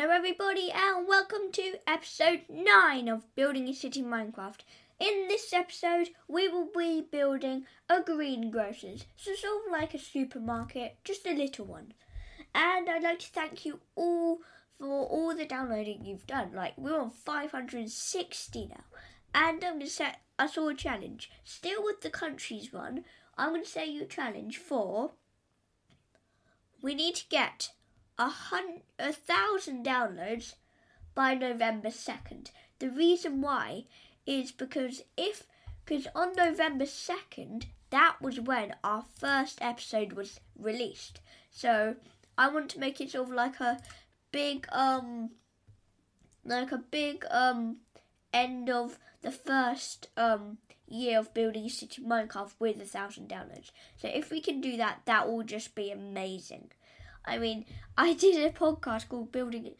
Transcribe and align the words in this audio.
Hello, 0.00 0.14
everybody, 0.14 0.72
and 0.72 1.06
welcome 1.06 1.52
to 1.52 1.74
episode 1.86 2.44
9 2.48 3.06
of 3.06 3.34
Building 3.34 3.68
a 3.68 3.74
City 3.74 4.00
Minecraft. 4.02 4.60
In 4.98 5.28
this 5.28 5.52
episode, 5.52 6.08
we 6.26 6.48
will 6.48 6.70
be 6.74 7.02
building 7.02 7.66
a 7.86 8.00
greengrocer's, 8.00 9.04
so 9.18 9.34
sort 9.34 9.66
of 9.66 9.72
like 9.72 9.92
a 9.92 9.98
supermarket, 9.98 10.96
just 11.04 11.26
a 11.26 11.36
little 11.36 11.66
one. 11.66 11.92
And 12.54 12.88
I'd 12.88 13.02
like 13.02 13.18
to 13.18 13.26
thank 13.26 13.66
you 13.66 13.80
all 13.94 14.38
for 14.78 14.86
all 14.86 15.36
the 15.36 15.44
downloading 15.44 16.06
you've 16.06 16.26
done. 16.26 16.54
Like, 16.54 16.78
we're 16.78 16.98
on 16.98 17.10
560 17.10 18.68
now. 18.68 18.84
And 19.34 19.62
I'm 19.62 19.72
going 19.74 19.80
to 19.80 19.86
set 19.86 20.22
us 20.38 20.56
all 20.56 20.70
a 20.70 20.74
challenge. 20.74 21.30
Still 21.44 21.84
with 21.84 22.00
the 22.00 22.08
countries 22.08 22.72
one, 22.72 23.04
I'm 23.36 23.50
going 23.50 23.64
to 23.64 23.68
set 23.68 23.88
you 23.88 24.04
a 24.04 24.06
challenge 24.06 24.56
for. 24.56 25.10
We 26.80 26.94
need 26.94 27.16
to 27.16 27.28
get 27.28 27.72
a, 28.20 28.32
a 28.98 29.12
thousand 29.12 29.84
downloads 29.84 30.54
by 31.14 31.34
November 31.34 31.88
2nd. 31.88 32.50
The 32.78 32.90
reason 32.90 33.40
why 33.40 33.84
is 34.26 34.52
because 34.52 35.02
if, 35.16 35.44
because 35.84 36.06
on 36.14 36.34
November 36.34 36.84
2nd, 36.84 37.64
that 37.90 38.16
was 38.20 38.38
when 38.38 38.74
our 38.84 39.04
first 39.18 39.58
episode 39.60 40.12
was 40.12 40.40
released. 40.58 41.20
So 41.50 41.96
I 42.36 42.48
want 42.48 42.68
to 42.70 42.80
make 42.80 43.00
it 43.00 43.10
sort 43.10 43.28
of 43.28 43.34
like 43.34 43.58
a 43.60 43.80
big, 44.30 44.66
um, 44.70 45.30
like 46.44 46.72
a 46.72 46.78
big, 46.78 47.24
um, 47.30 47.78
end 48.32 48.70
of 48.70 48.98
the 49.22 49.32
first, 49.32 50.08
um, 50.16 50.58
year 50.86 51.18
of 51.18 51.32
building 51.32 51.68
City 51.68 52.02
Minecraft 52.02 52.52
with 52.58 52.80
a 52.80 52.84
thousand 52.84 53.28
downloads. 53.28 53.70
So 53.96 54.08
if 54.08 54.30
we 54.30 54.40
can 54.40 54.60
do 54.60 54.76
that, 54.76 55.02
that 55.04 55.28
will 55.28 55.42
just 55.42 55.74
be 55.74 55.90
amazing. 55.90 56.72
I 57.24 57.38
mean, 57.38 57.64
I 57.96 58.14
did 58.14 58.36
a 58.44 58.50
podcast 58.50 59.08
called 59.08 59.32
Building 59.32 59.74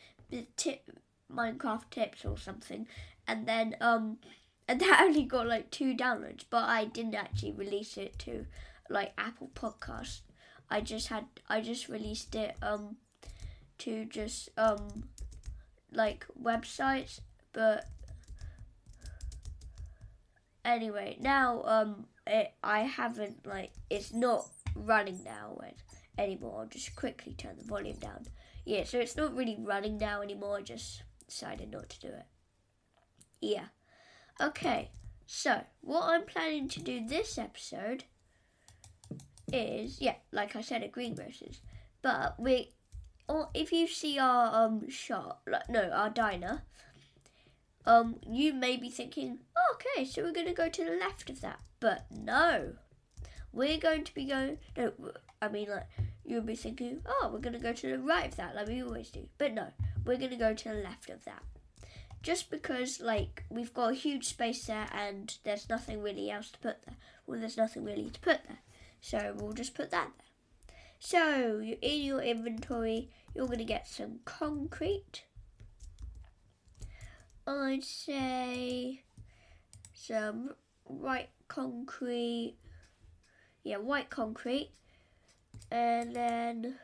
Tip 0.57 0.91
Minecraft 1.33 1.91
Tips 1.91 2.25
or 2.25 2.37
something, 2.37 2.87
and 3.27 3.47
then 3.47 3.77
um, 3.81 4.19
and 4.69 4.81
that 4.81 5.01
only 5.05 5.25
got 5.25 5.47
like 5.47 5.71
two 5.71 5.95
downloads, 5.95 6.45
but 6.49 6.65
I 6.65 6.85
didn't 6.85 7.15
actually 7.15 7.53
release 7.53 7.97
it 7.97 8.19
to 8.21 8.47
like 8.89 9.13
Apple 9.19 9.51
Podcast. 9.55 10.21
I 10.71 10.81
just 10.81 11.09
had 11.09 11.27
I 11.49 11.61
just 11.61 11.89
released 11.89 12.35
it 12.35 12.57
um 12.63 12.97
to 13.79 14.05
just 14.05 14.51
um 14.57 15.09
like 15.93 16.27
websites, 16.41 17.21
but 17.53 17.87
anyway, 20.65 21.17
now 21.21 21.63
um 21.65 22.07
it, 22.27 22.53
I 22.63 22.81
haven't 22.81 23.47
like 23.47 23.73
it's 23.89 24.13
not 24.13 24.49
running 24.77 25.25
now 25.25 25.59
anymore. 26.21 26.61
I'll 26.61 26.67
just 26.67 26.95
quickly 26.95 27.35
turn 27.35 27.57
the 27.59 27.65
volume 27.65 27.99
down. 27.99 28.27
Yeah, 28.65 28.85
so 28.85 28.99
it's 28.99 29.17
not 29.17 29.35
really 29.35 29.57
running 29.59 29.99
now 29.99 30.23
anymore. 30.23 30.59
I 30.59 30.63
just 30.63 31.03
decided 31.27 31.71
not 31.71 31.89
to 31.91 32.01
do 32.01 32.09
it. 32.09 32.27
Yeah. 33.41 33.67
Okay, 34.41 34.91
so 35.27 35.63
what 35.81 36.05
I'm 36.05 36.25
planning 36.25 36.69
to 36.69 36.81
do 36.81 37.07
this 37.07 37.39
episode 37.39 38.05
is, 39.53 40.01
yeah, 40.01 40.17
like 40.33 40.57
I 40.57 40.61
said, 40.61 40.83
a 40.83 40.89
greengrocers. 40.89 41.61
But 42.03 42.39
we, 42.39 42.71
or 43.29 43.49
if 43.55 43.73
you 43.73 43.87
see 43.87 44.19
our 44.19 44.65
um 44.65 44.89
shop, 44.89 45.43
like, 45.47 45.69
no, 45.69 45.91
our 45.91 46.11
diner, 46.11 46.63
um, 47.87 48.17
you 48.27 48.53
may 48.53 48.77
be 48.77 48.91
thinking, 48.91 49.41
oh, 49.57 49.75
okay, 49.75 50.05
so 50.05 50.23
we're 50.23 50.33
going 50.33 50.47
to 50.47 50.53
go 50.53 50.69
to 50.69 50.85
the 50.85 50.97
left 50.97 51.29
of 51.31 51.41
that. 51.41 51.61
But 51.81 52.07
no, 52.11 52.75
we're 53.53 53.79
going 53.79 54.05
to 54.05 54.15
be 54.15 54.25
going, 54.25 54.59
no, 54.77 54.93
I 55.43 55.49
mean, 55.49 55.69
like, 55.71 55.89
you'll 56.31 56.43
be 56.43 56.55
thinking, 56.55 57.03
oh, 57.07 57.31
we're 57.33 57.41
going 57.41 57.55
to 57.55 57.59
go 57.59 57.73
to 57.73 57.91
the 57.91 57.99
right 57.99 58.27
of 58.27 58.37
that, 58.37 58.55
like 58.55 58.69
we 58.69 58.83
always 58.83 59.11
do. 59.11 59.29
But 59.37 59.53
no, 59.53 59.69
we're 60.05 60.17
going 60.17 60.31
to 60.31 60.37
go 60.37 60.55
to 60.55 60.69
the 60.69 60.75
left 60.75 61.11
of 61.11 61.25
that. 61.25 61.43
Just 62.23 62.51
because, 62.51 63.01
like, 63.01 63.45
we've 63.51 63.75
got 63.75 63.93
a 63.93 63.95
huge 63.95 64.27
space 64.27 64.67
there 64.67 64.87
and 64.93 65.37
there's 65.45 65.69
nothing 65.69 66.03
really 66.03 66.31
else 66.31 66.51
to 66.51 66.59
put 66.59 66.83
there. 66.87 66.97
Well, 67.27 67.41
there's 67.41 67.57
nothing 67.57 67.85
really 67.85 68.11
to 68.11 68.21
put 68.21 68.41
there. 68.47 68.59
So 69.01 69.35
we'll 69.37 69.53
just 69.53 69.75
put 69.75 69.91
that 69.91 70.11
there. 70.17 70.67
So, 70.99 71.63
in 71.63 72.03
your 72.03 72.21
inventory, 72.21 73.11
you're 73.35 73.47
going 73.47 73.59
to 73.59 73.65
get 73.65 73.89
some 73.89 74.21
concrete. 74.27 75.25
I'd 77.47 77.83
say 77.83 79.03
some 79.95 80.51
white 80.85 81.31
concrete. 81.49 82.57
Yeah, 83.65 83.79
white 83.79 84.11
concrete. 84.11 84.71
And 85.71 86.15
then 86.15 86.77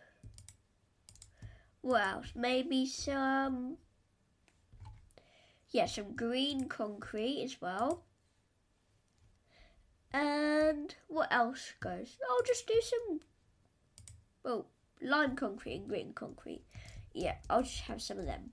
what 1.81 2.03
else? 2.03 2.33
Maybe 2.35 2.87
some 2.87 3.79
yeah, 5.71 5.87
some 5.87 6.15
green 6.15 6.69
concrete 6.69 7.43
as 7.45 7.61
well. 7.61 8.05
And 10.13 10.95
what 11.09 11.29
else 11.31 11.75
goes? 11.81 12.17
I'll 12.31 12.47
just 12.47 12.67
do 12.67 12.81
some 12.81 13.21
well, 14.43 14.67
lime 15.03 15.37
concrete 15.37 15.75
and 15.77 15.89
green 15.89 16.13
concrete. 16.15 16.63
Yeah, 17.13 17.35
I'll 17.51 17.63
just 17.63 17.81
have 17.81 18.01
some 18.01 18.19
of 18.19 18.27
them. 18.27 18.51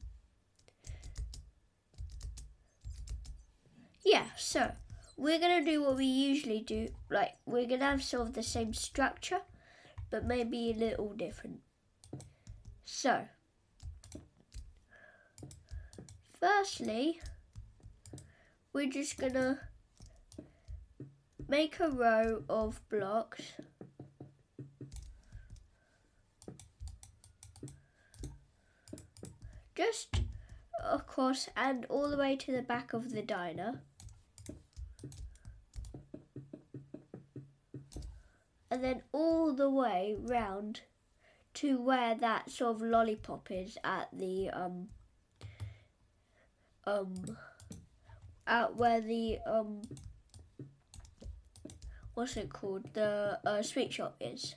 Yeah, 4.03 4.25
so 4.37 4.71
we're 5.15 5.39
gonna 5.39 5.63
do 5.63 5.83
what 5.83 5.97
we 5.97 6.05
usually 6.05 6.59
do. 6.61 6.89
Like 7.09 7.35
we're 7.45 7.67
gonna 7.67 7.85
have 7.85 8.03
sort 8.03 8.27
of 8.27 8.33
the 8.33 8.43
same 8.43 8.73
structure, 8.73 9.41
but 10.13 10.25
maybe 10.25 10.69
a 10.69 10.75
little 10.75 11.11
different. 11.15 11.59
So, 12.85 13.25
firstly, 16.39 17.19
we're 18.71 18.91
just 18.91 19.17
gonna 19.17 19.59
make 21.47 21.79
a 21.79 21.89
row 21.89 22.43
of 22.47 22.79
blocks. 22.91 23.53
Just 29.73 30.21
across 30.83 31.49
and 31.57 31.85
all 31.85 32.07
the 32.07 32.17
way 32.17 32.35
to 32.35 32.51
the 32.51 32.61
back 32.61 32.93
of 32.93 33.13
the 33.13 33.23
diner. 33.23 33.81
And 38.73 38.83
then 38.83 39.03
all 39.11 39.53
the 39.53 39.69
way 39.69 40.15
round 40.17 40.81
to 41.53 41.79
where 41.79 42.15
that 42.15 42.49
sort 42.49 42.75
of 42.75 42.81
lollipop 42.81 43.51
is 43.51 43.77
at 43.83 44.09
the 44.11 44.49
um 44.49 44.87
um 46.87 47.13
at 48.47 48.75
where 48.75 48.99
the 48.99 49.37
um 49.45 49.79
what's 52.15 52.35
it 52.35 52.51
called? 52.51 52.91
The 52.93 53.39
uh, 53.45 53.61
sweet 53.61 53.93
shop 53.93 54.15
is. 54.19 54.55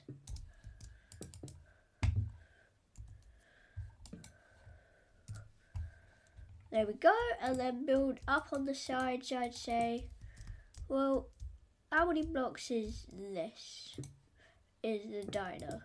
There 6.71 6.87
we 6.87 6.93
go 6.93 7.15
and 7.39 7.59
then 7.59 7.85
build 7.85 8.19
up 8.27 8.47
on 8.51 8.65
the 8.65 8.73
sides 8.73 9.31
I'd 9.31 9.53
say. 9.53 10.07
Well 10.89 11.27
how 11.91 12.05
many 12.05 12.23
blocks 12.23 12.69
is 12.69 13.05
this? 13.11 13.99
Is 14.83 15.01
the 15.09 15.31
diner? 15.31 15.81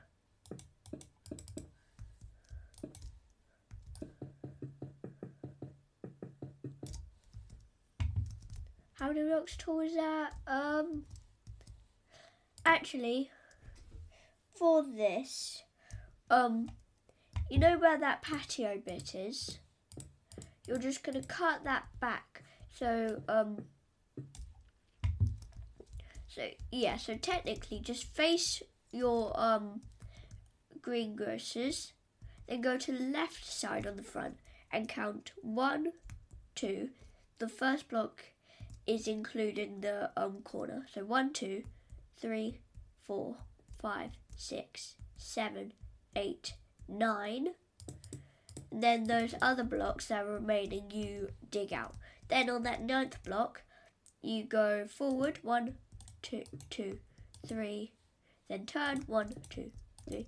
How 8.95 9.09
many 9.09 9.25
blocks 9.25 9.57
tall 9.57 9.81
is 9.81 9.95
that? 9.95 10.33
Um, 10.47 11.05
actually, 12.65 13.31
for 14.55 14.85
this, 14.85 15.63
um, 16.31 16.71
you 17.51 17.59
know 17.59 17.79
where 17.79 17.99
that 17.99 18.23
patio 18.23 18.81
bit 18.85 19.15
is? 19.15 19.59
You're 20.67 20.79
just 20.79 21.03
gonna 21.03 21.23
cut 21.23 21.65
that 21.65 21.87
back. 22.01 22.45
So, 22.73 23.23
um, 23.29 23.65
so 26.35 26.49
yeah, 26.71 26.97
so 26.97 27.17
technically 27.17 27.81
just 27.81 28.05
face 28.15 28.63
your 28.91 29.39
um 29.39 29.83
greengrocers, 30.81 31.93
then 32.49 32.61
go 32.61 32.77
to 32.79 32.93
the 32.93 33.05
left 33.05 33.45
side 33.45 33.87
on 33.87 33.97
the 33.97 34.03
front 34.03 34.39
and 34.71 34.89
count 34.89 35.33
one, 35.43 35.93
two. 36.55 36.91
The 37.39 37.49
first 37.49 37.89
block 37.89 38.25
is 38.87 39.07
including 39.07 39.81
the 39.81 40.11
um 40.17 40.39
corner. 40.43 40.87
So 40.93 41.05
one, 41.05 41.33
two, 41.33 41.65
three, 42.19 42.61
four, 43.07 43.37
five, 43.81 44.11
six, 44.37 44.95
seven, 45.17 45.73
eight, 46.17 46.55
nine. 46.89 47.49
Then 48.71 49.05
those 49.05 49.35
other 49.43 49.65
blocks 49.65 50.07
that 50.07 50.25
are 50.25 50.33
remaining 50.35 50.91
you 50.91 51.29
dig 51.51 51.75
out. 51.75 51.95
Then 52.29 52.49
on 52.49 52.63
that 52.63 52.83
ninth 52.83 53.23
block 53.23 53.63
you 54.23 54.45
go 54.45 54.87
forward 54.87 55.41
one, 55.43 55.75
two, 56.23 56.45
two, 56.71 56.99
three, 57.47 57.93
then 58.49 58.67
turn 58.67 59.03
one, 59.07 59.33
two, 59.51 59.71
three, 60.09 60.27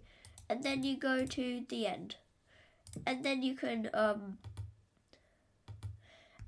and 0.49 0.63
then 0.63 0.83
you 0.83 0.97
go 0.97 1.25
to 1.27 1.65
the 1.69 1.87
end. 1.87 2.17
and 3.07 3.25
then 3.25 3.43
you 3.43 3.55
can 3.55 3.91
um 3.93 4.39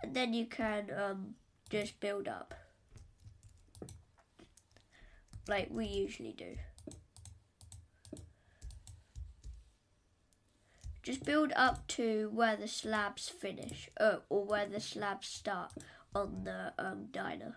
and 0.02 0.14
then 0.14 0.32
you 0.32 0.46
can 0.46 0.90
um 0.96 1.34
just 1.70 1.98
build 1.98 2.28
up 2.28 2.54
like 5.48 5.68
we 5.70 5.86
usually 5.86 6.32
do. 6.32 6.56
Just 11.02 11.24
build 11.24 11.52
up 11.54 11.86
to 11.88 12.30
where 12.34 12.56
the 12.56 12.66
slabs 12.66 13.28
finish, 13.28 13.88
uh, 14.00 14.16
or 14.28 14.44
where 14.44 14.66
the 14.66 14.80
slabs 14.80 15.28
start 15.28 15.70
on 16.14 16.42
the 16.44 16.72
um, 16.78 17.06
diner. 17.12 17.56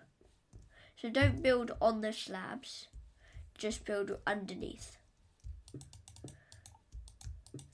So 1.01 1.09
don't 1.09 1.41
build 1.41 1.71
on 1.81 2.01
the 2.01 2.11
slabs, 2.11 2.87
just 3.57 3.85
build 3.85 4.17
underneath. 4.27 4.97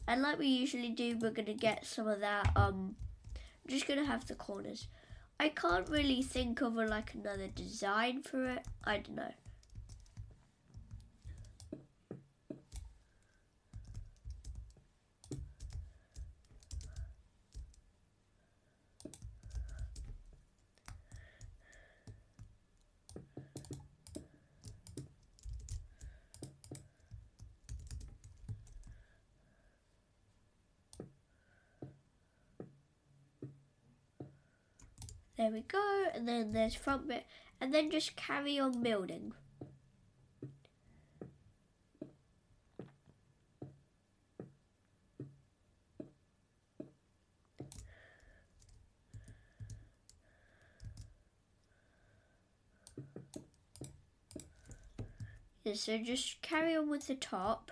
And 0.08 0.22
like 0.22 0.38
we 0.38 0.46
usually 0.46 0.90
do, 0.90 1.18
we're 1.20 1.32
going 1.32 1.48
to 1.48 1.56
get 1.56 1.88
some 1.88 2.08
of 2.08 2.20
that, 2.20 2.52
um, 2.56 2.96
I'm 3.36 3.70
just 3.70 3.88
going 3.88 4.00
to 4.00 4.06
have 4.06 4.28
the 4.28 4.36
corners. 4.36 4.88
I 5.40 5.50
can't 5.50 5.90
really 5.90 6.22
think 6.22 6.62
of 6.62 6.78
a, 6.78 6.86
like 6.86 7.16
another 7.16 7.48
design 7.48 8.22
for 8.22 8.46
it. 8.46 8.66
I 8.84 8.98
don't 8.98 9.16
know. 9.16 9.34
There 35.46 35.54
we 35.54 35.62
go, 35.62 36.06
and 36.12 36.28
then 36.28 36.54
there's 36.54 36.74
front 36.74 37.08
bit, 37.08 37.24
and 37.62 37.72
then 37.72 37.92
just 37.92 38.16
carry 38.16 38.58
on 38.58 38.82
building. 38.82 39.34
So 55.76 56.00
just 56.00 56.42
carry 56.42 56.76
on 56.76 56.90
with 56.90 57.06
the 57.06 57.14
top. 57.14 57.72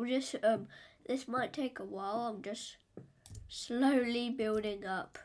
We'll 0.00 0.08
just 0.08 0.36
um 0.42 0.66
this 1.06 1.28
might 1.28 1.52
take 1.52 1.78
a 1.78 1.84
while. 1.84 2.32
I'm 2.34 2.40
just 2.40 2.78
slowly 3.48 4.30
building 4.30 4.86
up. 4.86 5.18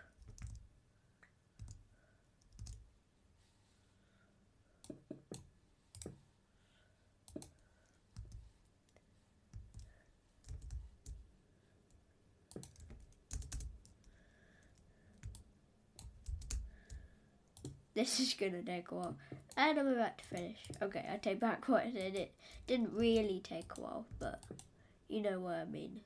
This 17.93 18.19
is 18.19 18.33
gonna 18.49 18.63
take 18.63 18.91
a 18.91 18.95
while. 18.95 19.15
And 19.57 19.79
I'm 19.79 19.87
about 19.87 20.17
to 20.17 20.23
finish. 20.25 20.57
Okay, 20.81 21.05
I 21.11 21.17
take 21.17 21.39
back 21.39 21.67
what 21.67 21.85
I 21.85 21.91
said. 21.91 22.15
It 22.15 22.33
didn't 22.67 22.93
really 22.93 23.41
take 23.43 23.71
a 23.77 23.81
while, 23.81 24.05
but 24.19 24.43
you 25.07 25.21
know 25.21 25.39
what 25.39 25.55
I 25.55 25.65
mean. 25.65 26.01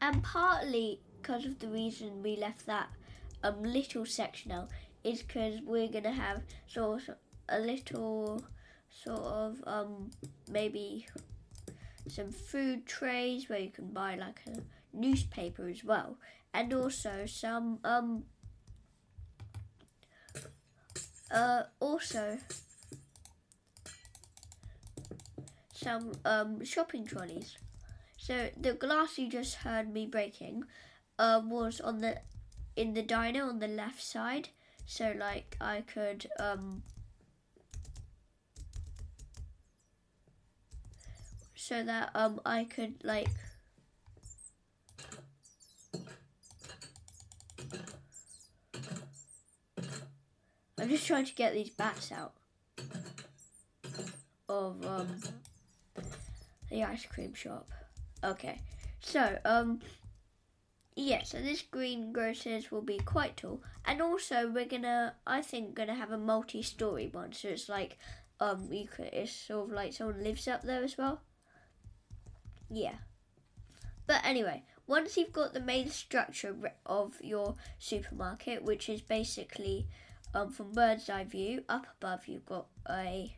And 0.00 0.22
partly 0.22 1.00
because 1.20 1.44
of 1.44 1.58
the 1.58 1.68
reason 1.68 2.22
we 2.22 2.36
left 2.36 2.66
that 2.66 2.88
um, 3.42 3.62
little 3.62 4.06
section 4.06 4.52
out 4.52 4.68
is 5.04 5.22
because 5.22 5.60
we're 5.62 5.88
gonna 5.88 6.12
have 6.12 6.42
sort 6.66 7.08
of 7.08 7.16
a 7.48 7.58
little 7.58 8.42
sort 8.90 9.20
of 9.20 9.62
um, 9.66 10.10
maybe 10.50 11.06
some 12.08 12.30
food 12.30 12.86
trays 12.86 13.48
where 13.48 13.58
you 13.58 13.70
can 13.70 13.88
buy 13.88 14.14
like 14.16 14.40
a 14.46 14.60
newspaper 14.96 15.68
as 15.68 15.84
well, 15.84 16.16
and 16.52 16.72
also 16.72 17.24
some 17.26 17.78
um 17.84 18.24
uh 21.30 21.62
also 21.80 22.38
some 25.80 26.12
um, 26.24 26.64
shopping 26.64 27.06
trolleys. 27.06 27.56
So 28.16 28.50
the 28.60 28.74
glass 28.74 29.18
you 29.18 29.28
just 29.28 29.56
heard 29.56 29.92
me 29.92 30.06
breaking 30.06 30.64
uh, 31.18 31.40
was 31.44 31.80
on 31.80 31.98
the 31.98 32.18
in 32.76 32.94
the 32.94 33.02
diner 33.02 33.44
on 33.44 33.58
the 33.58 33.68
left 33.68 34.02
side. 34.02 34.50
So 34.86 35.14
like 35.18 35.56
I 35.60 35.82
could 35.82 36.26
um, 36.38 36.82
so 41.54 41.82
that 41.82 42.10
um 42.14 42.40
I 42.44 42.64
could 42.64 42.94
like 43.04 43.30
I'm 50.80 50.88
just 50.88 51.06
trying 51.06 51.26
to 51.26 51.34
get 51.34 51.52
these 51.52 51.70
bats 51.70 52.10
out 52.10 52.32
of 54.48 54.84
um 54.86 55.20
the 56.70 56.84
ice 56.84 57.04
cream 57.04 57.34
shop. 57.34 57.68
Okay, 58.24 58.60
so 59.00 59.38
um, 59.44 59.80
yeah, 60.96 61.22
so 61.22 61.40
this 61.40 61.62
greengrocers 61.62 62.70
will 62.70 62.82
be 62.82 62.98
quite 62.98 63.36
tall, 63.36 63.62
and 63.84 64.00
also 64.00 64.48
we're 64.48 64.64
gonna, 64.66 65.14
I 65.26 65.42
think, 65.42 65.74
gonna 65.74 65.94
have 65.94 66.12
a 66.12 66.18
multi-story 66.18 67.10
one. 67.12 67.32
So 67.32 67.48
it's 67.48 67.68
like, 67.68 67.98
um, 68.40 68.68
you 68.70 68.86
could, 68.86 69.10
it's 69.12 69.32
sort 69.32 69.68
of 69.68 69.74
like 69.74 69.92
someone 69.92 70.22
lives 70.22 70.48
up 70.48 70.62
there 70.62 70.82
as 70.82 70.96
well. 70.96 71.20
Yeah, 72.70 72.96
but 74.06 74.24
anyway, 74.24 74.62
once 74.86 75.16
you've 75.16 75.32
got 75.32 75.52
the 75.52 75.60
main 75.60 75.90
structure 75.90 76.56
of 76.86 77.14
your 77.22 77.56
supermarket, 77.78 78.62
which 78.62 78.88
is 78.88 79.00
basically 79.00 79.86
um, 80.34 80.50
from 80.50 80.72
bird's 80.72 81.08
eye 81.08 81.24
view, 81.24 81.64
up 81.68 81.86
above 82.00 82.26
you've 82.26 82.46
got 82.46 82.66
a 82.88 83.34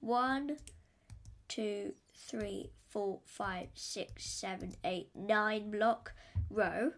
one, 0.00 0.56
two, 1.48 1.94
three, 2.14 2.70
four, 2.88 3.20
five, 3.24 3.68
six, 3.74 4.24
seven, 4.24 4.74
eight, 4.84 5.08
nine 5.14 5.70
block 5.70 6.12
row 6.50 6.92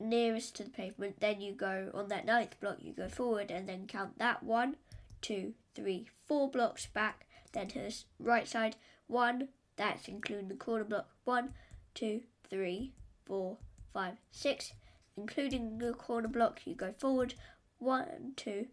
nearest 0.00 0.56
to 0.56 0.64
the 0.64 0.70
pavement. 0.70 1.20
Then 1.20 1.40
you 1.40 1.52
go 1.52 1.90
on 1.94 2.08
that 2.08 2.26
ninth 2.26 2.58
block, 2.60 2.76
you 2.80 2.92
go 2.92 3.08
forward 3.08 3.50
and 3.50 3.68
then 3.68 3.86
count 3.86 4.18
that 4.18 4.42
one, 4.42 4.76
two, 5.20 5.54
three, 5.74 6.08
four 6.26 6.50
blocks 6.50 6.86
back. 6.86 7.26
Then 7.52 7.68
to 7.68 7.78
the 7.78 7.94
right 8.18 8.46
side, 8.46 8.76
one, 9.06 9.48
that's 9.76 10.08
including 10.08 10.48
the 10.48 10.54
corner 10.54 10.84
block, 10.84 11.08
one, 11.24 11.54
two, 11.94 12.22
three, 12.48 12.92
four, 13.24 13.58
five, 13.92 14.14
six. 14.30 14.72
Including 15.18 15.78
the 15.78 15.94
corner 15.94 16.28
block, 16.28 16.60
you 16.64 16.76
go 16.76 16.92
forward, 16.96 17.34
one, 17.80 18.34
two, 18.36 18.68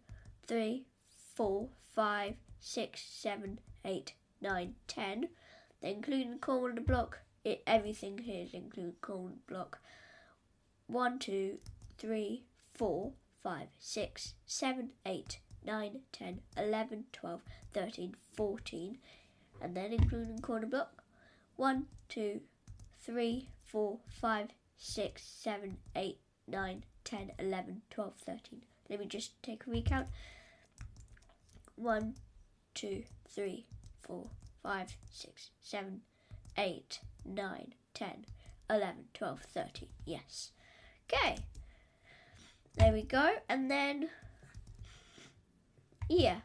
three, 0.46 0.86
four, 1.34 1.70
five, 1.96 2.36
six, 2.60 3.02
seven, 3.02 3.60
eight, 3.84 4.14
nine, 4.40 4.76
ten. 4.88 5.30
Then 5.82 5.96
including 5.96 6.32
the 6.34 6.38
corner 6.38 6.80
block. 6.82 7.22
It, 7.44 7.64
everything 7.66 8.20
here 8.20 8.44
is 8.44 8.54
including 8.54 8.94
corner 9.02 9.38
block. 9.48 9.80
One, 10.86 11.18
two, 11.18 11.58
three, 11.98 12.44
four, 12.76 13.14
five, 13.42 13.70
six, 13.80 14.36
seven, 14.46 14.92
eight, 15.04 15.40
nine, 15.66 16.02
ten, 16.12 16.42
eleven, 16.56 17.06
twelve, 17.12 17.42
thirteen, 17.74 18.14
fourteen, 18.36 19.00
and 19.60 19.76
then 19.76 19.94
including 19.94 20.40
corner 20.42 20.68
block. 20.68 21.04
One, 21.56 21.88
two, 22.08 22.42
three, 23.04 23.50
four, 23.64 23.98
five, 24.22 24.50
six, 24.78 25.24
seven, 25.24 25.78
eight, 25.96 26.20
nine, 26.48 26.84
ten, 27.04 27.32
eleven, 27.40 27.82
twelve, 27.90 28.14
thirteen. 28.26 28.64
Let 28.90 29.00
me 29.00 29.06
just 29.06 29.42
take 29.42 29.66
a 29.66 29.72
recount. 29.72 30.08
One, 31.76 32.16
two, 32.74 33.04
three, 33.30 33.66
four, 34.02 34.28
five, 34.64 34.96
six, 35.12 35.50
seven, 35.62 36.02
eight, 36.58 37.00
nine, 37.26 37.74
ten, 37.94 38.26
eleven, 38.70 39.06
twelve, 39.14 39.42
thirteen. 39.42 39.90
Yes. 40.06 40.52
Okay. 41.12 41.38
There 42.78 42.92
we 42.92 43.04
go. 43.04 43.36
And 43.48 43.72
then, 43.72 44.10
yeah. 46.10 46.40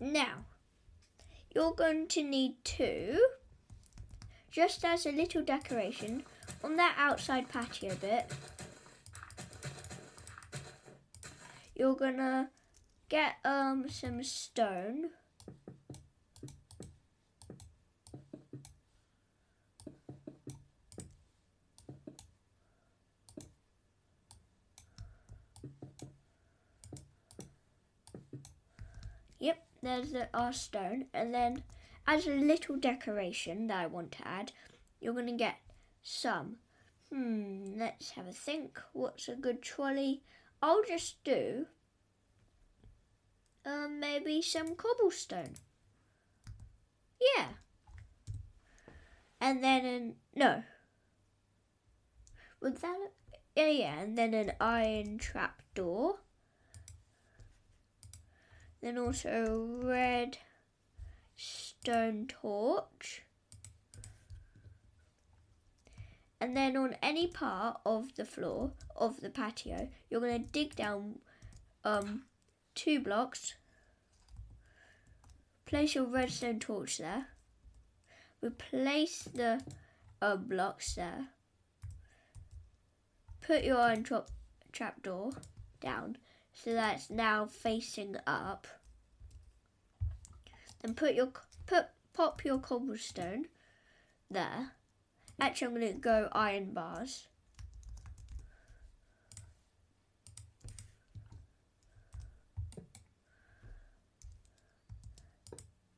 Now, 0.00 0.46
you're 1.54 1.74
going 1.74 2.08
to 2.08 2.22
need 2.22 2.54
two, 2.64 3.24
just 4.50 4.84
as 4.84 5.06
a 5.06 5.12
little 5.12 5.42
decoration, 5.42 6.24
on 6.62 6.76
that 6.76 6.94
outside 6.98 7.48
patio 7.48 7.94
bit. 7.96 8.30
you're 11.82 11.96
gonna 11.96 12.48
get 13.08 13.34
um 13.44 13.86
some 13.88 14.22
stone. 14.22 15.10
Yep, 29.40 29.58
there's 29.82 30.12
the, 30.12 30.28
our 30.32 30.52
stone, 30.52 31.06
and 31.12 31.34
then 31.34 31.64
as 32.06 32.28
a 32.28 32.30
little 32.30 32.76
decoration 32.76 33.66
that 33.66 33.78
I 33.80 33.86
want 33.86 34.12
to 34.12 34.28
add, 34.28 34.52
you're 35.00 35.14
gonna 35.14 35.32
get 35.32 35.56
some. 36.02 36.56
Hmm, 37.12 37.74
let's 37.76 38.10
have 38.10 38.26
a 38.26 38.32
think. 38.32 38.80
What's 38.92 39.28
a 39.28 39.34
good 39.34 39.62
trolley? 39.62 40.22
I'll 40.62 40.82
just 40.82 41.22
do 41.24 41.66
um, 43.64 44.00
maybe 44.00 44.42
some 44.42 44.74
cobblestone. 44.74 45.54
Yeah. 47.36 47.48
And 49.40 49.62
then 49.62 49.84
an 49.84 50.14
no. 50.34 50.62
Was 52.60 52.74
that 52.74 52.98
yeah, 53.56 53.68
yeah, 53.68 54.00
and 54.00 54.16
then 54.16 54.32
an 54.34 54.52
iron 54.60 55.18
trap 55.18 55.62
door. 55.74 56.20
Then 58.80 58.98
also 58.98 59.28
a 59.28 59.86
red 59.86 60.38
stone 61.36 62.26
torch. 62.28 63.22
And 66.42 66.56
then 66.56 66.76
on 66.76 66.96
any 67.00 67.28
part 67.28 67.80
of 67.86 68.16
the 68.16 68.24
floor 68.24 68.72
of 68.96 69.20
the 69.20 69.30
patio, 69.30 69.88
you're 70.10 70.20
going 70.20 70.42
to 70.42 70.50
dig 70.50 70.74
down 70.74 71.20
um, 71.84 72.24
two 72.74 72.98
blocks. 72.98 73.54
Place 75.66 75.94
your 75.94 76.06
redstone 76.06 76.58
torch 76.58 76.98
there. 76.98 77.28
Replace 78.40 79.22
the 79.22 79.60
uh, 80.20 80.34
blocks 80.34 80.96
there. 80.96 81.28
Put 83.40 83.62
your 83.62 83.78
iron 83.78 84.02
trap 84.02 84.28
trapdoor 84.72 85.30
down 85.80 86.16
so 86.52 86.72
that 86.72 86.96
it's 86.96 87.08
now 87.08 87.46
facing 87.46 88.16
up. 88.26 88.66
Then 90.80 90.94
put 90.94 91.14
your 91.14 91.28
put 91.66 91.86
pop 92.12 92.44
your 92.44 92.58
cobblestone 92.58 93.44
there. 94.28 94.72
Actually, 95.42 95.66
I'm 95.66 95.80
going 95.80 95.92
to 95.94 95.98
go 95.98 96.28
iron 96.30 96.72
bars. 96.72 97.26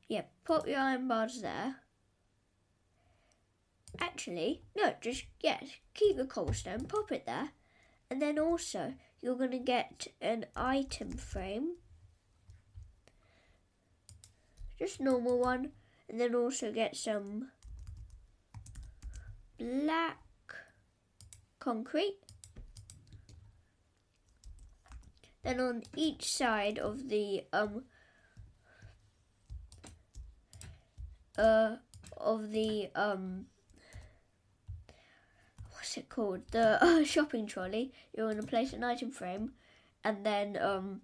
Yeah, 0.07 0.23
pop 0.45 0.67
your 0.67 0.79
iron 0.79 1.07
bars 1.07 1.43
there. 1.43 1.75
Actually, 3.99 4.63
no, 4.75 4.95
just, 4.99 5.25
yes, 5.39 5.63
keep 5.93 6.17
the 6.17 6.25
cobblestone, 6.25 6.85
pop 6.85 7.11
it 7.11 7.27
there. 7.27 7.49
And 8.09 8.19
then 8.19 8.39
also, 8.39 8.95
you're 9.21 9.37
going 9.37 9.51
to 9.51 9.59
get 9.59 10.07
an 10.21 10.47
item 10.55 11.11
frame. 11.11 11.75
Just 14.79 14.99
normal 14.99 15.37
one. 15.37 15.73
And 16.09 16.19
then 16.19 16.33
also 16.33 16.71
get 16.71 16.95
some 16.95 17.51
black 19.57 20.17
concrete. 21.59 22.17
Then 25.43 25.59
on 25.59 25.83
each 25.95 26.25
side 26.25 26.79
of 26.79 27.09
the 27.09 27.43
um 27.53 27.83
uh 31.37 31.75
of 32.17 32.51
the 32.51 32.89
um 32.95 33.45
what's 35.71 35.97
it 35.97 36.09
called 36.09 36.41
the 36.51 36.83
uh, 36.83 37.03
shopping 37.13 37.45
trolley 37.45 37.91
you're 38.15 38.25
going 38.25 38.41
to 38.41 38.47
place 38.47 38.73
an 38.73 38.83
item 38.83 39.11
frame 39.11 39.51
and 40.03 40.25
then 40.25 40.57
um 40.61 41.01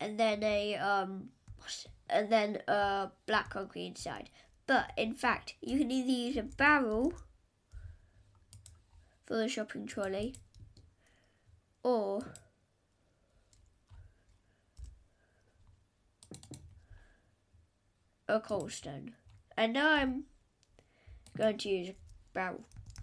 and 0.00 0.18
then 0.18 0.42
a 0.42 0.74
um 0.76 1.28
and 2.08 2.30
then 2.30 2.58
a 2.66 3.08
black 3.26 3.50
concrete 3.50 3.86
inside 3.86 4.30
but 4.70 4.92
in 4.96 5.12
fact 5.12 5.54
you 5.60 5.76
can 5.78 5.90
either 5.90 6.12
use 6.12 6.36
a 6.36 6.44
barrel 6.44 7.12
for 9.26 9.34
the 9.36 9.48
shopping 9.48 9.84
trolley 9.84 10.36
or 11.82 12.20
a 18.28 18.38
coal 18.38 18.68
stone. 18.68 19.14
And 19.56 19.72
now 19.72 19.90
I'm 19.90 20.26
going 21.36 21.58
to 21.58 21.68
use 21.68 21.88
a 21.88 21.94
barrel 22.32 22.62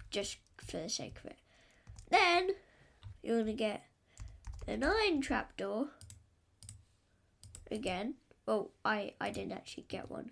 just 0.10 0.38
for 0.66 0.78
the 0.78 0.88
sake 0.88 1.18
of 1.20 1.32
it. 1.32 1.38
Then 2.10 2.52
you're 3.22 3.44
going 3.44 3.48
to 3.48 3.52
get 3.52 3.84
an 4.70 4.86
iron 4.86 5.20
trapdoor 5.20 5.90
again. 7.70 8.14
Well, 8.46 8.72
I, 8.86 9.16
I 9.20 9.32
didn't 9.32 9.52
actually 9.52 9.88
get 9.90 10.10
one. 10.10 10.32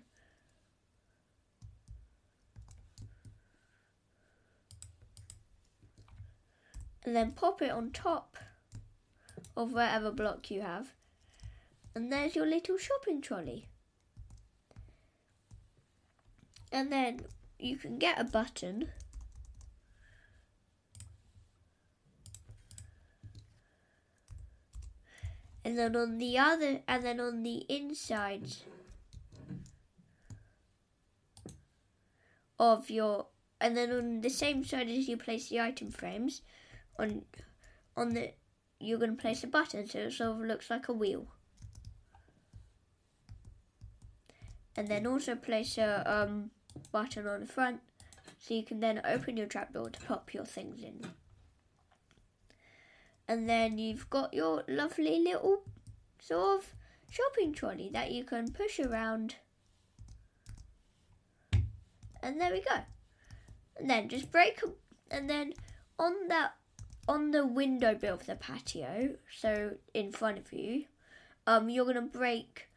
And 7.06 7.16
then 7.16 7.32
pop 7.32 7.62
it 7.62 7.70
on 7.70 7.92
top 7.92 8.36
of 9.56 9.72
whatever 9.72 10.10
block 10.10 10.50
you 10.50 10.60
have. 10.60 10.92
And 11.94 12.12
there's 12.12 12.36
your 12.36 12.46
little 12.46 12.76
shopping 12.76 13.22
trolley. 13.22 13.68
and 16.72 16.92
then 16.92 17.20
you 17.58 17.76
can 17.76 17.98
get 17.98 18.20
a 18.20 18.24
button 18.24 18.88
and 25.64 25.78
then 25.78 25.96
on 25.96 26.18
the 26.18 26.38
other 26.38 26.80
and 26.86 27.04
then 27.04 27.18
on 27.20 27.42
the 27.42 27.64
inside 27.68 28.46
of 32.58 32.90
your 32.90 33.26
and 33.58 33.74
then 33.74 33.90
on 33.90 34.20
the 34.20 34.28
same 34.28 34.62
side 34.62 34.88
as 34.88 35.08
you 35.08 35.16
place 35.16 35.48
the 35.48 35.58
item 35.58 35.90
frames 35.90 36.42
on 36.98 37.22
on 37.96 38.14
the 38.14 38.32
you're 38.78 38.98
going 38.98 39.16
to 39.16 39.20
place 39.20 39.42
a 39.42 39.46
button 39.46 39.86
so 39.86 39.98
it 39.98 40.12
sort 40.12 40.30
of 40.30 40.40
looks 40.40 40.68
like 40.68 40.88
a 40.88 40.92
wheel 40.92 41.26
and 44.76 44.88
then 44.88 45.06
also 45.06 45.34
place 45.34 45.78
a 45.78 46.02
um, 46.10 46.50
button 46.92 47.26
on 47.26 47.40
the 47.40 47.46
front 47.46 47.80
so 48.38 48.54
you 48.54 48.62
can 48.62 48.80
then 48.80 49.00
open 49.04 49.36
your 49.36 49.46
trapdoor 49.46 49.90
to 49.90 50.00
pop 50.00 50.34
your 50.34 50.44
things 50.44 50.82
in. 50.82 51.00
And 53.26 53.48
then 53.48 53.78
you've 53.78 54.08
got 54.08 54.34
your 54.34 54.62
lovely 54.68 55.18
little 55.18 55.62
sort 56.20 56.60
of 56.60 56.74
shopping 57.10 57.52
trolley 57.52 57.90
that 57.92 58.12
you 58.12 58.24
can 58.24 58.52
push 58.52 58.78
around. 58.78 59.36
And 62.22 62.40
there 62.40 62.52
we 62.52 62.60
go. 62.60 62.82
And 63.76 63.90
then 63.90 64.08
just 64.08 64.30
break 64.30 64.60
and 65.10 65.28
then 65.28 65.54
on 65.98 66.28
that 66.28 66.54
on 67.08 67.30
the 67.30 67.46
window 67.46 67.94
bit 67.94 68.12
of 68.12 68.26
the 68.26 68.36
patio, 68.36 69.16
so 69.40 69.72
in 69.94 70.12
front 70.12 70.38
of 70.38 70.52
you, 70.52 70.84
um, 71.46 71.68
you're 71.68 71.86
gonna 71.86 72.02
break 72.02 72.68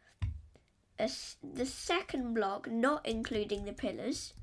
a, 0.98 1.10
the 1.42 1.66
second 1.66 2.34
block, 2.34 2.70
not 2.70 3.06
including 3.06 3.64
the 3.64 3.72
pillars, 3.72 4.34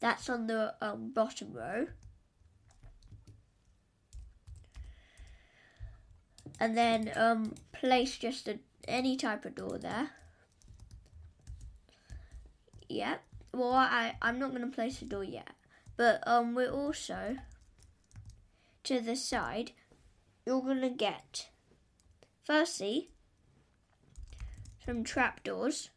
that's 0.00 0.28
on 0.28 0.46
the 0.46 0.74
um, 0.80 1.10
bottom 1.12 1.52
row. 1.52 1.86
And 6.58 6.76
then 6.76 7.12
um, 7.16 7.54
place 7.72 8.18
just 8.18 8.48
a, 8.48 8.58
any 8.86 9.16
type 9.16 9.44
of 9.44 9.54
door 9.54 9.78
there. 9.78 10.10
Yeah. 12.88 13.16
Well, 13.54 13.72
I, 13.72 14.16
I'm 14.20 14.38
not 14.38 14.50
to 14.60 14.66
place 14.68 15.00
a 15.00 15.06
door 15.06 15.24
yet. 15.24 15.50
But 15.96 16.26
um, 16.26 16.54
we're 16.54 16.70
also, 16.70 17.36
to 18.90 19.00
the 19.00 19.14
side, 19.14 19.70
you're 20.44 20.60
going 20.62 20.80
to 20.80 20.90
get, 20.90 21.48
firstly, 22.42 23.10
some 24.84 25.04
trapdoors 25.04 25.90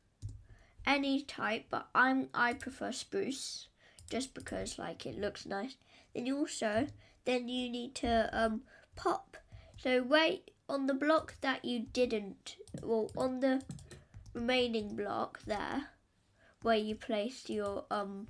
any 0.85 1.21
type, 1.21 1.65
but 1.71 1.87
I'm 1.95 2.29
I 2.35 2.53
prefer 2.53 2.91
spruce 2.91 3.67
just 4.11 4.35
because 4.35 4.77
like 4.77 5.07
it 5.07 5.17
looks 5.17 5.47
nice. 5.47 5.75
Then 6.13 6.27
you 6.27 6.37
also 6.37 6.85
then 7.25 7.47
you 7.47 7.67
need 7.71 7.95
to 7.95 8.29
um 8.31 8.61
pop. 8.95 9.37
So 9.77 10.03
wait 10.03 10.51
on 10.69 10.85
the 10.85 10.93
block 10.93 11.35
that 11.41 11.65
you 11.65 11.87
didn't 11.93 12.57
well 12.83 13.09
on 13.17 13.39
the 13.39 13.63
remaining 14.35 14.95
block 14.95 15.39
there 15.47 15.87
where 16.61 16.77
you 16.77 16.93
placed 16.93 17.49
your 17.49 17.85
um 17.89 18.27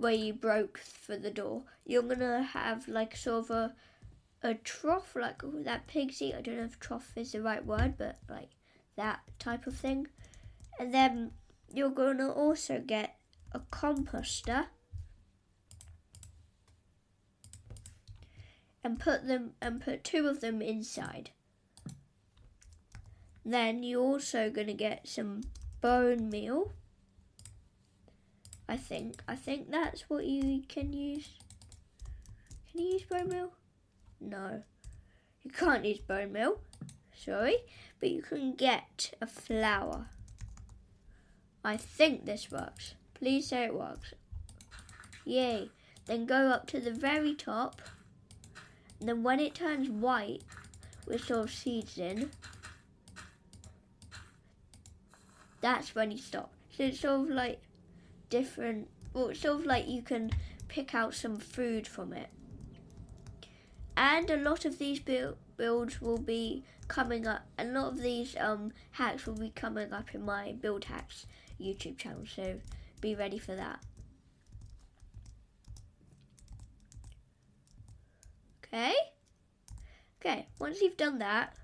where 0.00 0.12
you 0.12 0.32
broke 0.32 0.78
for 0.78 1.18
the 1.18 1.30
door, 1.30 1.62
you're 1.84 2.02
gonna 2.02 2.42
have 2.42 2.88
like 2.88 3.14
sort 3.14 3.44
of 3.44 3.50
a 3.50 3.74
a 4.42 4.54
trough 4.54 5.14
like 5.14 5.42
that 5.64 5.86
pigs 5.86 6.22
eat. 6.22 6.34
I 6.34 6.40
don't 6.40 6.56
know 6.56 6.64
if 6.64 6.80
trough 6.80 7.12
is 7.16 7.32
the 7.32 7.42
right 7.42 7.64
word, 7.64 7.98
but 7.98 8.18
like 8.28 8.48
that 8.96 9.20
type 9.38 9.66
of 9.66 9.76
thing. 9.76 10.06
And 10.78 10.94
then 10.94 11.32
you're 11.72 11.90
gonna 11.90 12.32
also 12.32 12.82
get 12.84 13.16
a 13.52 13.60
composter 13.60 14.68
and 18.82 18.98
put 18.98 19.26
them 19.26 19.52
and 19.60 19.82
put 19.82 20.02
two 20.02 20.26
of 20.26 20.40
them 20.40 20.62
inside. 20.62 21.30
Then 23.44 23.82
you're 23.82 24.00
also 24.00 24.48
gonna 24.48 24.72
get 24.72 25.06
some 25.06 25.42
bone 25.82 26.30
meal. 26.30 26.72
I 28.70 28.76
think 28.76 29.20
I 29.26 29.34
think 29.34 29.72
that's 29.72 30.02
what 30.08 30.24
you 30.24 30.62
can 30.68 30.92
use. 30.92 31.30
Can 32.70 32.82
you 32.82 32.92
use 32.92 33.02
bone 33.02 33.28
meal? 33.28 33.52
No. 34.20 34.62
You 35.42 35.50
can't 35.50 35.84
use 35.84 35.98
bone 35.98 36.32
meal. 36.32 36.60
Sorry, 37.12 37.56
but 37.98 38.10
you 38.10 38.22
can 38.22 38.54
get 38.54 39.12
a 39.20 39.26
flower. 39.26 40.06
I 41.64 41.76
think 41.76 42.24
this 42.24 42.52
works. 42.52 42.94
Please 43.12 43.48
say 43.48 43.64
it 43.64 43.74
works. 43.74 44.14
Yay. 45.24 45.70
Then 46.06 46.24
go 46.24 46.46
up 46.50 46.68
to 46.68 46.78
the 46.78 46.92
very 46.92 47.34
top. 47.34 47.82
And 49.00 49.08
then 49.08 49.24
when 49.24 49.40
it 49.40 49.56
turns 49.56 49.90
white 49.90 50.44
with 51.08 51.24
sort 51.24 51.40
of 51.40 51.50
seeds 51.50 51.98
in, 51.98 52.30
that's 55.60 55.96
when 55.96 56.12
you 56.12 56.18
stop. 56.18 56.52
So 56.70 56.84
it's 56.84 57.00
sort 57.00 57.28
of 57.28 57.34
like 57.34 57.60
different, 58.30 58.88
well, 59.12 59.34
sort 59.34 59.60
of 59.60 59.66
like 59.66 59.88
you 59.88 60.02
can 60.02 60.30
pick 60.68 60.94
out 60.94 61.14
some 61.14 61.36
food 61.36 61.86
from 61.86 62.12
it. 62.12 62.28
And 63.96 64.30
a 64.30 64.36
lot 64.36 64.64
of 64.64 64.78
these 64.78 65.00
build, 65.00 65.36
builds 65.56 66.00
will 66.00 66.18
be 66.18 66.64
coming 66.88 67.26
up, 67.26 67.42
a 67.58 67.64
lot 67.64 67.88
of 67.88 68.02
these 68.02 68.34
um, 68.38 68.72
hacks 68.92 69.26
will 69.26 69.34
be 69.34 69.50
coming 69.50 69.92
up 69.92 70.14
in 70.14 70.24
my 70.24 70.52
build 70.52 70.84
hacks 70.84 71.26
YouTube 71.60 71.98
channel, 71.98 72.24
so 72.26 72.60
be 73.00 73.14
ready 73.14 73.38
for 73.38 73.54
that. 73.54 73.80
Okay? 78.64 78.94
Okay, 80.20 80.46
once 80.58 80.80
you've 80.80 80.96
done 80.96 81.18
that, 81.18 81.54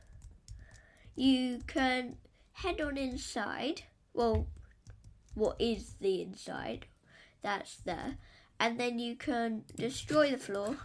you 1.15 1.61
can 1.67 2.17
head 2.53 2.81
on 2.81 2.97
inside. 2.97 3.83
Well, 4.13 4.47
what 5.37 5.57
is 5.61 5.95
the 6.01 6.23
inside? 6.23 6.87
That's 7.43 7.77
there. 7.77 8.17
And 8.59 8.81
then 8.81 8.99
you 8.99 9.15
can 9.15 9.65
destroy 9.77 10.31
the 10.31 10.39
floor. 10.39 10.79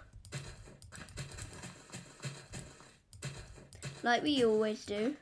Like 4.03 4.23
we 4.23 4.43
always 4.43 4.85
do. 4.85 5.15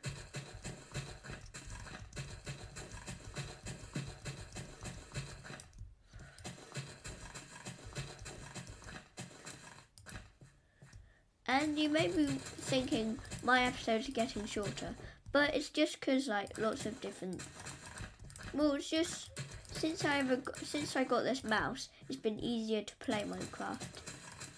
And 11.46 11.78
you 11.78 11.90
may 11.90 12.08
be 12.08 12.26
thinking 12.26 13.20
my 13.44 13.64
episodes 13.64 14.10
are 14.10 14.12
getting 14.12 14.46
shorter, 14.46 14.96
but 15.32 15.54
it's 15.56 15.70
just 15.70 16.00
because 16.00 16.28
like 16.28 16.58
lots 16.58 16.86
of 16.86 17.00
different. 17.02 17.42
Well, 18.54 18.74
it's 18.74 18.90
just 18.90 19.30
since 19.72 20.04
I 20.04 20.20
ever 20.20 20.38
got, 20.38 20.58
since 20.58 20.96
I 20.96 21.04
got 21.04 21.24
this 21.24 21.44
mouse, 21.44 21.90
it's 22.08 22.18
been 22.18 22.40
easier 22.40 22.82
to 22.82 22.96
play 22.98 23.24
Minecraft. 23.28 23.82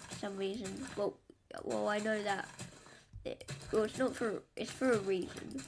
For 0.08 0.14
some 0.18 0.36
reason, 0.36 0.86
well, 0.96 1.14
well 1.62 1.88
I 1.88 1.98
know 1.98 2.22
that. 2.22 2.48
It, 3.24 3.50
well, 3.70 3.84
it's 3.84 3.98
not 3.98 4.16
for 4.16 4.42
it's 4.56 4.70
for 4.70 4.92
a 4.92 4.98
reason. 4.98 5.62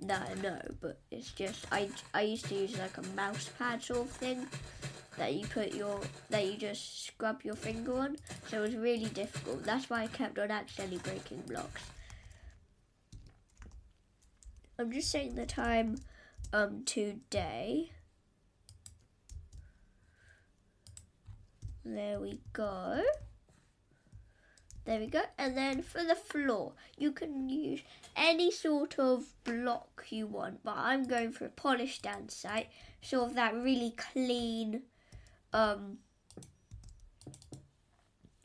No, 0.00 0.18
no, 0.42 0.58
but 0.80 1.00
it's 1.10 1.32
just 1.32 1.66
I 1.72 1.88
I 2.14 2.22
used 2.22 2.46
to 2.46 2.54
use 2.54 2.78
like 2.78 2.96
a 2.98 3.02
mouse 3.14 3.50
pad 3.58 3.82
sort 3.82 4.00
of 4.00 4.10
thing, 4.10 4.46
that 5.16 5.34
you 5.34 5.46
put 5.46 5.74
your 5.74 6.00
that 6.30 6.46
you 6.46 6.56
just 6.56 7.06
scrub 7.06 7.42
your 7.42 7.54
finger 7.54 7.98
on. 7.98 8.16
So 8.48 8.58
it 8.58 8.62
was 8.62 8.76
really 8.76 9.06
difficult. 9.06 9.64
That's 9.64 9.90
why 9.90 10.02
I 10.02 10.06
kept 10.08 10.38
on 10.38 10.50
accidentally 10.50 10.98
breaking 10.98 11.42
blocks. 11.46 11.82
I'm 14.78 14.92
just 14.92 15.10
saying 15.10 15.34
the 15.34 15.46
time 15.46 15.96
um 16.56 16.82
today. 16.86 17.90
There 21.84 22.18
we 22.18 22.40
go. 22.54 23.02
There 24.86 24.98
we 24.98 25.06
go. 25.06 25.20
And 25.36 25.54
then 25.56 25.82
for 25.82 26.02
the 26.02 26.14
floor, 26.14 26.72
you 26.96 27.12
can 27.12 27.50
use 27.50 27.80
any 28.16 28.50
sort 28.50 28.98
of 28.98 29.26
block 29.44 30.06
you 30.08 30.26
want, 30.26 30.64
but 30.64 30.76
I'm 30.78 31.04
going 31.04 31.30
for 31.32 31.44
a 31.44 31.50
polished 31.50 32.04
andesite, 32.04 32.68
sort 33.02 33.28
of 33.28 33.34
that 33.34 33.54
really 33.54 33.94
clean 33.94 34.82
um, 35.52 35.98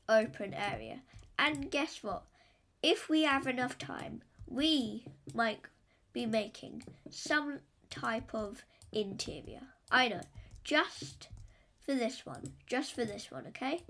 open 0.10 0.54
area. 0.54 1.00
And 1.40 1.72
guess 1.72 2.04
what? 2.04 2.24
If 2.84 3.08
we 3.08 3.24
have 3.24 3.48
enough 3.48 3.78
time, 3.78 4.22
we 4.48 5.06
might 5.34 5.62
be 6.12 6.26
making 6.26 6.84
some 7.10 7.60
type 7.92 8.34
of 8.34 8.64
interior. 8.92 9.62
I 9.92 10.08
know, 10.08 10.22
just 10.64 11.28
for 11.86 11.94
this 11.94 12.26
one, 12.26 12.54
just 12.66 12.94
for 12.94 13.06
this 13.06 13.30
one, 13.30 13.46
okay? 13.48 13.84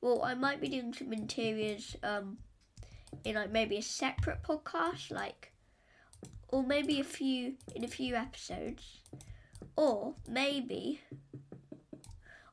Well, 0.00 0.22
I 0.22 0.34
might 0.34 0.60
be 0.60 0.68
doing 0.68 0.92
some 0.92 1.12
interiors 1.12 1.96
um, 2.02 2.38
in 3.24 3.34
like 3.36 3.52
maybe 3.52 3.76
a 3.76 3.82
separate 3.82 4.42
podcast, 4.42 5.10
like, 5.10 5.52
or 6.48 6.62
maybe 6.62 7.00
a 7.00 7.04
few 7.04 7.54
in 7.74 7.84
a 7.84 7.88
few 7.88 8.14
episodes, 8.14 9.00
or 9.76 10.14
maybe 10.28 11.00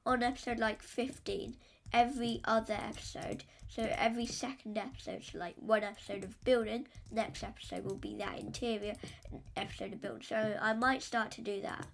on 0.06 0.24
episode 0.24 0.60
like 0.60 0.82
15 0.82 1.56
every 1.92 2.42
other 2.44 2.74
episode. 2.74 3.44
So 3.76 3.92
every 3.98 4.28
second 4.28 4.78
episode, 4.78 5.24
so 5.24 5.40
like 5.40 5.56
one 5.58 5.84
episode 5.84 6.24
of 6.24 6.44
building, 6.44 6.86
next 7.12 7.44
episode 7.44 7.84
will 7.84 7.96
be 7.96 8.16
that 8.18 8.40
interior 8.40 8.94
episode 9.56 9.94
of 9.94 10.02
building. 10.02 10.22
So 10.22 10.60
I 10.62 10.74
might 10.74 11.02
start 11.02 11.32
to 11.32 11.42
do 11.42 11.60
that. 11.62 11.88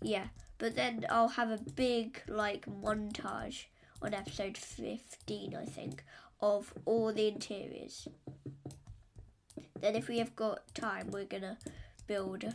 Yeah, 0.00 0.28
but 0.56 0.74
then 0.74 1.04
I'll 1.10 1.28
have 1.28 1.50
a 1.50 1.58
big 1.58 2.22
like 2.28 2.64
montage 2.64 3.64
on 4.00 4.14
episode 4.14 4.56
15, 4.56 5.54
I 5.54 5.66
think, 5.66 6.02
of 6.40 6.72
all 6.86 7.12
the 7.12 7.28
interiors. 7.28 8.08
Then 9.78 9.96
if 9.96 10.08
we 10.08 10.16
have 10.16 10.34
got 10.34 10.74
time, 10.74 11.10
we're 11.10 11.26
gonna 11.26 11.58
build 12.06 12.54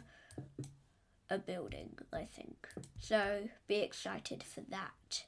a 1.30 1.38
building, 1.38 2.00
I 2.12 2.24
think. 2.24 2.68
So 3.00 3.50
be 3.68 3.76
excited 3.76 4.42
for 4.42 4.62
that. 4.70 5.26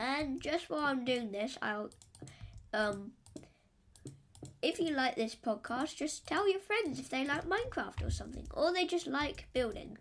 And 0.00 0.40
just 0.40 0.70
while 0.70 0.80
I'm 0.86 1.04
doing 1.04 1.30
this, 1.30 1.58
I'll 1.60 1.90
um 2.72 3.12
if 4.62 4.78
you 4.80 4.90
like 4.94 5.14
this 5.14 5.34
podcast, 5.34 5.96
just 5.96 6.26
tell 6.26 6.50
your 6.50 6.60
friends 6.60 6.98
if 6.98 7.10
they 7.10 7.24
like 7.26 7.44
Minecraft 7.46 8.06
or 8.06 8.10
something, 8.10 8.46
or 8.52 8.72
they 8.72 8.86
just 8.86 9.06
like 9.06 9.46
building, 9.52 9.98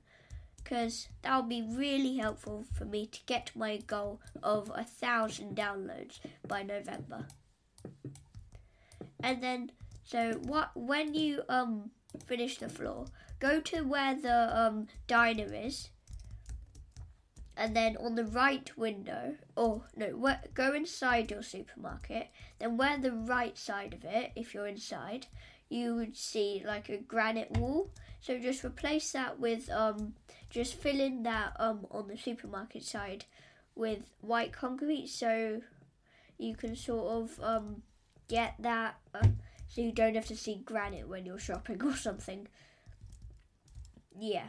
because 0.57 1.09
that 1.21 1.35
will 1.35 1.49
be 1.49 1.61
really 1.61 2.15
helpful 2.17 2.63
for 2.73 2.85
me 2.85 3.07
to 3.07 3.19
get 3.25 3.51
my 3.55 3.77
goal 3.77 4.21
of 4.41 4.71
a 4.73 4.85
thousand 4.85 5.57
downloads 5.57 6.19
by 6.47 6.63
November. 6.63 7.27
And 9.21 9.43
then 9.43 9.71
so 10.05 10.39
what 10.43 10.71
when 10.75 11.13
you 11.13 11.43
um 11.49 11.91
finish 12.25 12.57
the 12.57 12.69
floor, 12.69 13.05
go 13.41 13.59
to 13.59 13.81
where 13.81 14.15
the 14.15 14.57
um 14.57 14.87
diner 15.07 15.53
is. 15.53 15.89
And 17.59 17.75
then 17.75 17.97
on 17.97 18.15
the 18.15 18.23
right 18.23 18.71
window, 18.77 19.35
or 19.57 19.83
no, 19.93 20.07
where, 20.15 20.39
go 20.53 20.73
inside 20.73 21.29
your 21.29 21.43
supermarket. 21.43 22.29
Then 22.57 22.77
where 22.77 22.97
the 22.97 23.11
right 23.11 23.57
side 23.57 23.93
of 23.93 24.05
it, 24.05 24.31
if 24.37 24.53
you're 24.53 24.65
inside, 24.65 25.27
you 25.67 25.93
would 25.95 26.15
see 26.15 26.63
like 26.65 26.87
a 26.87 26.97
granite 26.97 27.51
wall. 27.57 27.89
So 28.21 28.39
just 28.39 28.63
replace 28.63 29.11
that 29.11 29.41
with 29.41 29.69
um, 29.69 30.13
just 30.49 30.75
fill 30.75 31.01
in 31.01 31.23
that 31.23 31.53
um 31.59 31.85
on 31.91 32.07
the 32.07 32.17
supermarket 32.17 32.83
side 32.83 33.25
with 33.75 34.09
white 34.21 34.53
concrete, 34.53 35.07
so 35.07 35.61
you 36.37 36.55
can 36.55 36.77
sort 36.77 37.11
of 37.11 37.39
um 37.43 37.83
get 38.29 38.55
that. 38.59 38.95
Uh, 39.13 39.27
so 39.67 39.81
you 39.81 39.91
don't 39.91 40.15
have 40.15 40.27
to 40.27 40.35
see 40.37 40.61
granite 40.63 41.09
when 41.09 41.25
you're 41.25 41.39
shopping 41.39 41.83
or 41.83 41.95
something. 41.95 42.47
Yeah. 44.17 44.47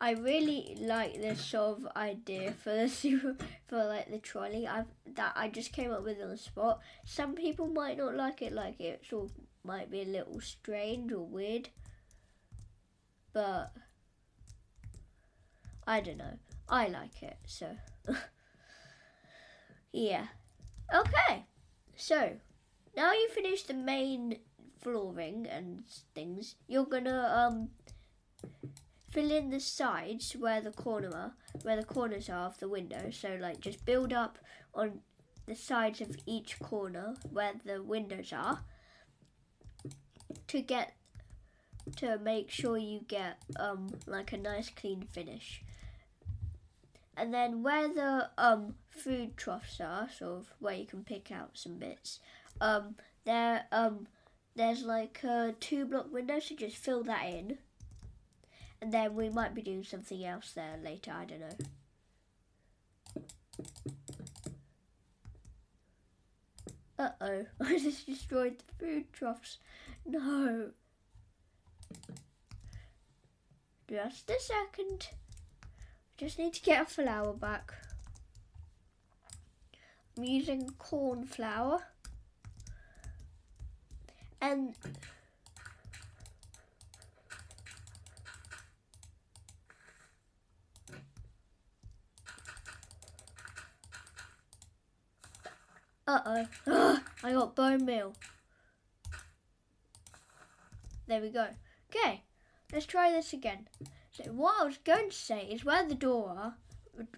I 0.00 0.12
really 0.12 0.76
like 0.80 1.14
this 1.14 1.40
sort 1.40 1.78
of 1.78 1.88
idea 1.96 2.52
for 2.52 2.74
the 2.74 2.88
super 3.00 3.36
for 3.66 3.84
like 3.84 4.10
the 4.10 4.18
trolley. 4.18 4.66
I've 4.66 4.86
that 5.14 5.32
I 5.36 5.48
just 5.48 5.72
came 5.72 5.90
up 5.90 6.04
with 6.04 6.20
on 6.20 6.30
the 6.30 6.36
spot. 6.36 6.80
Some 7.04 7.34
people 7.34 7.66
might 7.68 7.98
not 7.98 8.14
like 8.14 8.42
it, 8.42 8.52
like 8.52 8.80
it 8.80 9.04
sort 9.08 9.26
of 9.26 9.32
might 9.64 9.90
be 9.90 10.02
a 10.02 10.06
little 10.06 10.40
strange 10.40 11.12
or 11.12 11.24
weird. 11.24 11.68
But 13.32 13.72
I 15.86 16.00
don't 16.00 16.18
know. 16.18 16.38
I 16.68 16.88
like 16.88 17.22
it, 17.22 17.36
so 17.46 17.76
yeah. 19.92 20.26
Okay, 20.94 21.46
so 21.96 22.36
now 22.96 23.12
you 23.12 23.28
finish 23.30 23.64
the 23.64 23.74
main 23.74 24.38
flooring 24.80 25.46
and 25.46 25.82
things, 26.14 26.56
you're 26.68 26.86
gonna 26.86 27.48
um 27.48 27.70
fill 29.14 29.30
in 29.30 29.50
the 29.50 29.60
sides 29.60 30.32
where 30.32 30.60
the 30.60 30.72
corner 30.72 31.08
are, 31.14 31.32
where 31.62 31.76
the 31.76 31.84
corners 31.84 32.28
are 32.28 32.46
of 32.46 32.58
the 32.58 32.68
window. 32.68 33.10
So 33.10 33.38
like 33.40 33.60
just 33.60 33.86
build 33.86 34.12
up 34.12 34.38
on 34.74 35.00
the 35.46 35.54
sides 35.54 36.00
of 36.00 36.16
each 36.26 36.58
corner 36.58 37.14
where 37.30 37.52
the 37.64 37.80
windows 37.80 38.32
are 38.32 38.64
to 40.48 40.60
get 40.60 40.96
to 41.96 42.18
make 42.18 42.50
sure 42.50 42.76
you 42.76 43.00
get 43.06 43.36
um 43.60 43.88
like 44.06 44.32
a 44.32 44.36
nice 44.36 44.68
clean 44.68 45.02
finish. 45.12 45.62
And 47.16 47.32
then 47.32 47.62
where 47.62 47.86
the 47.86 48.30
um 48.36 48.74
food 48.90 49.36
troughs 49.36 49.80
are, 49.80 50.08
sort 50.10 50.40
of 50.40 50.52
where 50.58 50.74
you 50.74 50.86
can 50.86 51.04
pick 51.04 51.30
out 51.30 51.50
some 51.54 51.76
bits, 51.76 52.18
um 52.60 52.96
there 53.24 53.66
um 53.70 54.08
there's 54.56 54.82
like 54.82 55.22
a 55.22 55.54
two 55.60 55.84
block 55.84 56.12
window, 56.12 56.40
so 56.40 56.56
just 56.56 56.76
fill 56.76 57.04
that 57.04 57.26
in 57.26 57.58
and 58.84 58.92
then 58.92 59.14
we 59.14 59.30
might 59.30 59.54
be 59.54 59.62
doing 59.62 59.82
something 59.82 60.22
else 60.26 60.52
there 60.52 60.76
later, 60.84 61.10
I 61.10 61.24
don't 61.24 61.40
know. 61.40 61.56
Uh-oh, 66.98 67.46
I 67.66 67.78
just 67.78 68.04
destroyed 68.04 68.58
the 68.58 68.84
food 68.84 69.10
troughs. 69.14 69.56
No. 70.04 70.72
Just 73.88 74.28
a 74.28 74.38
second. 74.38 75.08
Just 76.18 76.38
need 76.38 76.52
to 76.52 76.60
get 76.62 76.82
a 76.82 76.84
flower 76.84 77.32
back. 77.32 77.72
I'm 80.18 80.24
using 80.24 80.68
cornflower. 80.78 81.84
And 84.42 84.74
Uh 96.06 96.46
oh. 96.66 97.00
I 97.22 97.32
got 97.32 97.56
bone 97.56 97.84
meal. 97.84 98.14
There 101.06 101.20
we 101.20 101.30
go. 101.30 101.48
Okay, 101.90 102.22
let's 102.72 102.86
try 102.86 103.10
this 103.10 103.32
again. 103.32 103.68
So 104.12 104.24
what 104.32 104.60
I 104.60 104.64
was 104.64 104.78
going 104.78 105.10
to 105.10 105.16
say 105.16 105.42
is 105.50 105.64
where 105.64 105.86
the 105.86 105.94
door 105.94 106.34
are, 106.36 106.54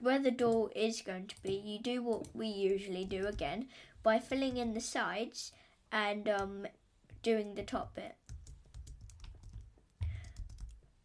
where 0.01 0.19
the 0.19 0.31
door 0.31 0.71
is 0.75 1.03
going 1.03 1.27
to 1.27 1.43
be, 1.43 1.53
you 1.53 1.79
do 1.79 2.03
what 2.03 2.35
we 2.35 2.47
usually 2.47 3.05
do 3.05 3.27
again 3.27 3.69
by 4.03 4.19
filling 4.19 4.57
in 4.57 4.75
the 4.75 4.81
sides 4.81 5.53
and 5.93 6.29
um, 6.29 6.67
doing 7.23 7.55
the 7.55 7.63
top 7.63 7.95
bit. 7.95 8.17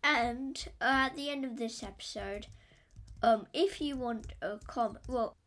And 0.03 0.63
uh, 0.79 1.09
at 1.09 1.15
the 1.15 1.29
end 1.29 1.45
of 1.45 1.57
this 1.57 1.83
episode, 1.83 2.47
um, 3.21 3.47
if 3.53 3.81
you 3.81 3.95
want 3.95 4.33
a 4.41 4.57
comment, 4.65 5.03
well, 5.07 5.37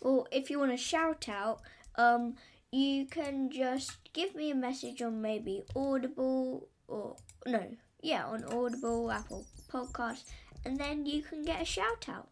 or 0.00 0.26
if 0.32 0.50
you 0.50 0.58
want 0.58 0.72
a 0.72 0.76
shout 0.76 1.28
out, 1.28 1.60
um, 2.00 2.34
you 2.72 3.06
can 3.06 3.50
just 3.50 4.12
give 4.12 4.34
me 4.34 4.50
a 4.50 4.54
message 4.54 5.02
on 5.02 5.20
maybe 5.20 5.62
Audible 5.76 6.68
or 6.88 7.16
no, 7.46 7.64
yeah, 8.02 8.24
on 8.24 8.44
Audible, 8.44 9.10
Apple 9.10 9.44
Podcast, 9.70 10.24
and 10.64 10.78
then 10.78 11.06
you 11.06 11.22
can 11.22 11.42
get 11.42 11.60
a 11.60 11.64
shout 11.64 12.08
out. 12.08 12.28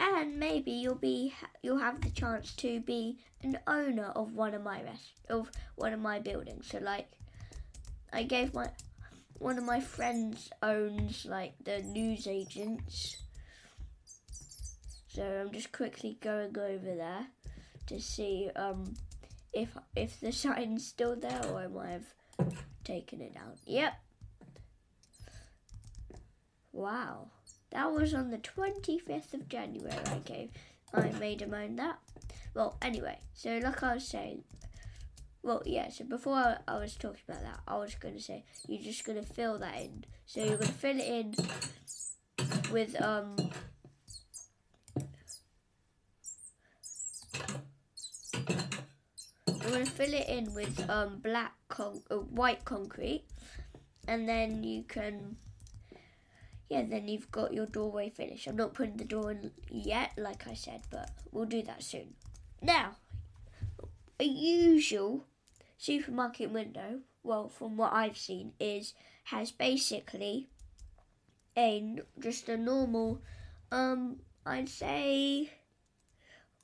And 0.00 0.38
maybe 0.38 0.72
you'll 0.72 0.96
be 0.96 1.34
you'll 1.62 1.78
have 1.78 2.00
the 2.00 2.10
chance 2.10 2.54
to 2.56 2.80
be 2.80 3.18
an 3.42 3.58
owner 3.66 4.10
of 4.16 4.34
one 4.34 4.54
of 4.54 4.62
my 4.62 4.82
rest 4.82 5.12
of 5.30 5.50
one 5.76 5.92
of 5.92 6.00
my 6.00 6.18
buildings. 6.18 6.68
So 6.68 6.78
like, 6.78 7.08
I 8.12 8.24
gave 8.24 8.54
my 8.54 8.70
one 9.38 9.56
of 9.56 9.64
my 9.64 9.80
friends 9.80 10.50
owns 10.62 11.26
like 11.26 11.54
the 11.62 11.80
news 11.82 12.26
agents. 12.26 13.22
So 15.08 15.22
I'm 15.22 15.52
just 15.52 15.70
quickly 15.70 16.18
going 16.20 16.58
over 16.58 16.94
there 16.96 17.26
to 17.86 18.00
see 18.00 18.50
um, 18.56 18.94
if 19.52 19.76
if 19.96 20.20
the 20.20 20.32
sign's 20.32 20.86
still 20.86 21.16
there 21.16 21.40
or 21.50 21.60
I 21.60 21.66
might 21.66 21.90
have 21.90 22.54
taken 22.84 23.20
it 23.20 23.36
out. 23.36 23.56
Yep. 23.66 23.94
Wow. 26.72 27.28
That 27.70 27.92
was 27.92 28.14
on 28.14 28.30
the 28.30 28.38
25th 28.38 29.34
of 29.34 29.48
January 29.48 29.96
gave. 30.24 30.50
I 30.92 31.10
made 31.18 31.42
a 31.42 31.46
moan 31.46 31.76
that. 31.76 31.98
Well, 32.54 32.76
anyway, 32.80 33.18
so 33.32 33.58
like 33.62 33.82
I 33.82 33.94
was 33.94 34.06
saying, 34.06 34.44
well, 35.42 35.62
yeah, 35.66 35.90
so 35.90 36.04
before 36.04 36.36
I, 36.36 36.56
I 36.68 36.78
was 36.78 36.94
talking 36.94 37.20
about 37.28 37.42
that, 37.42 37.60
I 37.66 37.76
was 37.76 37.94
going 37.96 38.14
to 38.14 38.20
say, 38.20 38.44
you're 38.68 38.82
just 38.82 39.04
going 39.04 39.20
to 39.22 39.26
fill 39.26 39.58
that 39.58 39.76
in. 39.76 40.04
So 40.24 40.40
you're 40.40 40.56
going 40.56 40.68
to 40.68 40.72
fill 40.72 40.98
it 40.98 41.06
in 41.06 41.34
with, 42.72 43.00
um, 43.02 43.36
I'm 49.64 49.70
going 49.70 49.86
to 49.86 49.90
fill 49.90 50.12
it 50.12 50.28
in 50.28 50.52
with 50.52 50.90
um, 50.90 51.20
black 51.22 51.54
con- 51.68 52.02
uh, 52.10 52.16
white 52.16 52.66
concrete, 52.66 53.24
and 54.06 54.28
then 54.28 54.62
you 54.62 54.82
can, 54.82 55.36
yeah, 56.68 56.82
then 56.86 57.08
you've 57.08 57.30
got 57.30 57.54
your 57.54 57.64
doorway 57.64 58.10
finished. 58.10 58.46
I'm 58.46 58.56
not 58.56 58.74
putting 58.74 58.98
the 58.98 59.06
door 59.06 59.30
in 59.30 59.52
yet, 59.70 60.12
like 60.18 60.46
I 60.46 60.52
said, 60.52 60.82
but 60.90 61.10
we'll 61.32 61.46
do 61.46 61.62
that 61.62 61.82
soon. 61.82 62.12
Now, 62.60 62.96
a 64.20 64.24
usual 64.24 65.24
supermarket 65.78 66.50
window, 66.50 67.00
well, 67.22 67.48
from 67.48 67.78
what 67.78 67.94
I've 67.94 68.18
seen, 68.18 68.52
is 68.60 68.92
has 69.24 69.50
basically 69.50 70.48
a 71.56 72.02
just 72.20 72.50
a 72.50 72.58
normal, 72.58 73.22
um, 73.72 74.16
I'd 74.44 74.68
say, 74.68 75.52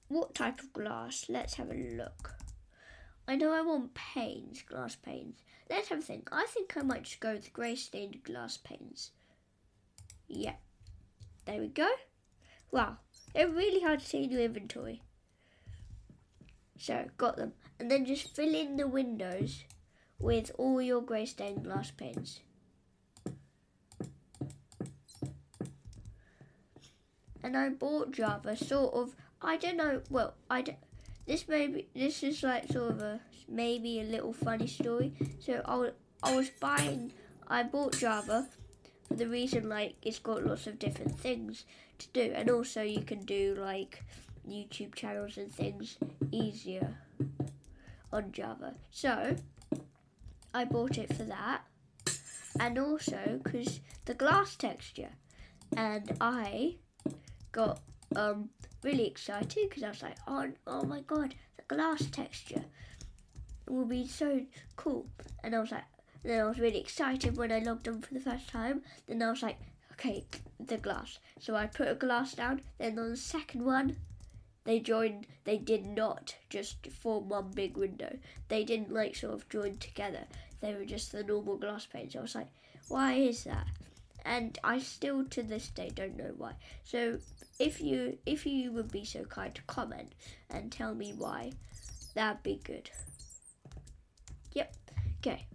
what 0.08 0.34
type 0.34 0.60
of 0.60 0.74
glass? 0.74 1.24
Let's 1.30 1.54
have 1.54 1.70
a 1.70 1.74
look. 1.74 2.34
I 3.30 3.36
know 3.36 3.52
I 3.52 3.60
want 3.60 3.94
panes, 3.94 4.60
glass 4.62 4.96
panes. 4.96 5.38
Let's 5.70 5.90
have 5.90 6.00
a 6.00 6.02
think. 6.02 6.30
I 6.32 6.46
think 6.48 6.76
I 6.76 6.82
might 6.82 7.04
just 7.04 7.20
go 7.20 7.34
with 7.34 7.52
grey 7.52 7.76
stained 7.76 8.24
glass 8.24 8.56
panes. 8.56 9.12
Yeah. 10.26 10.54
There 11.44 11.60
we 11.60 11.68
go. 11.68 11.88
Wow. 12.72 12.96
They're 13.32 13.46
really 13.46 13.82
hard 13.82 14.00
to 14.00 14.04
see 14.06 14.24
in 14.24 14.32
your 14.32 14.40
inventory. 14.40 15.02
So, 16.76 17.04
got 17.16 17.36
them. 17.36 17.52
And 17.78 17.88
then 17.88 18.04
just 18.04 18.34
fill 18.34 18.52
in 18.52 18.76
the 18.76 18.88
windows 18.88 19.62
with 20.18 20.50
all 20.58 20.82
your 20.82 21.00
grey 21.00 21.26
stained 21.26 21.62
glass 21.62 21.92
panes. 21.92 22.40
And 27.44 27.56
I 27.56 27.68
bought 27.68 28.10
Java 28.10 28.56
sort 28.56 28.92
of, 28.92 29.14
I 29.40 29.56
don't 29.56 29.76
know, 29.76 30.02
well, 30.10 30.34
I 30.50 30.62
don't, 30.62 30.78
this 31.30 31.46
maybe 31.46 31.86
this 31.94 32.24
is 32.24 32.42
like 32.42 32.66
sort 32.66 32.90
of 32.90 33.00
a 33.02 33.20
maybe 33.48 34.00
a 34.00 34.04
little 34.04 34.32
funny 34.32 34.66
story. 34.66 35.12
So 35.38 35.62
I 35.64 35.90
I 36.28 36.34
was 36.34 36.50
buying 36.50 37.12
I 37.46 37.62
bought 37.62 37.96
Java 37.96 38.48
for 39.06 39.14
the 39.14 39.28
reason 39.28 39.68
like 39.68 39.94
it's 40.02 40.18
got 40.18 40.44
lots 40.44 40.66
of 40.66 40.80
different 40.80 41.16
things 41.20 41.64
to 41.98 42.08
do, 42.12 42.32
and 42.34 42.50
also 42.50 42.82
you 42.82 43.02
can 43.02 43.24
do 43.24 43.56
like 43.56 44.02
YouTube 44.48 44.96
channels 44.96 45.36
and 45.36 45.54
things 45.54 45.98
easier 46.32 46.96
on 48.12 48.32
Java. 48.32 48.74
So 48.90 49.36
I 50.52 50.64
bought 50.64 50.98
it 50.98 51.14
for 51.14 51.22
that, 51.22 51.60
and 52.58 52.76
also 52.76 53.40
because 53.40 53.78
the 54.04 54.14
glass 54.14 54.56
texture, 54.56 55.12
and 55.76 56.16
I 56.20 56.78
got 57.52 57.82
um 58.16 58.50
really 58.82 59.06
excited 59.06 59.68
because 59.68 59.82
I 59.82 59.88
was 59.88 60.02
like, 60.02 60.16
oh, 60.26 60.48
oh 60.66 60.84
my 60.84 61.00
god, 61.00 61.34
the 61.56 61.74
glass 61.74 62.06
texture 62.06 62.64
will 63.68 63.84
be 63.84 64.06
so 64.06 64.42
cool. 64.76 65.06
And 65.42 65.54
I 65.54 65.60
was 65.60 65.70
like, 65.70 65.84
then 66.22 66.40
I 66.40 66.44
was 66.44 66.58
really 66.58 66.80
excited 66.80 67.36
when 67.36 67.52
I 67.52 67.60
logged 67.60 67.88
on 67.88 68.02
for 68.02 68.14
the 68.14 68.20
first 68.20 68.48
time. 68.48 68.82
Then 69.06 69.22
I 69.22 69.30
was 69.30 69.42
like, 69.42 69.58
okay, 69.92 70.24
the 70.58 70.76
glass. 70.76 71.18
So 71.38 71.54
I 71.54 71.66
put 71.66 71.88
a 71.88 71.94
glass 71.94 72.34
down. 72.34 72.62
Then 72.78 72.98
on 72.98 73.10
the 73.10 73.16
second 73.16 73.64
one, 73.64 73.96
they 74.64 74.80
joined. 74.80 75.26
They 75.44 75.56
did 75.56 75.86
not 75.86 76.36
just 76.50 76.86
form 76.88 77.28
one 77.28 77.50
big 77.54 77.76
window. 77.76 78.18
They 78.48 78.64
didn't 78.64 78.92
like 78.92 79.16
sort 79.16 79.34
of 79.34 79.48
join 79.48 79.78
together. 79.78 80.24
They 80.60 80.74
were 80.74 80.84
just 80.84 81.12
the 81.12 81.24
normal 81.24 81.56
glass 81.56 81.86
panes. 81.86 82.14
I 82.14 82.20
was 82.20 82.34
like, 82.34 82.48
why 82.88 83.14
is 83.14 83.44
that? 83.44 83.66
And 84.24 84.58
I 84.62 84.78
still 84.78 85.24
to 85.26 85.42
this 85.42 85.68
day 85.68 85.90
don't 85.94 86.16
know 86.16 86.32
why. 86.36 86.54
So 86.84 87.18
if 87.58 87.80
you 87.80 88.18
if 88.26 88.46
you 88.46 88.72
would 88.72 88.90
be 88.90 89.04
so 89.04 89.24
kind 89.24 89.54
to 89.54 89.62
comment 89.62 90.14
and 90.48 90.70
tell 90.70 90.94
me 90.94 91.12
why, 91.16 91.52
that'd 92.14 92.42
be 92.42 92.60
good. 92.62 92.90
Yep. 94.52 94.74
Okay. 95.18 95.46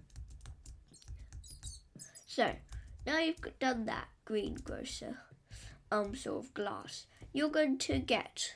So 2.27 2.51
now 3.05 3.19
you've 3.19 3.59
done 3.59 3.85
that 3.85 4.07
greengrocer 4.25 5.17
um 5.91 6.15
sort 6.15 6.45
of 6.45 6.53
glass, 6.53 7.05
you're 7.33 7.49
going 7.49 7.77
to 7.77 7.99
get 7.99 8.55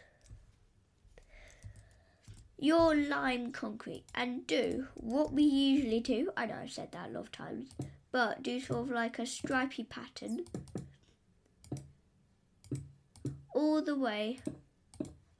your 2.57 2.93
lime 2.93 3.51
concrete 3.51 4.03
and 4.13 4.45
do 4.45 4.87
what 4.95 5.31
we 5.31 5.43
usually 5.43 6.01
do. 6.01 6.29
I 6.35 6.45
know 6.45 6.55
I've 6.61 6.71
said 6.71 6.91
that 6.91 7.09
a 7.09 7.11
lot 7.11 7.21
of 7.21 7.31
times, 7.31 7.69
but 8.11 8.41
do 8.43 8.59
sort 8.59 8.81
of 8.81 8.91
like 8.91 9.19
a 9.19 9.25
stripy 9.25 9.83
pattern 9.83 10.45
all 13.53 13.81
the 13.81 13.95
way 13.95 14.39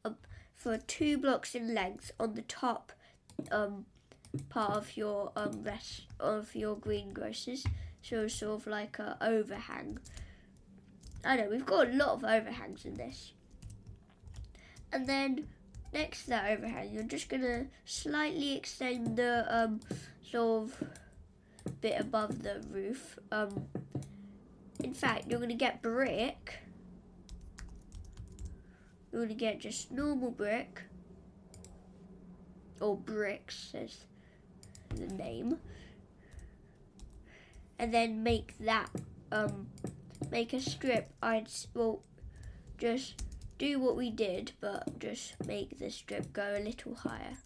up 0.03 0.27
for 0.55 0.77
two 0.77 1.17
blocks 1.17 1.55
in 1.55 1.73
length 1.73 2.11
on 2.19 2.35
the 2.35 2.41
top 2.43 2.91
um, 3.51 3.85
part 4.49 4.71
of 4.71 4.97
your 4.97 5.31
um, 5.35 5.63
rest 5.63 6.03
of 6.19 6.53
your 6.55 6.75
greengrocers. 6.75 7.65
So 8.01 8.27
sort 8.27 8.61
of 8.61 8.67
like 8.67 8.99
a 8.99 9.17
overhang. 9.21 9.99
I 11.23 11.37
know 11.37 11.49
we've 11.49 11.65
got 11.65 11.89
a 11.89 11.91
lot 11.91 12.09
of 12.09 12.23
overhangs 12.23 12.85
in 12.85 12.95
this. 12.95 13.33
And 14.91 15.07
then 15.07 15.47
next 15.93 16.23
to 16.23 16.29
that 16.31 16.51
overhang, 16.51 16.91
you're 16.91 17.03
just 17.03 17.29
gonna 17.29 17.67
slightly 17.85 18.55
extend 18.55 19.17
the 19.17 19.45
um, 19.49 19.81
sort 20.23 20.63
of 20.63 20.83
bit 21.81 21.99
above 21.99 22.43
the 22.43 22.63
roof. 22.69 23.17
Um, 23.31 23.67
in 24.83 24.93
fact, 24.93 25.25
you're 25.29 25.39
gonna 25.39 25.55
get 25.55 25.81
brick. 25.81 26.59
You're 29.11 29.23
gonna 29.23 29.33
get 29.33 29.59
just 29.59 29.91
normal 29.91 30.31
brick, 30.31 30.83
or 32.79 32.95
bricks 32.95 33.73
as 33.73 34.05
the 34.95 35.07
name, 35.07 35.57
and 37.77 37.93
then 37.93 38.23
make 38.23 38.57
that 38.59 38.89
um, 39.31 39.67
make 40.31 40.53
a 40.53 40.59
strip. 40.59 41.09
I'd 41.21 41.49
well 41.73 42.03
just 42.77 43.23
do 43.57 43.79
what 43.79 43.97
we 43.97 44.09
did, 44.09 44.53
but 44.61 44.99
just 44.99 45.33
make 45.45 45.79
the 45.79 45.89
strip 45.89 46.31
go 46.31 46.55
a 46.57 46.63
little 46.63 46.95
higher. 46.95 47.37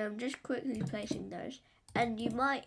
So 0.00 0.06
I'm 0.06 0.18
just 0.18 0.42
quickly 0.42 0.80
placing 0.88 1.28
those. 1.28 1.60
And 1.94 2.18
you 2.18 2.30
might 2.30 2.64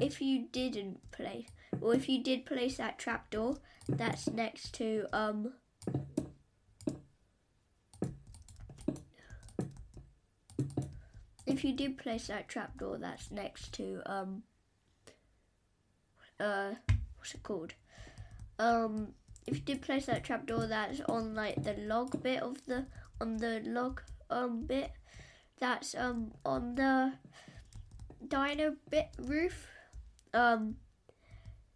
if 0.00 0.22
you 0.22 0.46
didn't 0.52 1.10
place, 1.12 1.48
or 1.82 1.94
if 1.94 2.08
you 2.08 2.22
did 2.22 2.46
place 2.46 2.78
that 2.78 2.98
trapdoor, 2.98 3.58
that's 3.86 4.30
next 4.30 4.72
to 4.76 5.04
um. 5.12 5.52
If 11.44 11.62
you 11.62 11.74
did 11.74 11.98
place 11.98 12.28
that 12.28 12.48
trapdoor, 12.48 12.96
that's 12.96 13.30
next 13.30 13.74
to 13.74 14.00
um. 14.06 14.42
Uh, 16.40 16.70
what's 17.18 17.34
it 17.34 17.42
called? 17.42 17.74
Um, 18.58 19.08
if 19.46 19.56
you 19.56 19.62
did 19.62 19.82
place 19.82 20.06
that 20.06 20.24
trapdoor, 20.24 20.68
that's 20.68 21.02
on 21.02 21.34
like 21.34 21.62
the 21.62 21.74
log 21.74 22.22
bit 22.22 22.42
of 22.42 22.64
the 22.64 22.86
on 23.20 23.36
the 23.36 23.60
log 23.66 24.00
um 24.30 24.64
bit. 24.64 24.92
That's 25.58 25.94
um 25.94 26.32
on 26.44 26.74
the 26.74 27.12
dino 28.28 28.76
bit 28.90 29.08
roof 29.18 29.66
um, 30.34 30.76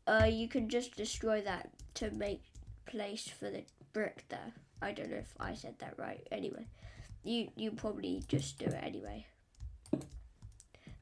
uh, 0.06 0.28
you 0.30 0.48
can 0.48 0.68
just 0.68 0.96
destroy 0.96 1.42
that 1.42 1.70
to 1.94 2.10
make 2.10 2.42
place 2.86 3.28
for 3.28 3.50
the 3.50 3.64
brick 3.92 4.24
there. 4.28 4.52
I 4.80 4.92
don't 4.92 5.10
know 5.10 5.16
if 5.16 5.34
I 5.38 5.54
said 5.54 5.78
that 5.78 5.94
right. 5.98 6.26
Anyway, 6.30 6.66
you 7.24 7.48
you 7.56 7.70
probably 7.72 8.22
just 8.28 8.58
do 8.58 8.66
it 8.66 8.78
anyway. 8.80 9.26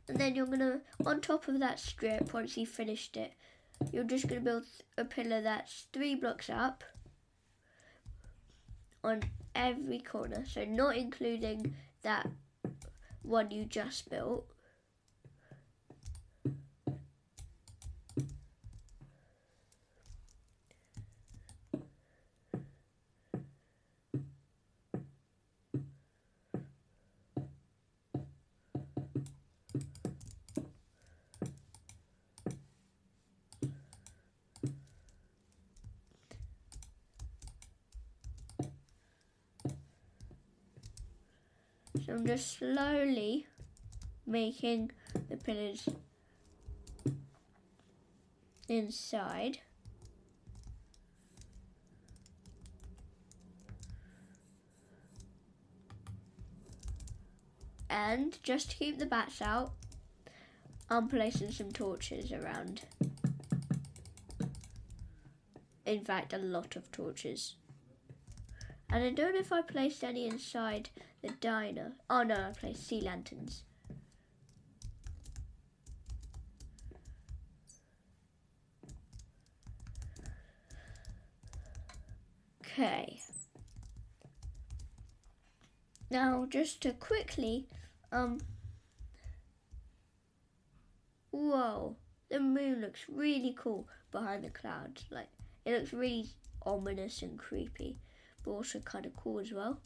And 0.09 0.19
then 0.19 0.35
you're 0.35 0.47
gonna 0.47 0.81
on 1.05 1.21
top 1.21 1.49
of 1.49 1.61
that 1.61 1.81
strip 1.81 2.33
once 2.33 2.57
you've 2.57 2.69
finished 2.69 3.17
it, 3.17 3.33
you're 3.93 4.05
just 4.05 4.29
gonna 4.29 4.41
build 4.41 4.65
a 4.97 5.05
pillar 5.05 5.41
that's 5.41 5.87
three 5.93 6.15
blocks 6.15 6.49
up 6.49 6.85
on 9.03 9.23
every 9.55 9.99
corner. 9.99 10.45
So 10.47 10.65
not 10.65 10.97
including 10.97 11.75
that 12.03 12.29
one 13.25 13.51
you 13.51 13.65
just 13.65 14.11
built. 14.11 14.47
So 42.07 42.14
Just 42.25 42.59
slowly 42.59 43.47
making 44.27 44.91
the 45.29 45.37
pillars 45.37 45.89
inside. 48.67 49.59
And 57.91 58.39
just 58.43 58.71
to 58.71 58.77
keep 58.77 58.99
the 58.99 59.07
bats 59.07 59.43
out, 59.43 59.73
I'm 60.89 61.09
placing 61.09 61.53
some 61.53 61.73
torches 61.73 62.33
around. 62.33 62.81
In 65.85 66.05
fact, 66.05 66.33
a 66.33 66.39
lot 66.39 66.75
of 66.75 66.91
torches. 66.91 67.57
And 68.95 69.03
I 69.03 69.11
don't 69.11 69.35
know 69.35 69.41
if 69.41 69.53
I 69.53 69.61
placed 69.61 70.05
any 70.05 70.29
inside 70.29 70.91
the 71.21 71.31
diner. 71.41 71.95
Oh 72.09 72.23
no, 72.23 72.37
I 72.37 72.53
placed 72.57 72.87
sea 72.87 73.01
lanterns. 73.01 73.65
Okay. 82.65 83.21
Now, 86.09 86.47
just 86.49 86.81
to 86.83 86.93
quickly, 86.93 87.67
um, 88.13 88.39
whoa, 91.33 91.97
the 92.31 92.39
moon 92.39 92.81
looks 92.81 93.01
really 93.09 93.57
cool 93.59 93.89
behind 94.13 94.45
the 94.45 94.51
clouds. 94.51 95.05
Like, 95.11 95.31
it 95.65 95.73
looks 95.73 95.93
really 95.93 96.29
ominous 96.65 97.23
and 97.23 97.37
creepy 97.37 97.99
but 98.45 98.51
also 98.51 98.79
kind 98.81 99.07
of 99.07 99.17
cool 99.17 99.41
as 99.41 99.53
well. 99.53 99.81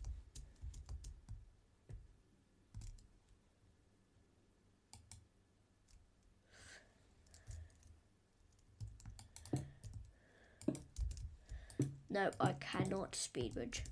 No, 12.11 12.31
I 12.41 12.55
cannot 12.55 13.15
speed 13.15 13.55
bridge. 13.55 13.83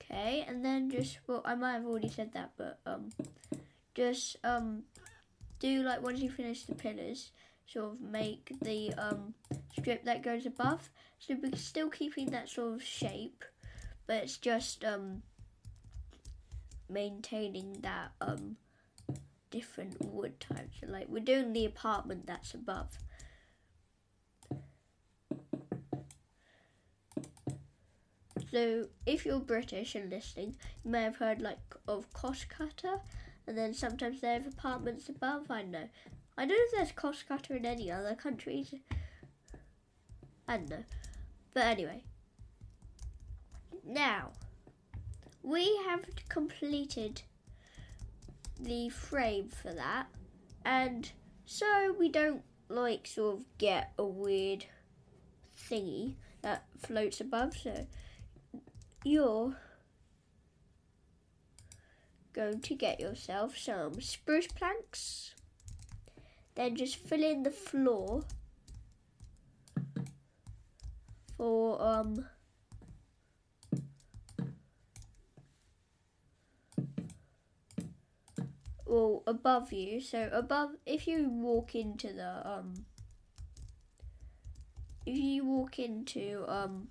Okay, 0.00 0.44
and 0.48 0.64
then 0.64 0.85
just 0.96 1.18
well, 1.26 1.42
I 1.44 1.54
might 1.54 1.72
have 1.72 1.86
already 1.86 2.08
said 2.08 2.32
that, 2.32 2.52
but 2.56 2.80
um, 2.86 3.10
just 3.94 4.36
um, 4.44 4.82
do 5.58 5.82
like 5.82 6.02
once 6.02 6.20
you 6.20 6.30
finish 6.30 6.64
the 6.64 6.74
pillars, 6.74 7.30
sort 7.66 7.92
of 7.92 8.00
make 8.00 8.52
the 8.62 8.92
um 8.94 9.34
strip 9.78 10.04
that 10.04 10.22
goes 10.22 10.46
above. 10.46 10.90
So 11.18 11.36
we're 11.42 11.56
still 11.56 11.90
keeping 11.90 12.30
that 12.30 12.48
sort 12.48 12.74
of 12.74 12.82
shape, 12.82 13.44
but 14.06 14.16
it's 14.16 14.36
just 14.36 14.84
um 14.84 15.22
maintaining 16.88 17.80
that 17.82 18.12
um 18.20 18.56
different 19.50 19.96
wood 20.04 20.38
types. 20.40 20.78
So, 20.80 20.86
like 20.88 21.08
we're 21.08 21.24
doing 21.24 21.52
the 21.52 21.64
apartment 21.64 22.26
that's 22.26 22.54
above. 22.54 22.98
So 28.56 28.86
if 29.04 29.26
you're 29.26 29.40
British 29.40 29.94
and 29.94 30.08
listening, 30.08 30.56
you 30.82 30.90
may 30.90 31.02
have 31.02 31.16
heard 31.16 31.42
like 31.42 31.58
of 31.86 32.10
Costcutter, 32.14 33.00
and 33.46 33.58
then 33.58 33.74
sometimes 33.74 34.22
they 34.22 34.32
have 34.32 34.46
apartments 34.46 35.10
above. 35.10 35.50
I 35.50 35.60
know. 35.60 35.90
I 36.38 36.46
don't 36.46 36.56
know 36.56 36.64
if 36.64 36.72
there's 36.72 36.92
Costcutter 36.92 37.54
in 37.54 37.66
any 37.66 37.92
other 37.92 38.14
countries. 38.14 38.74
I 40.48 40.56
don't 40.56 40.70
know. 40.70 40.84
But 41.52 41.66
anyway. 41.66 42.02
Now, 43.84 44.30
we 45.42 45.78
have 45.84 46.06
completed 46.30 47.20
the 48.58 48.88
frame 48.88 49.50
for 49.50 49.74
that, 49.74 50.06
and 50.64 51.12
so 51.44 51.94
we 51.98 52.08
don't 52.08 52.40
like 52.70 53.06
sort 53.06 53.36
of 53.36 53.58
get 53.58 53.92
a 53.98 54.04
weird 54.06 54.64
thingy 55.58 56.14
that 56.40 56.64
floats 56.78 57.20
above. 57.20 57.54
So 57.54 57.86
you're 59.06 59.56
going 62.32 62.60
to 62.60 62.74
get 62.74 62.98
yourself 62.98 63.56
some 63.56 64.00
spruce 64.00 64.48
planks, 64.48 65.32
then 66.56 66.74
just 66.74 66.96
fill 66.96 67.22
in 67.22 67.44
the 67.44 67.50
floor 67.50 68.24
for 71.36 71.80
um 71.80 72.26
well 78.84 79.22
above 79.26 79.72
you. 79.72 80.00
So 80.00 80.28
above 80.32 80.70
if 80.84 81.06
you 81.06 81.28
walk 81.30 81.76
into 81.76 82.12
the 82.12 82.46
um 82.46 82.74
if 85.06 85.16
you 85.16 85.44
walk 85.44 85.78
into 85.78 86.44
um 86.48 86.88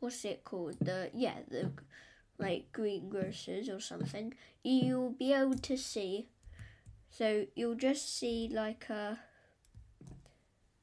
what's 0.00 0.24
it 0.24 0.44
called? 0.44 0.76
The 0.80 1.10
yeah 1.14 1.38
the 1.48 1.72
like 2.38 2.72
greengrocers 2.72 3.68
or 3.68 3.80
something. 3.80 4.34
You'll 4.62 5.10
be 5.10 5.32
able 5.32 5.58
to 5.58 5.76
see 5.76 6.28
so 7.10 7.46
you'll 7.54 7.74
just 7.74 8.18
see 8.18 8.50
like 8.52 8.88
a 8.88 9.18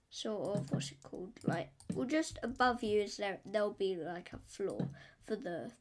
sort 0.10 0.58
of 0.58 0.71
what's 0.71 0.91
it 0.91 1.01
called? 1.03 1.34
Like 1.43 1.71
well 1.93 2.08
just 2.08 2.39
above 2.43 2.84
you 2.84 3.01
is 3.01 3.17
there 3.17 3.39
there'll 3.45 3.71
be 3.71 3.95
like 3.95 4.32
a 4.34 4.39
floor 4.47 4.89
for 5.25 5.36
the 5.36 5.71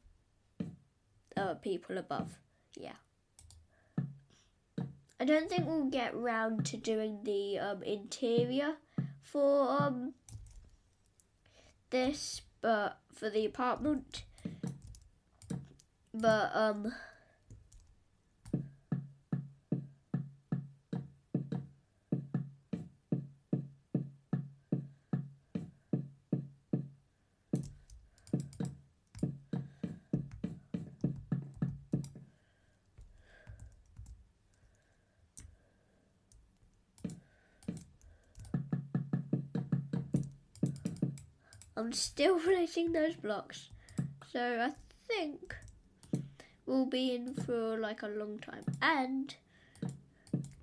uh, 1.35 1.53
people 1.55 1.97
above. 1.97 2.39
Yeah. 2.75 2.93
I 5.19 5.25
don't 5.25 5.49
think 5.49 5.65
we'll 5.65 5.85
get 5.85 6.15
round 6.15 6.65
to 6.67 6.77
doing 6.77 7.19
the 7.23 7.57
um, 7.57 7.83
interior 7.83 8.75
for 9.21 9.81
um, 9.81 10.13
this 11.89 12.41
but 12.67 12.97
for 13.13 13.29
the 13.29 13.45
apartment. 13.45 14.23
But 16.13 16.51
um 16.53 16.93
I'm 41.77 41.93
still 41.93 42.39
placing 42.43 42.91
those 42.91 43.15
blocks. 43.15 43.69
So 44.31 44.41
I 44.41 44.71
think 45.07 45.55
we'll 46.65 46.87
be 46.87 47.13
in 47.13 47.35
for 47.35 47.77
like 47.77 48.01
a 48.01 48.07
long 48.07 48.39
time. 48.39 48.65
And 48.81 49.33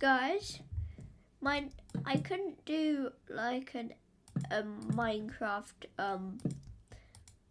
guys, 0.01 0.59
my 1.41 1.67
I 2.05 2.17
couldn't 2.17 2.65
do 2.65 3.11
like 3.29 3.75
an 3.75 3.95
a 4.51 4.63
Minecraft 4.63 5.87
um 5.99 6.39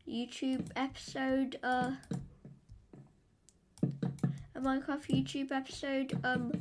YouTube 0.08 0.68
episode 0.76 1.58
uh 1.64 1.92
a 4.56 4.60
Minecraft 4.60 5.08
YouTube 5.10 5.52
episode 5.54 6.20
um 6.26 6.52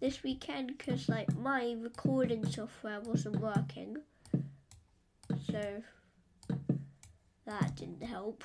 this 0.00 0.24
weekend 0.24 0.76
because 0.76 1.08
like 1.08 1.34
my 1.36 1.76
recording 1.80 2.44
software 2.44 3.00
wasn't 3.00 3.40
working. 3.40 3.98
So 5.50 5.82
that 7.48 7.74
didn't 7.76 8.02
help. 8.02 8.44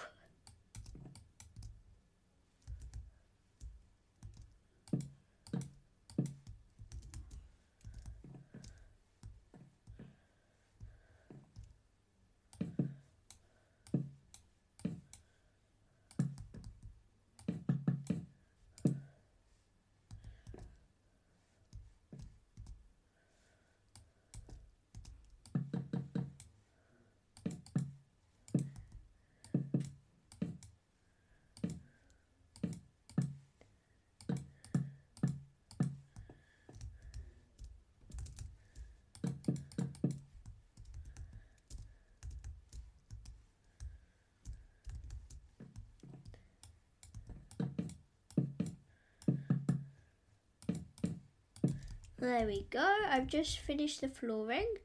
There 52.24 52.46
we 52.46 52.66
go. 52.70 52.90
I've 53.10 53.28
just 53.28 53.60
finished 53.60 54.00
the 54.00 54.08
flooring. 54.08 54.76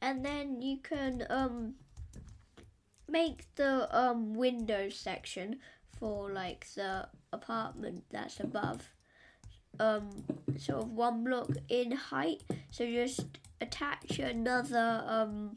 And 0.00 0.24
then 0.24 0.62
you 0.62 0.76
can 0.76 1.26
um 1.28 1.74
make 3.08 3.52
the 3.56 3.88
um 3.90 4.34
window 4.34 4.90
section 4.90 5.58
for 5.98 6.30
like 6.30 6.68
the 6.76 7.08
apartment 7.32 8.04
that's 8.12 8.38
above 8.38 8.92
um 9.80 10.08
sort 10.56 10.82
of 10.84 10.92
one 10.92 11.24
block 11.24 11.50
in 11.68 11.90
height. 11.90 12.44
So 12.70 12.86
just 12.86 13.26
attach 13.60 14.20
another 14.20 15.02
um 15.04 15.56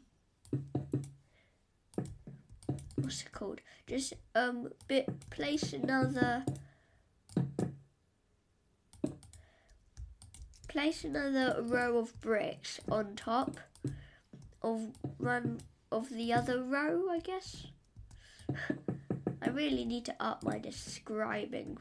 what's 2.96 3.22
it 3.22 3.30
called? 3.30 3.60
Just 3.86 4.14
um 4.34 4.70
bit 4.88 5.08
place 5.30 5.72
another 5.72 6.44
place 10.72 11.04
another 11.04 11.60
row 11.60 11.98
of 11.98 12.18
bricks 12.22 12.80
on 12.90 13.14
top 13.14 13.58
of 14.62 14.88
one 15.18 15.60
of 15.90 16.08
the 16.08 16.32
other 16.32 16.62
row, 16.62 17.10
I 17.10 17.18
guess. 17.18 17.66
I 19.42 19.50
really 19.50 19.84
need 19.84 20.06
to 20.06 20.16
up 20.18 20.42
my 20.42 20.58
describing. 20.58 21.76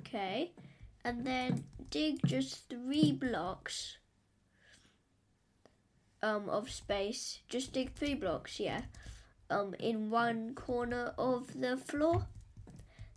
Okay, 0.00 0.52
and 1.06 1.26
then 1.26 1.64
dig 1.92 2.18
just 2.26 2.68
three 2.68 3.12
blocks 3.12 3.98
um, 6.22 6.48
of 6.48 6.68
space. 6.68 7.38
Just 7.48 7.72
dig 7.72 7.94
three 7.94 8.14
blocks, 8.14 8.58
yeah, 8.58 8.82
um, 9.48 9.74
in 9.78 10.10
one 10.10 10.56
corner 10.56 11.14
of 11.16 11.60
the 11.60 11.76
floor. 11.76 12.26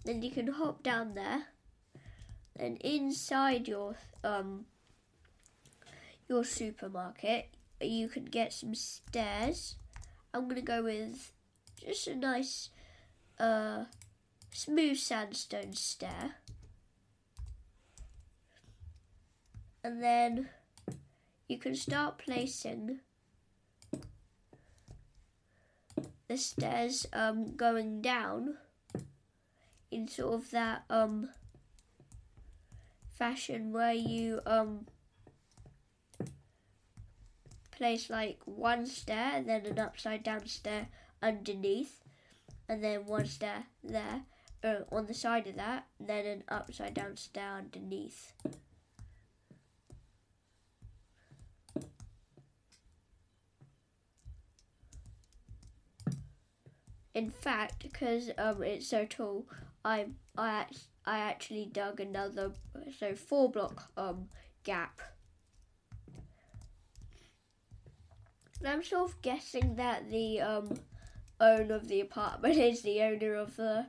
Then 0.03 0.21
you 0.21 0.29
can 0.29 0.47
hop 0.47 0.83
down 0.83 1.15
there. 1.15 1.45
And 2.55 2.77
inside 2.81 3.67
your 3.67 3.95
um, 4.23 4.65
your 6.29 6.43
supermarket, 6.43 7.55
you 7.81 8.07
can 8.07 8.25
get 8.25 8.53
some 8.53 8.75
stairs 8.75 9.77
I'm 10.35 10.49
gonna 10.49 10.61
go 10.61 10.83
with 10.83 11.31
just 11.77 12.07
a 12.07 12.15
nice 12.15 12.69
uh, 13.39 13.85
smooth 14.51 14.97
sandstone 14.97 15.71
stair. 15.71 16.35
And 19.85 20.01
then 20.01 20.49
you 21.47 21.59
can 21.59 21.75
start 21.75 22.17
placing 22.17 23.01
the 26.27 26.37
stairs 26.37 27.05
um, 27.13 27.55
going 27.55 28.01
down 28.01 28.55
in 29.91 30.07
sort 30.07 30.33
of 30.33 30.49
that 30.49 30.85
um, 30.89 31.29
fashion 33.13 33.71
where 33.71 33.93
you 33.93 34.41
um, 34.47 34.87
place 37.69 38.09
like 38.09 38.39
one 38.45 38.87
stair 38.87 39.33
and 39.35 39.47
then 39.47 39.67
an 39.67 39.77
upside 39.77 40.23
down 40.23 40.47
stair 40.47 40.87
underneath 41.21 42.01
and 42.67 42.83
then 42.83 43.05
one 43.05 43.27
stair 43.27 43.65
there 43.83 44.23
uh, 44.63 44.77
on 44.91 45.05
the 45.05 45.13
side 45.13 45.45
of 45.45 45.57
that 45.57 45.85
and 45.99 46.09
then 46.09 46.25
an 46.25 46.43
upside 46.49 46.95
down 46.95 47.15
stair 47.15 47.57
underneath 47.59 48.33
in 57.15 57.31
fact 57.31 57.81
because 57.81 58.29
um, 58.37 58.61
it's 58.61 58.87
so 58.87 59.05
tall 59.05 59.47
I 59.83 60.07
I 60.37 60.65
I 61.05 61.19
actually 61.19 61.65
dug 61.65 61.99
another 61.99 62.51
so 62.99 63.15
four 63.15 63.49
block 63.49 63.89
um 63.97 64.27
gap 64.63 64.99
And 68.65 68.73
I'm 68.73 68.83
sort 68.83 69.11
of 69.11 69.21
guessing 69.21 69.75
that 69.75 70.09
the 70.09 70.41
um, 70.41 70.73
owner 71.39 71.75
of 71.75 71.87
the 71.87 72.01
apartment 72.01 72.57
is 72.57 72.81
the 72.81 73.01
owner 73.01 73.35
of 73.35 73.55
the 73.55 73.85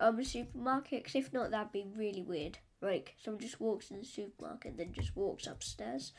um, 0.00 0.22
supermarket. 0.24 1.04
Because 1.04 1.14
if 1.14 1.32
not, 1.32 1.50
that'd 1.50 1.72
be 1.72 1.86
really 1.96 2.22
weird. 2.22 2.58
Like 2.82 3.14
someone 3.22 3.40
just 3.40 3.60
walks 3.60 3.90
in 3.90 4.00
the 4.00 4.04
supermarket 4.04 4.72
and 4.72 4.80
then 4.80 4.92
just 4.92 5.16
walks 5.16 5.46
upstairs. 5.46 6.12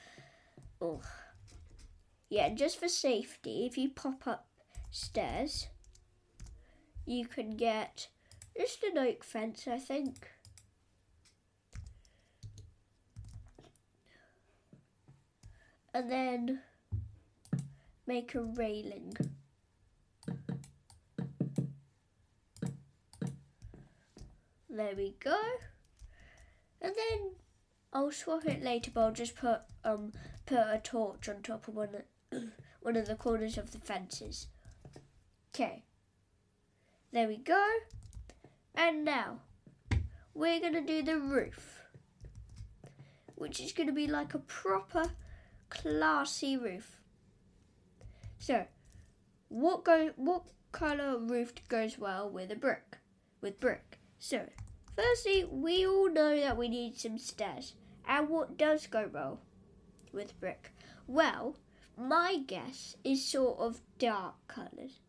Oh, 0.82 1.01
yeah. 2.30 2.49
Just 2.53 2.80
for 2.80 2.88
safety, 2.88 3.66
if 3.66 3.78
you 3.78 3.89
pop 3.89 4.26
up 4.28 4.47
stairs, 4.89 5.68
you 7.08 7.26
can 7.26 7.55
get 7.55 8.10
just 8.58 8.84
an 8.84 8.97
oak 8.97 9.24
fence, 9.24 9.66
I 9.68 9.80
think. 9.80 10.28
And 15.93 16.12
then 16.12 16.60
make 18.05 18.36
a 18.36 18.41
railing. 18.41 19.16
There 24.70 24.93
we 24.95 25.16
go. 25.24 25.41
And 26.82 26.93
then 26.93 27.32
I'll 27.93 28.12
swap 28.12 28.45
it 28.45 28.62
later, 28.62 28.91
but 28.93 29.01
I'll 29.01 29.12
just 29.12 29.36
put 29.36 29.62
um 29.84 30.12
put 30.45 30.60
a 30.60 30.80
torch 30.84 31.30
on 31.30 31.41
top 31.41 31.68
of 31.68 31.76
one 31.76 31.89
of, 31.95 32.43
one 32.82 32.95
of 32.95 33.08
the 33.08 33.16
corners 33.16 33.58
of 33.58 33.72
the 33.72 33.80
fences. 33.80 34.47
Okay. 35.55 35.87
There 37.18 37.28
we 37.28 37.38
go. 37.38 37.68
And 38.76 39.03
now 39.03 39.39
we're 40.36 40.59
gonna 40.59 40.86
do 40.86 41.01
the 41.01 41.18
roof, 41.18 41.82
which 43.34 43.59
is 43.59 43.72
gonna 43.72 43.91
be 43.91 44.05
like 44.05 44.36
a 44.36 44.38
proper 44.38 45.13
classy 45.70 46.57
roof. 46.57 47.01
So, 48.38 48.68
what 49.47 49.84
go 49.84 50.11
what 50.15 50.43
color 50.72 51.18
roof 51.18 51.53
goes 51.68 51.97
well 51.97 52.30
with 52.30 52.51
a 52.51 52.55
brick? 52.55 52.99
With 53.41 53.59
brick. 53.59 53.97
So, 54.20 54.47
firstly, 54.95 55.43
we 55.43 55.88
all 55.88 56.11
know 56.11 56.39
that 56.39 56.55
we 56.55 56.70
need 56.70 56.99
some 56.99 57.18
stairs. 57.18 57.74
And 58.07 58.30
what 58.30 58.59
does 58.59 58.86
go 58.86 59.09
well 59.11 59.39
with 60.11 60.39
brick? 60.39 60.72
Well, 61.07 61.55
my 61.97 62.38
guess 62.45 62.95
is 63.03 63.28
sort 63.28 63.57
of 63.57 63.82
dark 63.97 64.36
colours. 64.47 64.99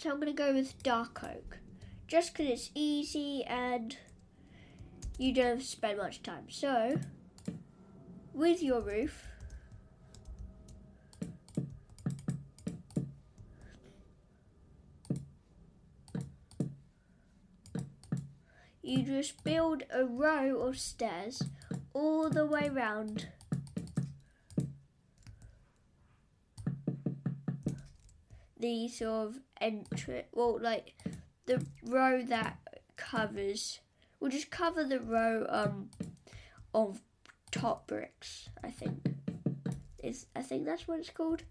So 0.00 0.08
I'm 0.08 0.16
going 0.18 0.34
to 0.34 0.42
go 0.42 0.54
with 0.54 0.82
dark 0.82 1.22
oak. 1.22 1.58
Just 2.08 2.32
because 2.32 2.50
it's 2.50 2.70
easy 2.74 3.44
and 3.44 3.94
you 5.18 5.34
don't 5.34 5.44
have 5.44 5.58
to 5.58 5.64
spend 5.66 5.98
much 5.98 6.22
time. 6.22 6.46
So, 6.48 6.98
with 8.32 8.62
your 8.62 8.80
roof, 8.80 9.26
you 18.82 19.02
just 19.02 19.44
build 19.44 19.82
a 19.92 20.06
row 20.06 20.62
of 20.62 20.78
stairs 20.78 21.42
all 21.92 22.30
the 22.30 22.46
way 22.46 22.70
round. 22.70 23.28
The 28.58 28.88
sort 28.88 29.28
of 29.28 29.49
entry, 29.60 30.24
well, 30.32 30.58
like 30.60 30.94
the 31.46 31.64
row 31.86 32.22
that 32.22 32.58
covers, 32.96 33.80
we'll 34.18 34.30
just 34.30 34.50
cover 34.50 34.84
the 34.84 35.00
row 35.00 35.46
um 35.48 35.90
of 36.74 37.00
top 37.50 37.86
bricks. 37.88 38.48
I 38.64 38.70
think 38.70 39.14
is 40.02 40.26
I 40.36 40.42
think 40.42 40.64
that's 40.64 40.86
what 40.88 41.00
it's 41.00 41.10
called. 41.10 41.42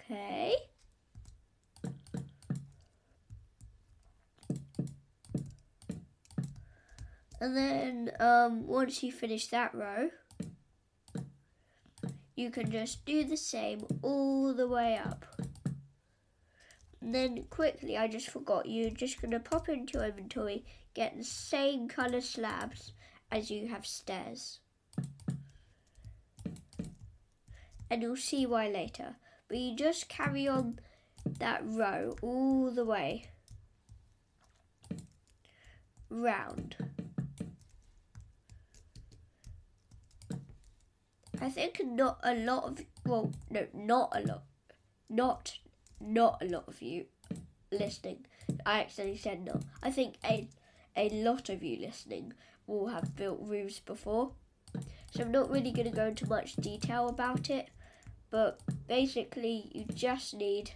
Okay. 0.00 0.56
And 7.48 7.56
then 7.56 8.10
um, 8.20 8.66
once 8.66 9.02
you 9.02 9.10
finish 9.10 9.46
that 9.46 9.74
row, 9.74 10.10
you 12.36 12.50
can 12.50 12.70
just 12.70 13.06
do 13.06 13.24
the 13.24 13.38
same 13.38 13.86
all 14.02 14.52
the 14.52 14.68
way 14.68 15.00
up. 15.02 15.24
And 17.00 17.14
then 17.14 17.44
quickly, 17.48 17.96
I 17.96 18.06
just 18.06 18.28
forgot, 18.28 18.68
you're 18.68 18.90
just 18.90 19.22
going 19.22 19.30
to 19.30 19.40
pop 19.40 19.70
into 19.70 20.04
inventory, 20.04 20.66
get 20.92 21.16
the 21.16 21.24
same 21.24 21.88
colour 21.88 22.20
slabs 22.20 22.92
as 23.32 23.50
you 23.50 23.68
have 23.68 23.86
stairs. 23.86 24.58
And 27.88 28.02
you'll 28.02 28.16
see 28.16 28.44
why 28.44 28.68
later 28.68 29.16
but 29.48 29.56
you 29.56 29.74
just 29.74 30.10
carry 30.10 30.46
on 30.46 30.80
that 31.24 31.62
row 31.64 32.14
all 32.20 32.70
the 32.70 32.84
way 32.84 33.30
round. 36.10 36.76
I 41.40 41.50
think 41.50 41.80
not 41.84 42.18
a 42.22 42.34
lot 42.34 42.64
of 42.64 42.80
well, 43.06 43.32
no, 43.50 43.66
not 43.72 44.12
a 44.14 44.20
lot, 44.20 44.42
not 45.08 45.58
not 46.00 46.42
a 46.42 46.46
lot 46.46 46.64
of 46.68 46.82
you 46.82 47.06
listening. 47.70 48.26
I 48.66 48.80
accidentally 48.80 49.18
said 49.18 49.44
not. 49.44 49.62
I 49.82 49.90
think 49.90 50.16
a 50.24 50.48
a 50.96 51.08
lot 51.10 51.48
of 51.48 51.62
you 51.62 51.78
listening 51.78 52.32
will 52.66 52.88
have 52.88 53.16
built 53.16 53.40
roofs 53.40 53.78
before, 53.78 54.32
so 55.10 55.22
I'm 55.22 55.30
not 55.30 55.50
really 55.50 55.70
going 55.70 55.90
to 55.90 55.96
go 55.96 56.06
into 56.06 56.28
much 56.28 56.56
detail 56.56 57.08
about 57.08 57.50
it 57.50 57.70
but 58.30 58.60
basically 58.86 59.70
you 59.72 59.84
just 59.94 60.34
need 60.34 60.72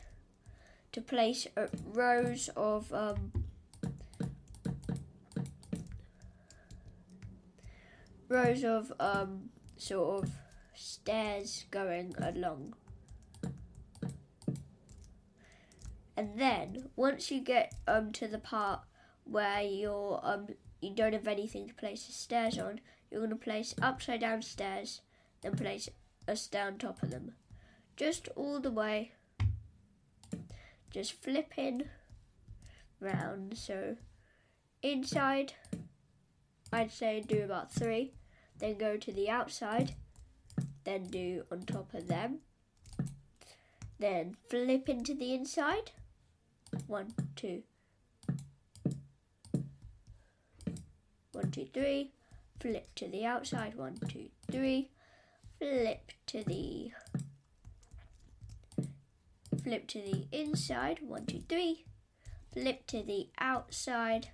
to 0.92 1.00
place 1.00 1.46
rows 1.92 2.48
of 2.56 2.92
um, 2.92 3.32
rows 8.28 8.64
of 8.64 8.92
um, 8.98 9.50
sort 9.76 10.24
of 10.24 10.30
stairs 10.74 11.64
going 11.70 12.14
along. 12.18 12.74
And 16.16 16.38
then 16.38 16.90
once 16.96 17.30
you 17.30 17.40
get 17.40 17.74
um, 17.88 18.12
to 18.12 18.28
the 18.28 18.38
part 18.38 18.80
where 19.24 19.62
you're 19.62 20.20
um, 20.22 20.48
you 20.80 20.94
don't 20.94 21.12
have 21.12 21.28
anything 21.28 21.68
to 21.68 21.74
place 21.74 22.06
the 22.06 22.12
stairs 22.12 22.58
on, 22.58 22.80
you're 23.10 23.20
going 23.20 23.30
to 23.30 23.36
place 23.36 23.74
upside 23.80 24.20
down 24.20 24.42
stairs, 24.42 25.00
then 25.40 25.54
place 25.54 25.88
a 26.28 26.36
stair 26.36 26.66
on 26.66 26.78
top 26.78 27.02
of 27.02 27.10
them 27.10 27.32
just 27.96 28.28
all 28.36 28.60
the 28.60 28.70
way, 28.70 29.12
just 30.90 31.12
flipping 31.12 31.84
round. 33.00 33.56
So 33.56 33.96
inside, 34.82 35.54
I'd 36.72 36.92
say 36.92 37.20
do 37.20 37.42
about 37.42 37.72
three. 37.72 38.14
Then 38.58 38.78
go 38.78 38.96
to 38.96 39.12
the 39.12 39.28
outside. 39.28 39.94
Then 40.84 41.04
do 41.04 41.44
on 41.50 41.62
top 41.62 41.94
of 41.94 42.08
them. 42.08 42.38
Then 43.98 44.36
flip 44.48 44.88
into 44.88 45.14
the 45.14 45.32
inside. 45.32 45.92
One, 46.86 47.14
two. 47.36 47.62
One, 51.32 51.50
two, 51.50 51.68
three. 51.72 52.10
Flip 52.60 52.94
to 52.96 53.08
the 53.08 53.24
outside. 53.24 53.76
One, 53.76 53.96
two, 54.08 54.28
three. 54.50 54.90
Flip 55.58 56.10
to 56.26 56.42
the 56.44 56.90
flip 59.62 59.86
to 59.88 59.98
the 59.98 60.26
inside. 60.32 60.98
One, 61.06 61.26
two, 61.26 61.42
three. 61.48 61.84
Flip 62.52 62.86
to 62.88 63.02
the 63.02 63.28
outside. 63.38 64.30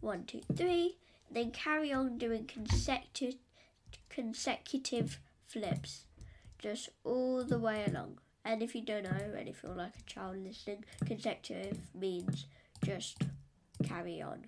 One, 0.00 0.24
two, 0.24 0.42
three. 0.54 0.96
Then 1.30 1.50
carry 1.50 1.92
on 1.92 2.18
doing 2.18 2.44
consecutive 2.46 3.34
consecutive 4.08 5.18
flips, 5.50 6.04
just 6.58 6.88
all 7.04 7.44
the 7.44 7.58
way 7.58 7.84
along. 7.86 8.18
And 8.44 8.62
if 8.62 8.74
you 8.74 8.82
don't 8.82 9.04
know, 9.04 9.34
and 9.36 9.48
if 9.48 9.62
you're 9.62 9.74
like 9.74 9.96
a 9.98 10.02
child 10.02 10.36
listening, 10.38 10.84
consecutive 11.04 11.78
means 11.94 12.46
just 12.84 13.18
carry 13.82 14.22
on. 14.22 14.46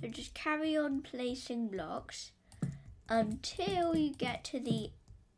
So 0.00 0.08
just 0.08 0.32
carry 0.50 0.76
on 0.76 1.00
placing 1.00 1.68
blocks 1.68 2.32
until 3.08 3.94
you 3.94 4.12
get 4.12 4.42
to 4.42 4.58
the 4.58 4.90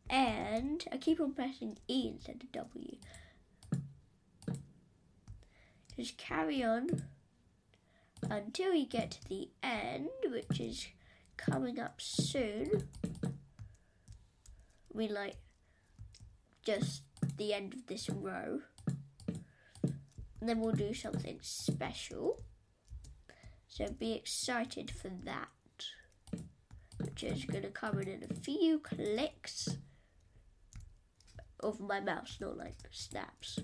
end. 0.09 0.87
I 0.91 0.97
keep 0.97 1.21
on 1.21 1.35
pressing 1.35 1.77
E 1.87 2.09
instead 2.09 2.43
of 2.43 2.51
W. 2.53 2.97
Just 5.99 6.17
carry 6.17 6.65
on 6.65 7.05
until 8.31 8.73
you 8.73 8.87
get 8.87 9.11
to 9.11 9.29
the 9.29 9.51
end, 9.63 10.09
which 10.25 10.59
is 10.59 10.87
coming 11.37 11.79
up 11.79 12.01
soon. 12.01 12.89
Mean, 14.95 15.13
like, 15.13 15.37
just 16.65 17.03
the 17.37 17.53
end 17.53 17.75
of 17.75 17.87
this 17.87 18.09
row. 18.09 18.61
And 19.83 20.49
then 20.49 20.61
we'll 20.61 20.73
do 20.73 20.95
something 20.95 21.39
special. 21.43 22.41
So 23.75 23.87
be 23.89 24.12
excited 24.12 24.91
for 24.91 25.09
that, 25.25 25.49
which 26.99 27.23
is 27.23 27.47
going 27.47 27.62
to 27.62 27.70
come 27.70 27.99
in, 28.01 28.07
in 28.07 28.23
a 28.31 28.35
few 28.35 28.81
clicks 28.81 29.66
of 31.59 31.81
my 31.81 31.99
mouse, 31.99 32.37
not 32.39 32.59
like 32.59 32.75
snaps. 32.91 33.61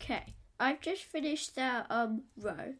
Okay. 0.00 0.36
I've 0.66 0.80
just 0.80 1.04
finished 1.04 1.54
that 1.54 1.86
um 1.90 2.22
row 2.36 2.74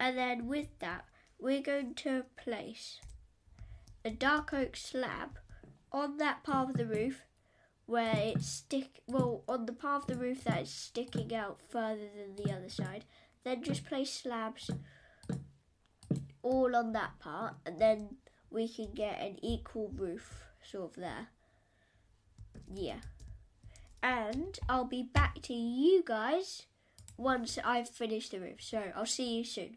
and 0.00 0.16
then 0.16 0.48
with 0.48 0.78
that 0.78 1.04
we're 1.38 1.60
going 1.60 1.92
to 1.96 2.24
place 2.42 3.00
a 4.02 4.08
dark 4.08 4.54
oak 4.54 4.74
slab 4.74 5.38
on 5.92 6.16
that 6.16 6.42
part 6.42 6.70
of 6.70 6.78
the 6.78 6.86
roof 6.86 7.26
where 7.84 8.14
it's 8.16 8.48
stick 8.48 9.02
well 9.06 9.44
on 9.46 9.66
the 9.66 9.74
part 9.74 10.04
of 10.04 10.06
the 10.06 10.16
roof 10.16 10.44
that 10.44 10.62
is 10.62 10.70
sticking 10.70 11.34
out 11.34 11.60
further 11.68 12.08
than 12.16 12.42
the 12.42 12.50
other 12.50 12.70
side. 12.70 13.04
Then 13.44 13.62
just 13.62 13.84
place 13.84 14.10
slabs 14.10 14.70
all 16.42 16.74
on 16.74 16.92
that 16.92 17.18
part 17.18 17.56
and 17.66 17.78
then 17.78 18.16
we 18.50 18.68
can 18.68 18.92
get 18.94 19.20
an 19.20 19.36
equal 19.42 19.92
roof 19.94 20.44
sort 20.62 20.92
of 20.92 21.02
there. 21.02 21.28
Yeah. 22.74 23.00
And 24.02 24.58
I'll 24.66 24.86
be 24.86 25.02
back 25.02 25.42
to 25.42 25.52
you 25.52 26.02
guys 26.06 26.64
once 27.18 27.58
I've 27.62 27.88
finished 27.88 28.30
the 28.30 28.40
roof. 28.40 28.60
So 28.62 28.82
I'll 28.96 29.04
see 29.04 29.38
you 29.38 29.44
soon. 29.44 29.76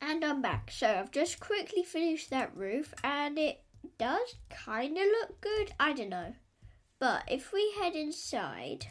And 0.00 0.22
I'm 0.24 0.42
back. 0.42 0.70
So 0.70 0.88
I've 0.88 1.10
just 1.10 1.40
quickly 1.40 1.82
finished 1.82 2.28
that 2.30 2.54
roof 2.54 2.92
and 3.02 3.38
it 3.38 3.62
does 3.98 4.34
kind 4.50 4.98
of 4.98 5.04
look 5.04 5.40
good. 5.40 5.72
I 5.80 5.94
don't 5.94 6.10
know. 6.10 6.34
But 6.98 7.22
if 7.28 7.52
we 7.52 7.72
head 7.80 7.94
inside, 7.94 8.86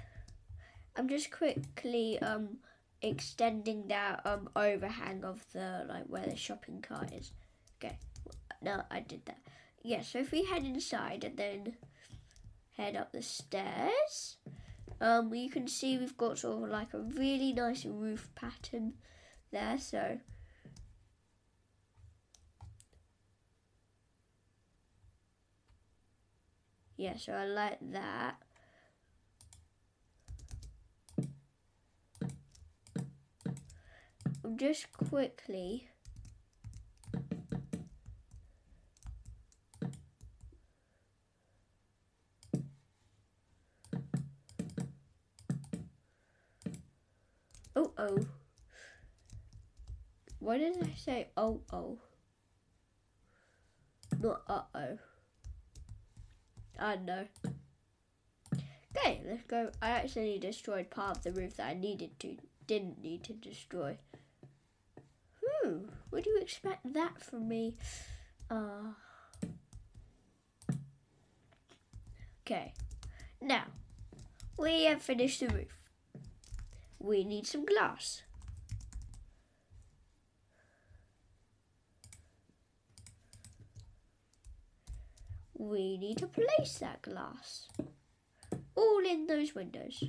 I'm 0.96 1.08
just 1.08 1.30
quickly 1.30 2.18
um 2.20 2.58
extending 3.02 3.88
that 3.88 4.22
um 4.26 4.50
overhang 4.56 5.24
of 5.24 5.46
the 5.54 5.86
like 5.88 6.06
where 6.06 6.26
the 6.26 6.36
shopping 6.36 6.82
cart 6.82 7.12
is. 7.12 7.32
Okay. 7.78 8.00
No, 8.62 8.82
I 8.90 9.02
did 9.02 9.26
that. 9.26 9.40
Yeah, 9.84 10.02
so 10.02 10.20
if 10.20 10.32
we 10.32 10.46
head 10.46 10.64
inside 10.64 11.24
and 11.24 11.38
then 11.38 11.76
head 12.78 12.96
up 12.96 13.12
the 13.12 13.22
stairs, 13.22 14.38
um, 15.02 15.34
you 15.34 15.50
can 15.50 15.68
see 15.68 15.98
we've 15.98 16.18
got 16.18 16.38
sort 16.38 16.64
of 16.64 16.70
like 16.70 16.94
a 16.94 17.00
really 17.00 17.54
nice 17.54 17.86
roof 17.86 18.30
pattern 18.36 18.94
there. 19.52 19.78
So 19.78 20.20
yeah, 26.98 27.18
so 27.18 27.34
I 27.34 27.46
like 27.46 27.80
that. 27.92 28.36
Just 34.56 34.92
quickly 34.94 35.90
Oh 47.86 47.94
oh. 48.00 48.26
Why 50.40 50.58
did 50.58 50.82
I 50.82 50.94
say 50.98 51.28
oh 51.38 51.62
oh? 51.72 52.00
Not 54.20 54.42
uh 54.48 54.62
oh. 54.74 54.98
I 56.80 56.96
know. 56.96 57.26
Okay, 58.98 59.22
let's 59.28 59.44
go. 59.44 59.70
I 59.82 59.90
actually 59.90 60.40
destroyed 60.40 60.90
part 60.90 61.18
of 61.18 61.24
the 61.24 61.32
roof 61.32 61.58
that 61.58 61.68
I 61.68 61.74
needed 61.74 62.20
to, 62.22 62.38
didn't 62.66 63.04
need 63.04 63.24
to 63.26 63.34
destroy. 63.34 63.98
Hmm, 65.44 65.80
would 66.10 66.26
you 66.26 66.40
expect 66.42 66.92
that 66.94 67.22
from 67.22 67.48
me? 67.48 67.78
Uh, 68.50 68.94
okay, 72.46 72.74
now 73.42 73.66
we 74.58 74.86
have 74.86 75.02
finished 75.02 75.42
the 75.42 75.50
roof 75.50 75.85
we 77.00 77.24
need 77.24 77.48
some 77.48 77.66
glass. 77.66 78.24
We 85.58 85.98
need 85.98 86.18
to 86.20 86.28
place 86.28 86.78
that 86.80 87.02
glass 87.02 87.68
all 88.76 89.00
in 89.06 89.28
those 89.28 89.56
windows. 89.56 90.04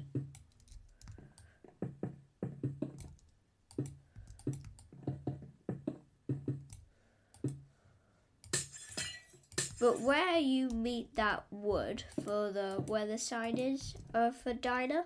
But 9.78 10.00
where 10.00 10.38
you 10.38 10.70
meet 10.70 11.14
that 11.16 11.44
wood 11.50 12.04
for 12.24 12.50
the 12.50 12.82
where 12.86 13.06
the 13.06 13.18
sign 13.18 13.58
is 13.58 13.94
uh, 14.14 14.30
for 14.30 14.54
diner, 14.54 15.04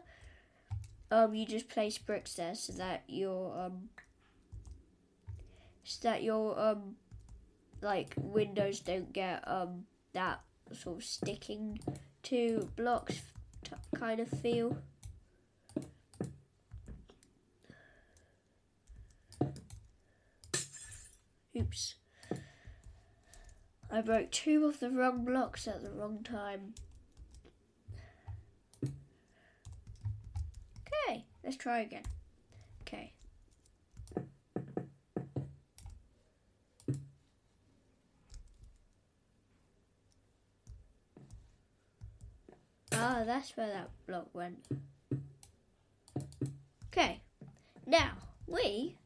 um, 1.10 1.34
you 1.34 1.46
just 1.46 1.68
place 1.68 1.98
bricks 1.98 2.34
there 2.34 2.54
so 2.54 2.72
that 2.74 3.02
your 3.08 3.58
um, 3.58 3.88
so 5.84 6.08
that 6.08 6.22
your 6.22 6.58
um, 6.58 6.96
like 7.82 8.14
windows 8.16 8.80
don't 8.80 9.12
get 9.12 9.46
um 9.48 9.84
that 10.12 10.40
sort 10.72 10.98
of 10.98 11.04
sticking 11.04 11.80
to 12.22 12.68
blocks 12.76 13.20
kind 13.94 14.20
of 14.20 14.28
feel. 14.28 14.78
Oops. 21.56 21.94
I 23.92 24.00
broke 24.02 24.30
two 24.30 24.66
of 24.66 24.78
the 24.78 24.88
wrong 24.88 25.24
blocks 25.24 25.66
at 25.66 25.82
the 25.82 25.90
wrong 25.90 26.22
time. 26.22 26.74
Okay, 31.08 31.24
let's 31.50 31.60
try 31.60 31.80
again. 31.80 32.04
Okay. 32.82 33.12
Ah, 42.92 43.22
that's 43.26 43.56
where 43.56 43.66
that 43.66 43.90
block 44.06 44.28
went. 44.32 44.64
Okay, 46.92 47.20
now 47.84 48.12
we 48.46 48.96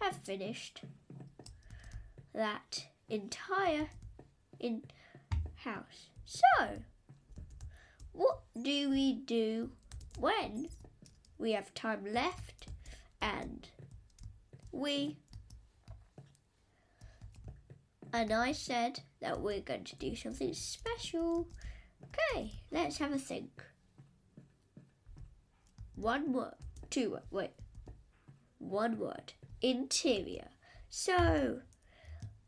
have 0.00 0.14
finished 0.18 0.82
that 2.34 2.86
entire 3.08 3.88
in 4.60 4.82
house. 5.56 6.06
So, 6.24 6.82
what 8.12 8.42
do 8.62 8.90
we 8.90 9.12
do 9.12 9.70
when 10.20 10.68
we 11.38 11.52
have 11.52 11.74
time 11.74 12.04
left 12.12 12.68
and 13.20 13.68
we 14.72 15.16
and 18.12 18.32
I 18.32 18.52
said 18.52 19.00
that 19.20 19.40
we're 19.40 19.60
going 19.60 19.84
to 19.84 19.96
do 19.96 20.14
something 20.16 20.54
special. 20.54 21.48
Okay, 22.04 22.52
let's 22.70 22.98
have 22.98 23.12
a 23.12 23.18
think. 23.18 23.62
One 25.96 26.32
word, 26.32 26.54
two 26.88 27.10
word, 27.10 27.22
wait. 27.30 27.50
One 28.58 28.98
word. 28.98 29.34
Interior. 29.60 30.48
So, 30.88 31.60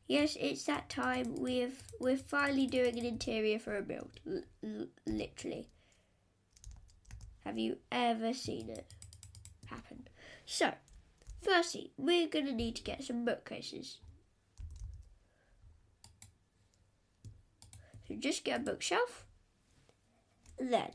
yes, 0.06 0.36
it's 0.40 0.64
that 0.64 0.88
time. 0.88 1.34
We've 1.36 1.82
we're 2.00 2.16
finally 2.16 2.66
doing 2.66 2.98
an 2.98 3.04
interior 3.04 3.58
for 3.58 3.76
a 3.76 3.82
build. 3.82 4.20
L- 4.26 4.42
l- 4.64 4.86
literally. 5.06 5.68
Have 7.44 7.58
you 7.58 7.78
ever 7.90 8.32
seen 8.32 8.68
it 8.68 8.86
happen? 9.66 10.08
So, 10.44 10.72
firstly, 11.42 11.92
we're 11.96 12.28
gonna 12.28 12.52
need 12.52 12.76
to 12.76 12.82
get 12.82 13.04
some 13.04 13.24
bookcases. 13.24 13.98
So 18.08 18.14
just 18.14 18.44
get 18.44 18.60
a 18.60 18.64
bookshelf. 18.64 19.26
Then, 20.58 20.92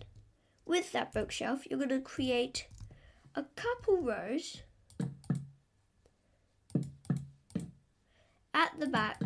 with 0.65 0.91
that 0.91 1.13
bookshelf, 1.13 1.65
you're 1.69 1.77
going 1.77 1.89
to 1.89 1.99
create 1.99 2.67
a 3.35 3.43
couple 3.55 4.01
rows 4.01 4.63
at 8.53 8.71
the 8.79 8.87
back 8.87 9.21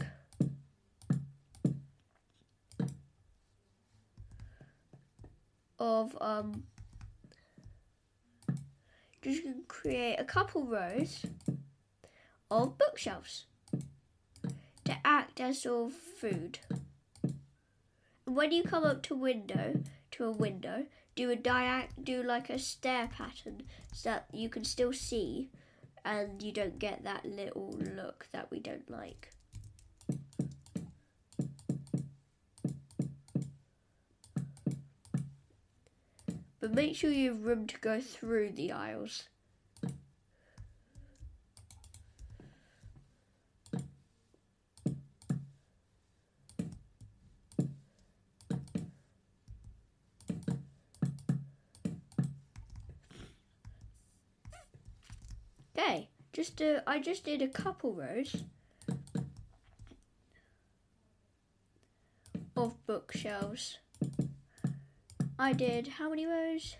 of 5.79 6.17
um 6.21 6.63
just 9.21 9.41
create 9.67 10.17
a 10.17 10.23
couple 10.23 10.65
rows 10.65 11.25
of 12.49 12.77
bookshelves 12.77 13.45
to 14.85 14.95
act 15.03 15.39
as 15.39 15.63
sort 15.63 15.91
of 15.91 15.93
food. 15.93 16.59
And 18.25 18.35
when 18.35 18.51
you 18.51 18.63
come 18.63 18.83
up 18.83 19.03
to 19.03 19.15
window 19.15 19.81
to 20.11 20.25
a 20.25 20.31
window, 20.31 20.85
do 21.15 21.31
a 21.31 21.35
diag 21.35 21.87
do 22.01 22.21
like 22.21 22.49
a 22.49 22.59
stair 22.59 23.09
pattern 23.11 23.63
so 23.91 24.09
that 24.09 24.27
you 24.31 24.49
can 24.49 24.63
still 24.63 24.93
see 24.93 25.49
and 26.05 26.41
you 26.41 26.51
don't 26.51 26.79
get 26.79 27.03
that 27.03 27.25
little 27.25 27.71
look 27.71 28.27
that 28.31 28.49
we 28.51 28.59
don't 28.59 28.89
like. 28.89 29.31
But 36.67 36.75
make 36.75 36.97
sure 36.97 37.09
you 37.09 37.29
have 37.29 37.45
room 37.45 37.65
to 37.67 37.77
go 37.79 38.01
through 38.01 38.49
the 38.49 38.73
aisles. 38.73 39.29
Okay, 55.77 56.09
just 56.33 56.61
uh, 56.61 56.81
I 56.85 56.99
just 56.99 57.23
did 57.23 57.41
a 57.41 57.47
couple 57.47 57.93
rows 57.93 58.43
of 62.57 62.85
bookshelves. 62.85 63.77
I 65.39 65.53
did 65.53 65.87
how 65.87 66.09
many 66.09 66.25
rows? 66.25 66.75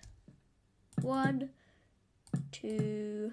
One, 1.01 1.49
two, 2.51 3.31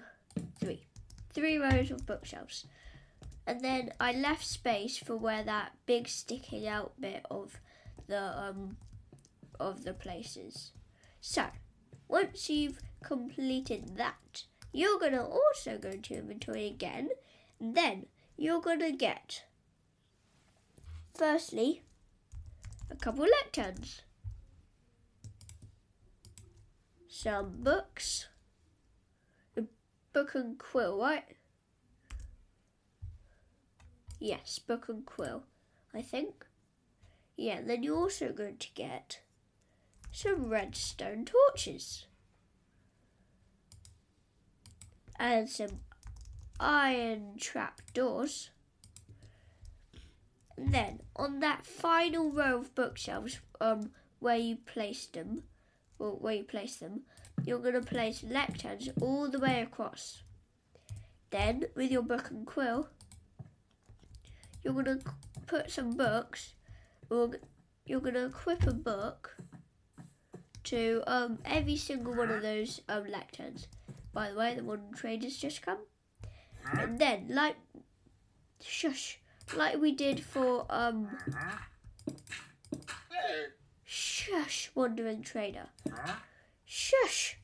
three. 0.59 0.85
Three 1.33 1.57
rows 1.57 1.89
of 1.89 2.05
bookshelves. 2.05 2.65
And 3.47 3.61
then 3.61 3.91
I 3.99 4.11
left 4.11 4.45
space 4.45 4.97
for 4.97 5.15
where 5.15 5.43
that 5.43 5.73
big 5.85 6.07
sticking 6.07 6.67
out 6.67 6.93
bit 6.99 7.25
of 7.29 7.59
the 8.07 8.21
um 8.21 8.77
of 9.59 9.83
the 9.83 9.93
places. 9.93 10.71
So, 11.21 11.45
once 12.07 12.49
you've 12.49 12.79
completed 13.03 13.97
that, 13.97 14.43
you're 14.71 14.99
to 15.13 15.23
also 15.23 15.77
go 15.77 15.93
to 15.93 16.13
inventory 16.13 16.67
again. 16.67 17.09
Then 17.59 18.07
you're 18.37 18.61
to 18.79 18.91
get, 18.91 19.43
firstly, 21.13 21.83
a 22.91 22.95
couple 22.95 23.23
of 23.23 23.29
lecterns, 23.29 24.01
some 27.15 27.61
books, 27.63 28.27
a 29.55 29.63
book 30.11 30.35
and 30.35 30.59
quill, 30.59 30.99
right? 30.99 31.23
Yes, 34.19 34.59
book 34.59 34.89
and 34.89 35.05
quill, 35.05 35.43
I 35.93 36.01
think. 36.01 36.45
Yeah, 37.37 37.61
then 37.61 37.83
you're 37.83 37.95
also 37.95 38.33
going 38.33 38.57
to 38.57 38.67
get 38.75 39.21
some 40.11 40.49
redstone 40.49 41.25
torches 41.25 42.05
and 45.17 45.49
some 45.49 45.79
iron 46.59 47.37
trap 47.39 47.81
doors. 47.93 48.49
And 50.57 50.73
then 50.73 50.99
on 51.15 51.39
that 51.39 51.65
final 51.65 52.29
row 52.29 52.57
of 52.57 52.75
bookshelves, 52.75 53.39
um, 53.61 53.91
where 54.19 54.37
you 54.37 54.57
placed 54.57 55.13
them, 55.13 55.43
or 55.99 56.11
where 56.11 56.35
you 56.35 56.43
place 56.43 56.77
them, 56.77 57.01
you're 57.43 57.59
going 57.59 57.73
to 57.73 57.81
place 57.81 58.21
lecterns 58.21 58.89
all 59.01 59.29
the 59.29 59.39
way 59.39 59.61
across. 59.61 60.23
Then, 61.29 61.65
with 61.75 61.91
your 61.91 62.01
book 62.01 62.29
and 62.31 62.45
quill, 62.45 62.89
you're 64.63 64.73
going 64.73 64.85
to 64.85 64.99
put 65.47 65.71
some 65.71 65.91
books, 65.91 66.53
or 67.09 67.31
you're 67.85 67.99
going 67.99 68.13
to 68.15 68.25
equip 68.25 68.65
a 68.65 68.73
book 68.73 69.35
to 70.65 71.03
um, 71.07 71.39
every 71.45 71.77
single 71.77 72.15
one 72.15 72.31
of 72.31 72.41
those 72.41 72.81
um, 72.89 73.03
lecterns. 73.05 73.67
By 74.13 74.31
the 74.31 74.37
way, 74.37 74.55
the 74.55 74.63
modern 74.63 74.93
traders 74.93 75.37
just 75.37 75.61
come. 75.61 75.79
And 76.73 76.97
then, 76.97 77.27
like, 77.29 77.57
shush, 78.61 79.19
like 79.55 79.79
we 79.79 79.91
did 79.91 80.23
for, 80.23 80.65
um, 80.69 81.09
shush, 83.95 84.71
wandering 84.75 85.23
trader. 85.23 85.67
Shush. 86.65 87.37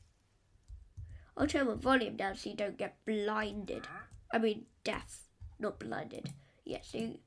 I'll 1.36 1.46
turn 1.46 1.66
my 1.66 1.74
volume 1.74 2.16
down 2.16 2.36
so 2.36 2.50
you 2.50 2.56
don't 2.56 2.76
get 2.76 2.96
blinded. 3.06 3.86
I 4.30 4.38
mean, 4.38 4.66
deaf, 4.84 5.28
not 5.58 5.78
blinded. 5.78 6.30
Yes, 6.64 6.90
yeah, 6.92 7.00
so 7.00 7.06
you, 7.06 7.18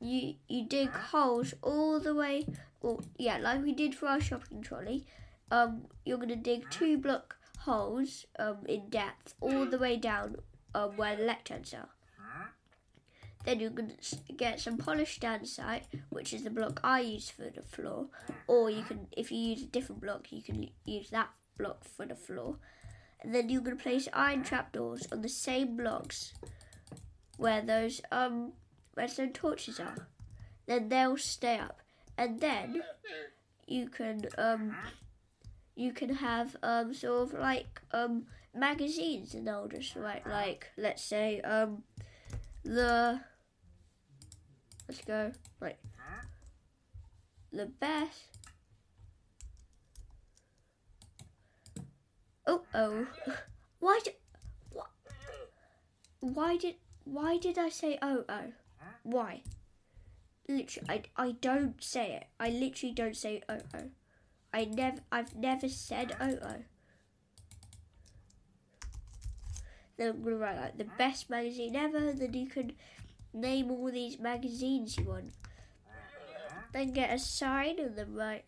you, 0.00 0.34
you 0.48 0.66
dig 0.66 0.90
holes 0.90 1.54
all 1.62 2.00
the 2.00 2.14
way, 2.14 2.46
well, 2.82 3.02
yeah, 3.16 3.38
like 3.38 3.62
we 3.62 3.72
did 3.72 3.94
for 3.94 4.06
our 4.06 4.20
shopping 4.20 4.62
trolley. 4.62 5.06
Um, 5.50 5.86
you're 6.04 6.18
going 6.18 6.28
to 6.28 6.36
dig 6.36 6.68
two 6.70 6.98
block 6.98 7.36
holes 7.60 8.26
um, 8.38 8.58
in 8.66 8.88
depth 8.90 9.34
all 9.40 9.64
the 9.66 9.78
way 9.78 9.96
down 9.96 10.36
um, 10.74 10.96
where 10.96 11.16
the 11.16 11.22
lecterns 11.22 11.74
are. 11.74 11.88
Then 13.44 13.60
you 13.60 13.70
can 13.70 13.92
get 14.36 14.60
some 14.60 14.76
polished 14.76 15.22
andesite, 15.22 15.84
which 16.10 16.32
is 16.34 16.44
the 16.44 16.50
block 16.50 16.80
I 16.84 17.00
use 17.00 17.30
for 17.30 17.50
the 17.54 17.62
floor. 17.62 18.06
Or 18.46 18.68
you 18.68 18.82
can, 18.82 19.06
if 19.12 19.32
you 19.32 19.38
use 19.38 19.62
a 19.62 19.66
different 19.66 20.02
block, 20.02 20.30
you 20.30 20.42
can 20.42 20.68
use 20.84 21.10
that 21.10 21.30
block 21.56 21.84
for 21.84 22.04
the 22.04 22.14
floor. 22.14 22.56
And 23.22 23.34
then 23.34 23.48
going 23.48 23.76
to 23.76 23.82
place 23.82 24.08
iron 24.12 24.42
trapdoors 24.42 25.06
on 25.12 25.22
the 25.22 25.28
same 25.28 25.76
blocks 25.76 26.32
where 27.36 27.62
those 27.62 28.00
um 28.12 28.52
redstone 28.96 29.32
torches 29.32 29.80
are. 29.80 30.08
Then 30.66 30.88
they'll 30.88 31.16
stay 31.16 31.58
up. 31.58 31.80
And 32.16 32.40
then 32.40 32.82
you 33.66 33.88
can 33.88 34.26
um 34.36 34.76
you 35.74 35.92
can 35.92 36.14
have 36.16 36.56
um 36.62 36.92
sort 36.92 37.22
of 37.22 37.38
like 37.38 37.80
um 37.92 38.26
magazines 38.54 39.34
and 39.34 39.46
they'll 39.46 39.68
just 39.68 39.94
write 39.96 40.26
like 40.26 40.66
let's 40.76 41.02
say 41.02 41.40
um 41.42 41.82
the 42.64 43.20
Let's 44.90 45.02
go. 45.02 45.30
Right. 45.60 45.76
The 47.52 47.66
best. 47.66 48.38
Oh 52.44 52.62
oh. 52.74 53.06
Why 53.78 54.00
did 54.02 54.14
what? 54.72 54.88
Why 56.18 56.56
did 56.56 56.74
why 57.04 57.38
did 57.38 57.56
I 57.56 57.68
say 57.68 58.00
oh 58.02 58.24
oh? 58.28 58.50
Why? 59.04 59.42
Literally, 60.48 60.88
I 60.88 61.02
I 61.16 61.32
don't 61.40 61.80
say 61.80 62.14
it. 62.14 62.24
I 62.40 62.50
literally 62.50 62.92
don't 62.92 63.16
say 63.16 63.42
oh 63.48 63.60
oh. 63.72 63.90
I 64.52 64.64
never 64.64 65.02
I've 65.12 65.36
never 65.36 65.68
said 65.68 66.16
oh 66.20 66.36
oh. 66.42 66.64
Then 69.96 70.08
I'm 70.08 70.24
gonna 70.24 70.34
write 70.34 70.60
like 70.60 70.78
the 70.78 70.90
best 70.98 71.30
magazine 71.30 71.76
ever. 71.76 72.12
Then 72.12 72.34
you 72.34 72.48
can 72.48 72.72
name 73.32 73.70
all 73.70 73.90
these 73.90 74.18
magazines 74.18 74.96
you 74.96 75.04
want. 75.04 75.32
Then 76.72 76.92
get 76.92 77.12
a 77.12 77.18
sign 77.18 77.78
and 77.78 77.96
then 77.96 78.14
write. 78.14 78.44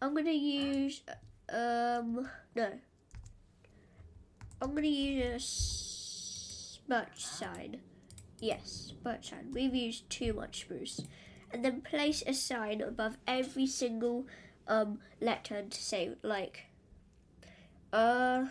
I'm 0.00 0.14
gonna 0.14 0.30
use 0.30 1.02
um 1.48 2.28
no. 2.54 2.72
I'm 4.60 4.74
gonna 4.74 4.86
use 4.86 6.80
a 6.86 6.88
birch 6.88 7.24
sign. 7.24 7.80
Yes, 8.40 8.92
birch 9.02 9.30
sign. 9.30 9.52
We've 9.52 9.74
used 9.74 10.10
too 10.10 10.34
much 10.34 10.60
spruce. 10.60 11.00
And 11.50 11.64
then 11.64 11.80
place 11.80 12.22
a 12.26 12.34
sign 12.34 12.82
above 12.82 13.16
every 13.26 13.66
single 13.66 14.26
um 14.68 14.98
letter 15.20 15.62
to 15.62 15.82
say 15.82 16.10
like 16.22 16.66
uh 17.92 18.46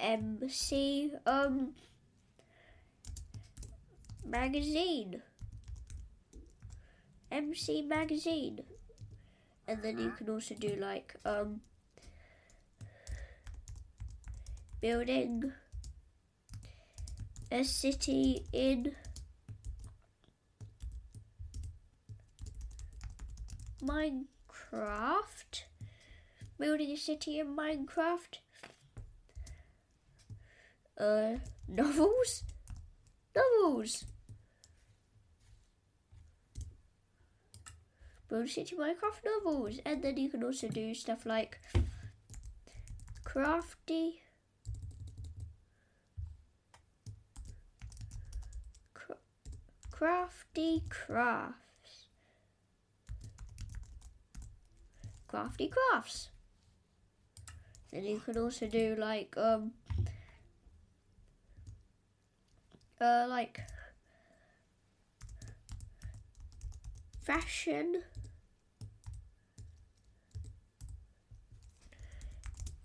MC 0.00 1.12
um 1.26 1.74
magazine. 4.24 5.22
MC 7.30 7.82
magazine. 7.82 8.60
And 9.68 9.82
then 9.82 9.98
you 9.98 10.10
can 10.10 10.28
also 10.28 10.54
do 10.54 10.76
like 10.80 11.14
um 11.24 11.60
building 14.80 15.52
a 17.52 17.64
city 17.64 18.44
in 18.52 18.94
Minecraft. 23.82 25.64
Building 26.58 26.90
a 26.90 26.96
city 26.96 27.38
in 27.40 27.56
Minecraft. 27.56 28.38
Uh, 31.00 31.38
novels? 31.66 32.44
Novels! 33.34 34.04
A 38.30 38.46
city 38.46 38.76
Minecraft 38.76 39.24
novels. 39.24 39.80
And 39.86 40.02
then 40.02 40.18
you 40.18 40.28
can 40.28 40.44
also 40.44 40.68
do 40.68 40.94
stuff 40.94 41.24
like 41.24 41.58
crafty. 43.24 44.20
Cra- 48.92 49.16
crafty 49.90 50.82
crafts. 50.90 52.08
Crafty 55.26 55.68
crafts. 55.68 56.28
Then 57.90 58.04
you 58.04 58.20
can 58.20 58.36
also 58.36 58.66
do 58.66 58.96
like 58.96 59.34
um 59.38 59.72
uh 63.00 63.26
like 63.28 63.60
fashion 67.22 68.02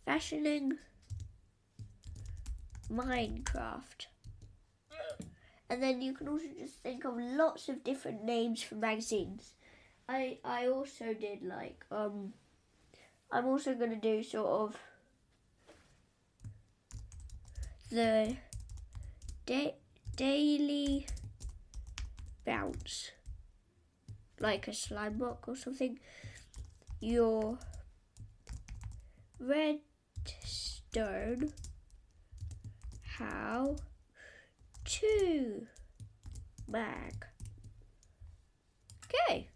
fashioning 0.05 0.77
Minecraft. 2.89 4.07
And 5.69 5.81
then 5.81 6.01
you 6.01 6.13
can 6.13 6.27
also 6.27 6.45
just 6.57 6.75
think 6.81 7.05
of 7.05 7.17
lots 7.17 7.69
of 7.69 7.83
different 7.83 8.23
names 8.23 8.61
for 8.63 8.75
magazines. 8.75 9.53
I 10.09 10.39
I 10.43 10.67
also 10.67 11.13
did 11.13 11.43
like 11.43 11.85
um 11.91 12.33
I'm 13.31 13.45
also 13.47 13.75
gonna 13.75 13.97
do 13.97 14.23
sort 14.23 14.47
of 14.47 14.77
the 17.89 18.35
da- 19.45 19.75
daily 20.15 21.07
bounce 22.45 23.11
like 24.39 24.67
a 24.67 24.73
slime 24.73 25.17
rock 25.17 25.45
or 25.47 25.55
something. 25.55 25.99
Your 26.99 27.57
redstone 29.39 29.93
how 33.17 33.75
to 34.85 35.67
mag. 36.67 37.25
Okay. 39.05 39.47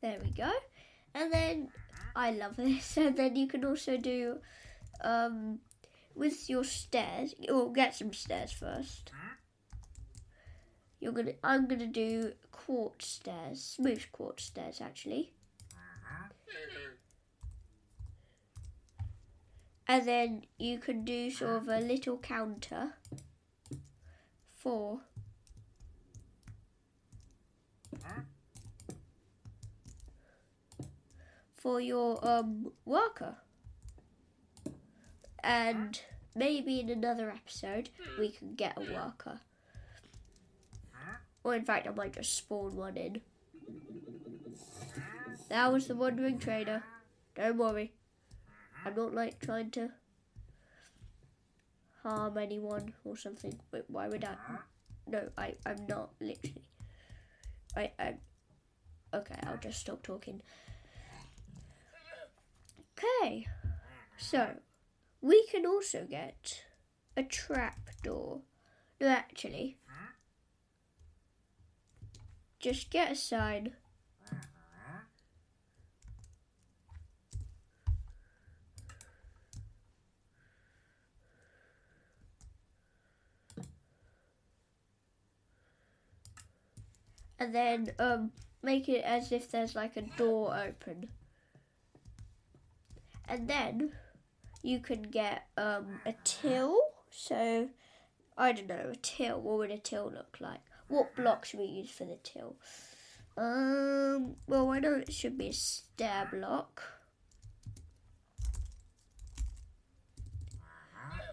There 0.00 0.18
we 0.22 0.30
go. 0.30 0.50
And 1.14 1.32
then 1.32 1.68
I 2.14 2.32
love 2.32 2.56
this. 2.56 2.96
And 3.00 3.16
then 3.16 3.36
you 3.36 3.46
can 3.46 3.64
also 3.64 3.96
do 3.96 4.38
um 5.02 5.60
with 6.14 6.48
your 6.48 6.64
stairs. 6.64 7.34
You'll 7.38 7.70
get 7.70 7.94
some 7.94 8.12
stairs 8.12 8.52
first. 8.52 9.10
You're 11.00 11.12
gonna 11.12 11.32
I'm 11.42 11.66
gonna 11.66 11.86
do 11.86 12.32
quartz 12.50 13.06
stairs, 13.06 13.62
smooth 13.62 14.04
quartz 14.12 14.44
stairs 14.44 14.80
actually. 14.80 15.32
And 19.86 20.08
then 20.08 20.42
you 20.58 20.78
can 20.78 21.04
do 21.04 21.30
sort 21.30 21.56
of 21.56 21.68
a 21.68 21.78
little 21.80 22.16
counter 22.18 22.94
for 24.56 25.00
for 31.54 31.80
your 31.80 32.26
um 32.26 32.72
worker. 32.84 33.36
And 35.44 36.00
maybe 36.34 36.80
in 36.80 36.88
another 36.88 37.30
episode 37.30 37.90
we 38.18 38.30
can 38.30 38.54
get 38.54 38.78
a 38.78 38.80
worker. 38.80 39.40
Or 41.44 41.54
in 41.54 41.64
fact 41.64 41.86
I 41.86 41.90
might 41.90 42.14
just 42.14 42.34
spawn 42.34 42.74
one 42.74 42.96
in. 42.96 43.20
That 45.50 45.70
was 45.70 45.86
the 45.86 45.94
wandering 45.94 46.38
trader. 46.38 46.82
Don't 47.36 47.58
worry. 47.58 47.92
I'm 48.84 48.94
not 48.96 49.14
like 49.14 49.38
trying 49.38 49.70
to 49.72 49.90
harm 52.02 52.38
anyone 52.38 52.94
or 53.04 53.16
something. 53.16 53.60
But 53.70 53.84
why 53.88 54.08
would 54.08 54.24
I? 54.24 54.36
No, 55.06 55.28
I, 55.36 55.54
I'm 55.66 55.86
not 55.86 56.10
literally. 56.20 56.64
I, 57.76 57.90
I'm. 57.98 58.18
Okay, 59.12 59.38
I'll 59.44 59.58
just 59.58 59.80
stop 59.80 60.02
talking. 60.02 60.40
Okay, 62.98 63.46
so 64.16 64.48
we 65.24 65.46
can 65.46 65.64
also 65.64 66.06
get 66.08 66.64
a 67.16 67.22
trap 67.22 67.88
door. 68.02 68.42
No, 69.00 69.08
actually, 69.08 69.78
just 72.60 72.90
get 72.90 73.10
a 73.10 73.16
sign. 73.16 73.72
And 87.38 87.54
then 87.54 87.92
um, 87.98 88.32
make 88.62 88.90
it 88.90 89.02
as 89.04 89.32
if 89.32 89.50
there's 89.50 89.74
like 89.74 89.96
a 89.96 90.02
door 90.02 90.54
open. 90.54 91.08
And 93.26 93.48
then 93.48 93.92
you 94.64 94.80
can 94.80 95.02
get 95.02 95.46
um, 95.58 96.00
a 96.06 96.14
till. 96.24 96.76
So, 97.10 97.68
I 98.36 98.52
don't 98.52 98.66
know, 98.66 98.90
a 98.92 98.96
till. 98.96 99.40
What 99.40 99.58
would 99.58 99.70
a 99.70 99.78
till 99.78 100.10
look 100.10 100.38
like? 100.40 100.60
What 100.88 101.14
blocks 101.14 101.50
should 101.50 101.60
we 101.60 101.66
use 101.66 101.90
for 101.90 102.04
the 102.04 102.18
till? 102.22 102.56
Um, 103.36 104.36
well, 104.46 104.70
I 104.70 104.80
know 104.80 104.94
it 104.94 105.12
should 105.12 105.36
be 105.36 105.48
a 105.48 105.52
stair 105.52 106.28
block. 106.32 106.82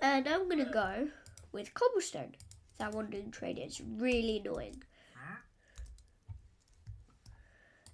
And 0.01 0.27
I'm 0.27 0.49
gonna 0.49 0.71
go 0.71 1.09
with 1.51 1.73
cobblestone. 1.73 2.36
That 2.79 2.93
wandering 2.93 3.32
trader 3.32 3.61
is 3.61 3.82
really 3.82 4.39
annoying. 4.39 4.84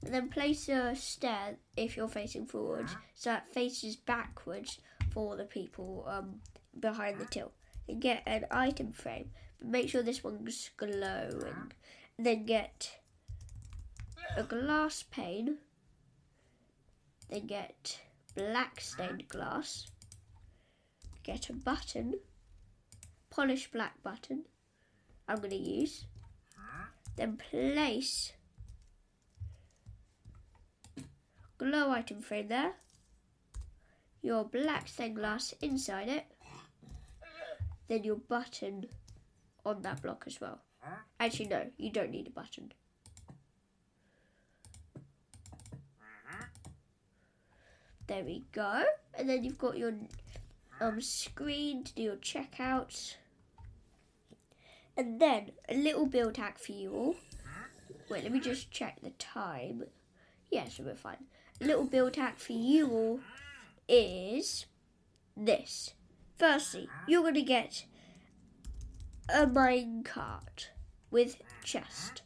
And 0.04 0.14
then 0.14 0.30
place 0.30 0.70
a 0.70 0.96
stair 0.96 1.58
if 1.76 1.98
you're 1.98 2.08
facing 2.08 2.46
forward, 2.46 2.88
so 3.14 3.32
that 3.32 3.52
faces 3.52 3.98
backwards 3.98 4.80
for 5.12 5.36
the 5.36 5.46
people 5.46 6.06
um, 6.08 6.42
behind 6.80 7.20
the 7.20 7.26
till. 7.26 7.52
And 7.88 8.02
get 8.02 8.24
an 8.26 8.46
item 8.52 8.92
frame, 8.92 9.32
but 9.60 9.70
make 9.70 9.90
sure 9.90 10.04
this 10.04 10.24
one's 10.24 10.70
glowing. 10.76 11.72
And 12.18 12.26
Then 12.26 12.46
get 12.46 13.00
a 14.36 14.44
glass 14.44 15.04
pane. 15.04 15.58
Then 17.30 17.48
get 17.48 18.00
black 18.36 18.82
stained 18.82 19.28
glass. 19.28 19.88
Get 21.24 21.50
a 21.50 21.54
button, 21.54 22.16
polish 23.30 23.70
black 23.72 24.02
button. 24.04 24.44
I'm 25.28 25.38
going 25.38 25.50
to 25.50 25.56
use. 25.58 26.06
Then 27.18 27.38
place 27.38 28.34
glow 31.58 31.92
item 31.92 32.22
frame 32.22 32.48
there. 32.48 32.74
Your 34.28 34.44
black 34.44 34.90
stained 34.90 35.16
glass 35.16 35.54
inside 35.62 36.10
it. 36.10 36.26
Then 37.88 38.04
your 38.04 38.18
button 38.18 38.88
on 39.66 39.84
that 39.84 40.02
block 40.02 40.26
as 40.28 40.42
well. 40.42 40.60
Actually, 41.18 41.48
no, 41.48 41.68
you 41.78 41.94
don't 41.94 42.12
need 42.12 42.28
a 42.28 42.32
button. 42.32 42.74
There 48.08 48.26
we 48.26 48.44
go. 48.52 48.84
And 49.18 49.30
then 49.30 49.46
you've 49.46 49.58
got 49.58 49.78
your 49.78 49.94
um, 50.82 51.00
screen 51.00 51.86
to 51.86 51.94
do 51.96 52.02
your 52.02 52.18
checkouts. 52.18 53.16
And 54.98 55.22
then 55.22 55.52
a 55.70 55.74
little 55.74 56.06
build 56.06 56.36
hack 56.36 56.60
for 56.60 56.74
you 56.74 56.94
all. 56.94 57.16
Wait, 58.10 58.24
let 58.24 58.34
me 58.34 58.42
just 58.42 58.72
check 58.72 58.98
the 59.02 59.12
time. 59.12 59.86
Yeah, 60.52 60.68
so 60.68 60.84
we're 60.84 60.96
fine. 60.96 61.24
A 61.62 61.66
little 61.66 61.86
build 61.86 62.18
hack 62.18 62.40
for 62.40 62.52
you 62.52 62.90
all 62.90 63.20
is 63.88 64.66
this. 65.36 65.94
Firstly, 66.38 66.90
you're 67.08 67.22
going 67.22 67.34
to 67.34 67.42
get 67.42 67.86
a 69.30 69.46
minecart 69.48 70.68
with 71.10 71.38
chest. 71.64 72.22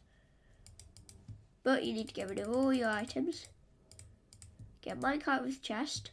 But 1.62 1.84
you 1.84 1.92
need 1.92 2.08
to 2.08 2.14
get 2.14 2.28
rid 2.28 2.40
of 2.40 2.54
all 2.54 2.72
your 2.72 2.90
items. 2.90 3.48
Get 4.80 5.00
minecart 5.00 5.42
with 5.42 5.62
chest. 5.62 6.10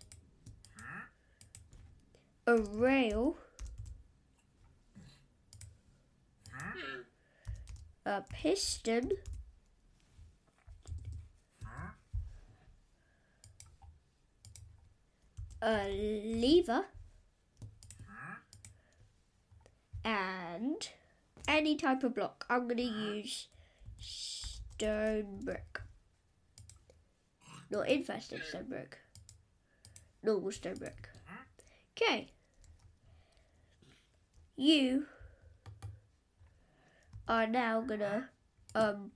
A 2.46 2.58
rail. 2.58 3.38
A 8.06 8.22
piston. 8.30 9.12
A 15.62 15.90
lever. 16.24 16.86
And 20.04 20.90
any 21.48 21.76
type 21.76 22.04
of 22.04 22.16
block. 22.16 22.46
I'm 22.50 22.68
going 22.68 22.78
to 22.78 22.84
use 22.84 23.48
stone 23.98 25.40
brick. 25.44 25.82
Not 27.70 27.88
infested 27.88 28.42
stone 28.48 28.66
brick. 28.70 28.98
Normal 30.24 30.52
stone 30.52 30.76
brick. 30.76 31.10
Okay. 31.96 32.32
You 34.56 35.06
are 37.28 37.48
now 37.48 37.82
gonna 37.82 38.30
um 38.74 39.12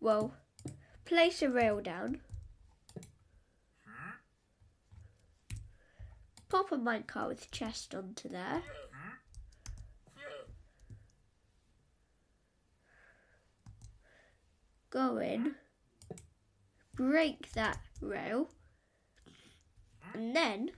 well 0.00 0.34
place 1.04 1.42
a 1.42 1.50
rail 1.50 1.80
down. 1.80 2.20
Pop 6.54 6.70
a 6.70 6.76
minecart 6.76 7.26
with 7.26 7.50
chest 7.50 7.96
onto 7.96 8.28
there. 8.28 8.62
Go 14.88 15.18
in 15.18 15.56
break 16.94 17.50
that 17.54 17.78
rail 18.00 18.50
and 20.12 20.36
then 20.36 20.70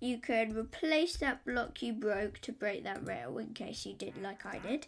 you 0.00 0.16
can 0.16 0.56
replace 0.56 1.18
that 1.18 1.44
block 1.44 1.82
you 1.82 1.92
broke 1.92 2.38
to 2.38 2.52
break 2.52 2.82
that 2.84 3.06
rail 3.06 3.36
in 3.36 3.52
case 3.52 3.84
you 3.84 3.92
did 3.92 4.22
like 4.22 4.46
I 4.46 4.56
did. 4.56 4.86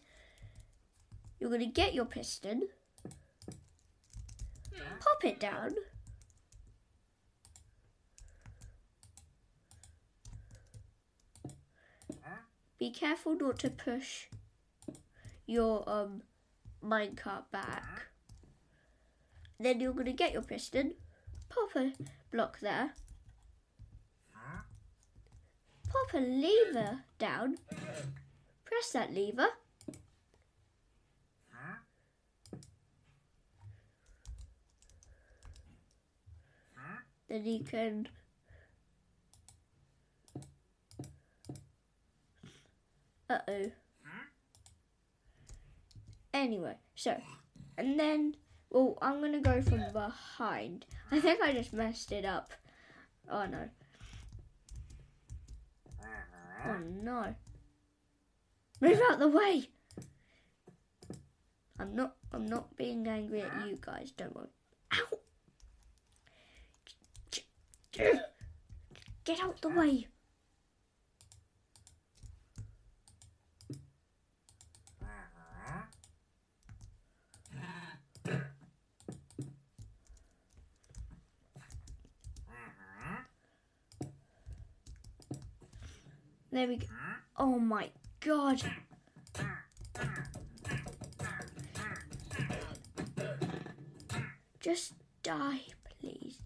You're 1.38 1.50
going 1.50 1.60
to 1.60 1.66
get 1.66 1.92
your 1.92 2.06
piston, 2.06 2.68
pop 4.72 5.24
it 5.24 5.38
down, 5.38 5.74
be 12.78 12.90
careful 12.90 13.34
not 13.34 13.58
to 13.58 13.70
push 13.70 14.26
your 15.46 15.88
um 15.88 16.22
minecart 16.84 17.44
back. 17.50 18.06
Then 19.58 19.80
you're 19.80 19.92
going 19.92 20.06
to 20.06 20.12
get 20.12 20.32
your 20.32 20.42
piston, 20.42 20.94
pop 21.48 21.74
a 21.74 21.92
block 22.30 22.60
there, 22.60 22.94
pop 25.90 26.14
a 26.14 26.18
lever 26.18 27.00
down, 27.18 27.56
press 28.64 28.92
that 28.92 29.12
lever, 29.12 29.48
then 37.28 37.44
you 37.44 37.60
can 37.60 38.08
uh 43.30 43.38
oh 43.48 43.70
anyway 46.32 46.74
so 46.94 47.20
and 47.76 47.98
then 47.98 48.34
well 48.70 48.96
i'm 49.02 49.20
gonna 49.20 49.40
go 49.40 49.60
from 49.62 49.82
behind. 49.92 50.86
I 51.10 51.20
think 51.20 51.40
i 51.42 51.52
just 51.52 51.72
messed 51.72 52.12
it 52.12 52.24
up. 52.24 52.52
Oh 53.30 53.46
no. 53.46 53.68
Oh 56.66 56.78
no. 57.02 57.34
Move 58.80 59.00
out 59.10 59.18
the 59.18 59.28
way! 59.28 59.68
I'm 61.78 61.94
not 61.94 62.16
i'm 62.32 62.46
not 62.46 62.76
being 62.76 63.06
angry 63.06 63.42
at 63.42 63.66
you 63.66 63.78
guys 63.80 64.10
don't 64.10 64.34
worry. 64.34 64.48
Ow! 64.94 65.18
Get 69.24 69.40
out 69.40 69.60
the 69.60 69.68
way. 69.68 70.08
There 86.50 86.66
we 86.66 86.76
go. 86.76 86.86
Oh 87.36 87.58
my 87.58 87.90
god. 88.20 88.62
Just 94.60 94.94
die, 95.22 95.60
please. 96.00 96.40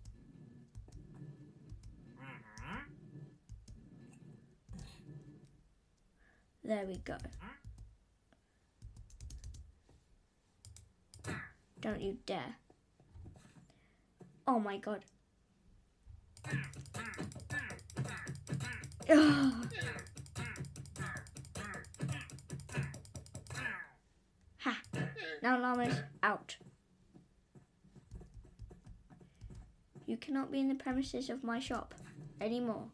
There 6.65 6.85
we 6.87 6.97
go. 6.99 7.17
Don't 11.81 12.01
you 12.01 12.19
dare. 12.27 12.57
Oh 14.47 14.59
my 14.59 14.79
god. 14.79 15.05
Ha! 24.59 24.81
Now 25.43 25.59
llamas 25.59 25.95
out. 26.23 26.57
You 30.07 30.17
cannot 30.17 30.53
be 30.53 30.61
in 30.61 30.69
the 30.69 30.75
premises 30.75 31.31
of 31.31 31.43
my 31.43 31.59
shop 31.59 31.95
anymore. 32.41 32.85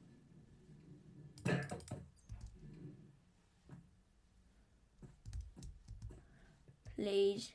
Please, 6.96 7.52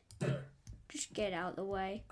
just 0.89 1.13
get 1.13 1.33
out 1.33 1.55
the 1.55 1.63
way. 1.63 2.03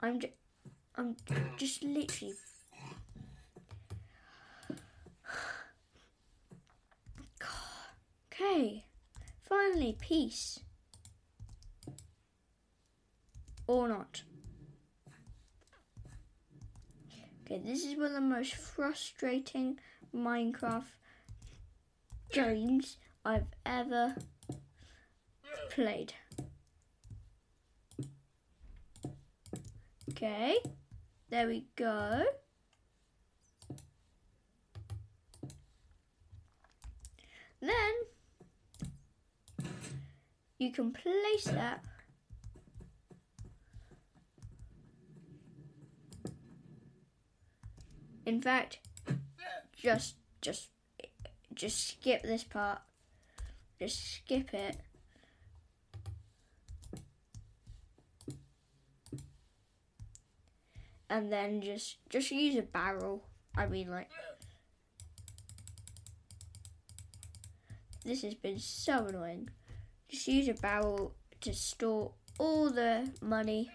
I'm 0.00 0.18
just, 0.20 0.34
I'm 0.96 1.16
just 1.56 1.82
literally. 1.82 2.34
Okay, 8.34 8.84
finally, 9.42 9.96
peace. 10.00 10.58
Or 13.66 13.86
not. 13.88 14.22
Okay, 17.44 17.60
this 17.64 17.84
is 17.84 17.96
one 17.96 18.06
of 18.06 18.12
the 18.12 18.20
most 18.20 18.54
frustrating 18.54 19.78
Minecraft 20.14 20.84
games 22.32 22.96
I've 23.24 23.46
ever 23.66 24.16
played. 25.70 26.14
Okay, 30.10 30.56
there 31.32 31.46
we 31.46 31.64
go. 31.76 32.24
Then 37.58 37.92
you 40.58 40.70
can 40.70 40.92
place 40.92 41.44
that 41.44 41.82
in 48.26 48.42
fact 48.42 48.78
just 49.74 50.16
just 50.42 50.68
just 51.54 51.88
skip 51.88 52.22
this 52.22 52.44
part 52.44 52.80
just 53.78 54.16
skip 54.16 54.52
it 54.52 54.76
and 61.12 61.32
then 61.32 61.60
just 61.60 61.98
just 62.08 62.30
use 62.30 62.56
a 62.56 62.62
barrel 62.62 63.22
i 63.56 63.66
mean 63.66 63.90
like 63.90 64.10
this 68.04 68.22
has 68.22 68.34
been 68.34 68.58
so 68.58 69.06
annoying 69.06 69.48
just 70.08 70.26
use 70.26 70.48
a 70.48 70.54
barrel 70.54 71.14
to 71.40 71.52
store 71.52 72.12
all 72.38 72.70
the 72.70 73.10
money. 73.20 73.70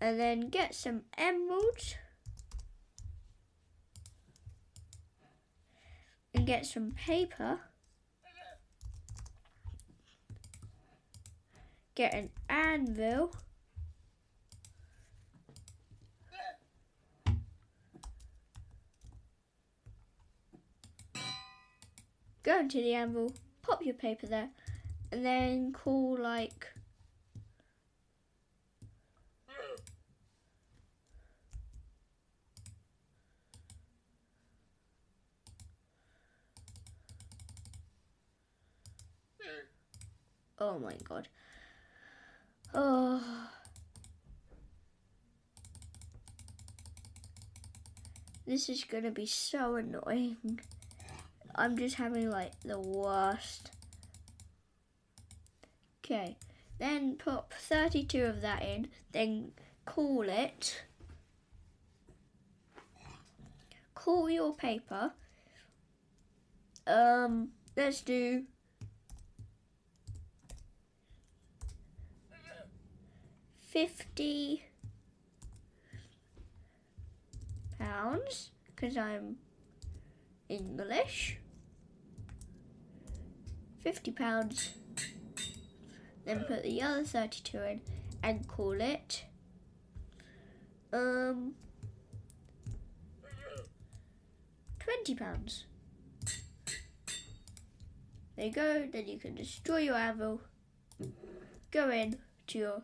And 0.00 0.18
then 0.18 0.48
get 0.48 0.74
some 0.74 1.02
emeralds. 1.16 1.96
And 6.34 6.46
get 6.46 6.64
some 6.64 6.92
paper. 6.92 7.60
Get 11.94 12.14
an 12.14 12.30
anvil. 12.48 13.32
go 22.42 22.58
into 22.58 22.78
the 22.78 22.94
anvil, 22.94 23.32
pop 23.62 23.84
your 23.84 23.94
paper 23.94 24.26
there, 24.26 24.48
and 25.12 25.24
then 25.24 25.72
call 25.72 26.16
like 26.18 26.66
Oh 40.62 40.78
my 40.78 40.94
god. 41.04 41.26
Oh. 42.72 43.48
This 48.46 48.68
is 48.68 48.84
gonna 48.84 49.10
be 49.10 49.26
so 49.26 49.76
annoying. 49.76 50.60
I'm 51.54 51.76
just 51.76 51.96
having 51.96 52.30
like 52.30 52.52
the 52.64 52.78
worst. 52.78 53.70
Okay, 56.04 56.36
then 56.78 57.16
pop 57.16 57.52
32 57.54 58.24
of 58.24 58.40
that 58.40 58.62
in, 58.62 58.88
then 59.12 59.52
call 59.84 60.28
it. 60.28 60.82
Call 63.94 64.30
your 64.30 64.54
paper. 64.54 65.12
Um, 66.86 67.50
let's 67.76 68.00
do 68.00 68.44
fifty 73.70 74.64
pounds 77.78 78.50
because 78.66 78.96
I'm 78.96 79.36
English. 80.48 81.38
£50. 83.84 84.68
Then 86.24 86.44
put 86.44 86.62
the 86.62 86.82
other 86.82 87.04
32 87.04 87.58
in 87.58 87.80
and 88.22 88.46
call 88.46 88.78
it 88.80 89.24
um 90.92 91.54
£20. 95.06 95.64
There 98.36 98.46
you 98.46 98.52
go, 98.52 98.88
then 98.92 99.06
you 99.08 99.18
can 99.18 99.34
destroy 99.34 99.78
your 99.78 99.94
anvil, 99.94 100.40
go 101.70 101.90
in 101.90 102.18
to 102.48 102.58
your 102.58 102.82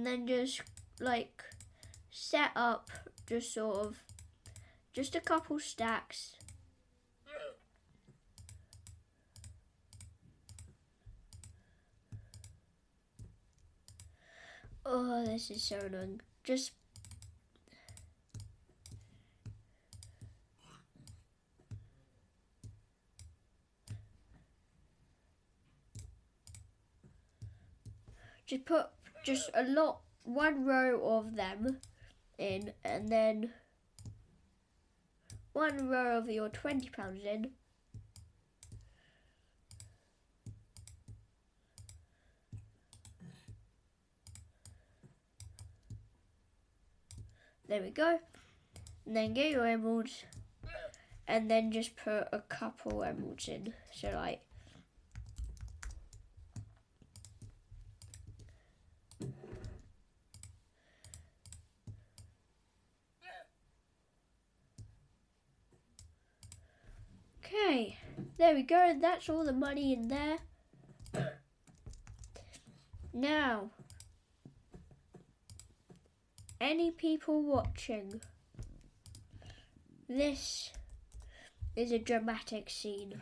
and 0.00 0.06
then 0.06 0.26
just 0.26 0.62
like 0.98 1.44
set 2.10 2.52
up 2.56 2.88
just 3.28 3.52
sort 3.52 3.76
of 3.76 4.02
just 4.94 5.14
a 5.14 5.20
couple 5.20 5.58
stacks 5.58 6.36
Oh, 14.86 15.24
this 15.24 15.50
is 15.50 15.62
so 15.62 15.78
annoying. 15.78 16.20
Just 16.42 16.72
just 28.46 28.64
put 28.64 28.86
just 29.24 29.50
a 29.54 29.62
lot, 29.64 30.00
one 30.24 30.64
row 30.64 31.18
of 31.18 31.36
them 31.36 31.78
in, 32.38 32.72
and 32.84 33.08
then 33.08 33.50
one 35.52 35.88
row 35.88 36.18
of 36.18 36.28
your 36.28 36.48
twenty 36.48 36.88
pounds 36.88 37.22
in. 37.24 37.50
There 47.68 47.82
we 47.82 47.90
go. 47.90 48.18
And 49.06 49.16
then 49.16 49.32
get 49.32 49.52
your 49.52 49.64
emeralds, 49.64 50.24
and 51.28 51.48
then 51.48 51.70
just 51.70 51.96
put 51.96 52.26
a 52.32 52.40
couple 52.48 53.04
emeralds 53.04 53.46
in. 53.48 53.72
So 53.92 54.10
like 54.14 54.42
Okay, 67.52 67.98
there 68.40 68.54
we 68.54 68.62
go. 68.62 68.96
That's 68.98 69.28
all 69.28 69.44
the 69.44 69.52
money 69.52 69.92
in 69.92 70.08
there. 70.08 70.38
Now, 73.12 73.68
any 76.58 76.90
people 76.90 77.42
watching, 77.42 78.22
this 80.08 80.70
is 81.76 81.92
a 81.92 81.98
dramatic 81.98 82.70
scene. 82.70 83.20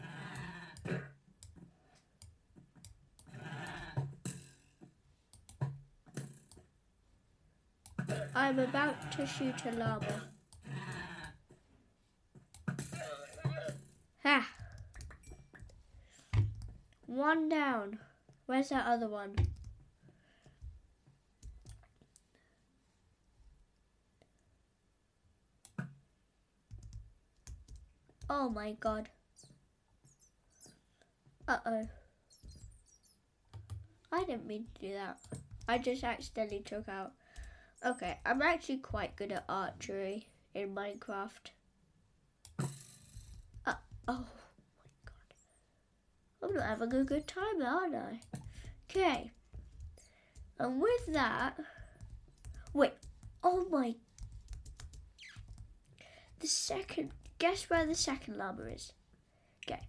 I'm 8.37 8.61
about 8.61 9.11
to 9.13 9.27
shoot 9.27 9.67
a 9.67 9.73
llama. 9.73 10.29
Ha! 14.23 14.49
One 17.09 17.49
down. 17.49 18.01
Where's 18.45 18.69
that 18.69 18.85
other 18.85 19.09
one? 19.09 19.35
Oh 28.29 28.51
my 28.51 28.73
god. 28.73 29.09
Uh 31.49 31.57
oh. 31.65 31.89
I 34.13 34.25
didn't 34.25 34.47
mean 34.47 34.67
to 34.75 34.81
do 34.89 34.93
that. 34.93 35.19
I 35.67 35.79
just 35.79 36.05
accidentally 36.05 36.61
took 36.61 36.91
out. 36.91 37.13
Okay, 37.87 38.19
I'm 38.27 38.43
actually 38.43 38.79
quite 38.79 39.17
good 39.17 39.33
at 39.33 39.47
archery 39.49 40.29
in 40.55 40.75
Minecraft. 40.75 41.53
Uh, 43.65 43.75
oh. 44.07 44.27
I'm 46.43 46.55
not 46.55 46.65
having 46.67 46.93
a 46.93 47.05
good 47.05 47.27
time, 47.27 47.63
aren't 47.63 47.95
I? 47.95 48.21
Okay. 48.91 49.31
And 50.59 50.81
with 50.81 51.07
that. 51.09 51.59
Wait. 52.73 52.93
Oh 53.43 53.67
my. 53.71 53.95
The 56.41 56.47
second. 56.47 57.11
Guess 57.39 57.71
where 57.71 57.87
the 57.87 57.95
second 57.95 58.37
llama 58.37 58.63
is? 58.65 58.93
Okay. 59.65 59.83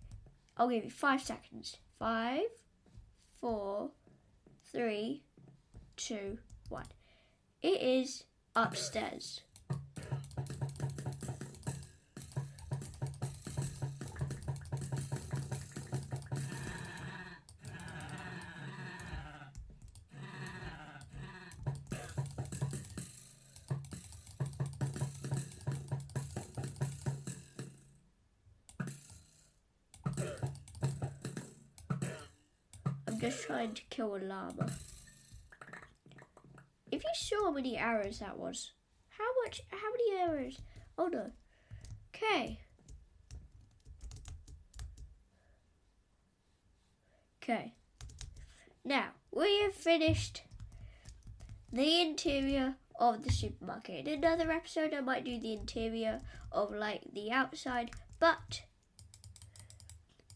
I'll 0.58 0.70
give 0.70 0.84
you 0.84 0.90
five 0.90 1.22
seconds. 1.22 1.78
Five, 1.98 2.42
four, 3.40 3.92
three, 4.72 5.24
two, 5.98 6.38
one. 6.70 6.86
It 7.62 7.82
is 7.82 8.24
upstairs. 8.56 9.42
Just 33.20 33.44
trying 33.44 33.74
to 33.74 33.82
kill 33.90 34.16
a 34.16 34.20
llama. 34.20 34.72
If 36.92 37.04
you 37.04 37.10
saw 37.14 37.46
how 37.46 37.52
many 37.52 37.78
arrows 37.78 38.20
that 38.20 38.38
was, 38.38 38.72
how 39.10 39.28
much, 39.44 39.62
how 39.70 39.92
many 39.92 40.22
arrows? 40.22 40.58
Oh 40.98 41.08
no. 41.08 41.32
Okay. 42.16 42.60
Okay. 47.44 47.74
Now, 48.86 49.10
we 49.32 49.62
have 49.62 49.74
finished 49.74 50.44
the 51.72 52.02
interior 52.02 52.76
of 53.00 53.24
the 53.24 53.32
supermarket. 53.32 54.08
In 54.08 54.24
another 54.24 54.52
episode, 54.52 54.94
I 54.94 55.02
might 55.02 55.26
do 55.26 55.40
the 55.40 55.54
interior 55.54 56.22
of 56.52 56.72
like 56.72 57.02
the 57.14 57.32
outside, 57.32 57.92
but 58.20 58.64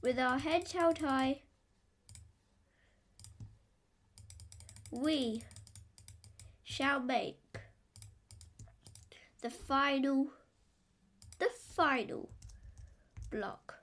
with 0.01 0.19
our 0.19 0.39
heads 0.39 0.71
held 0.73 0.99
high, 0.99 1.41
we 4.93 5.43
shall 6.63 6.99
make 6.99 7.39
the 9.41 9.49
final 9.49 10.27
the 11.39 11.49
final 11.75 12.29
block. 13.31 13.75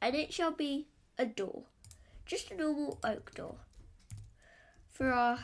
And 0.00 0.16
it 0.16 0.32
shall 0.32 0.50
be 0.50 0.88
a 1.16 1.24
door 1.24 1.64
just 2.26 2.50
a 2.50 2.56
normal 2.56 2.98
oak 3.04 3.34
door 3.34 3.56
for 4.90 5.12
our 5.12 5.38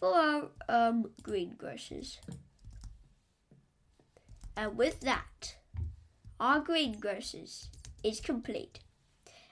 for 0.00 0.14
our 0.14 0.48
um, 0.68 1.10
greengrocers. 1.22 2.18
And 4.56 4.76
with 4.76 5.00
that 5.00 5.56
our 6.40 6.60
greengrocers 6.60 7.68
is 8.02 8.20
complete. 8.20 8.80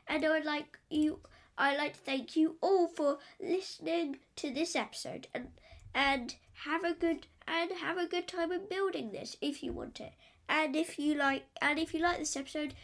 And 0.08 0.24
i 0.24 0.30
would 0.30 0.44
like 0.44 0.78
you 0.88 1.20
I'd 1.58 1.78
like 1.78 1.94
to 1.94 2.00
thank 2.00 2.36
you 2.36 2.56
all 2.60 2.86
for 2.86 3.18
listening 3.40 4.18
to 4.36 4.52
this 4.52 4.76
episode 4.76 5.26
and 5.34 5.48
and 5.94 6.34
have 6.64 6.84
a 6.84 6.92
good 6.92 7.26
and 7.48 7.70
have 7.72 7.96
a 7.96 8.06
good 8.06 8.28
time 8.28 8.52
in 8.52 8.68
building 8.68 9.12
this 9.12 9.36
if 9.40 9.62
you 9.62 9.72
want 9.72 10.00
it. 10.00 10.12
And 10.48 10.76
if 10.76 10.98
you 10.98 11.14
like 11.14 11.44
and 11.62 11.78
if 11.78 11.94
you 11.94 12.00
like 12.00 12.18
this 12.18 12.36
episode, 12.36 12.74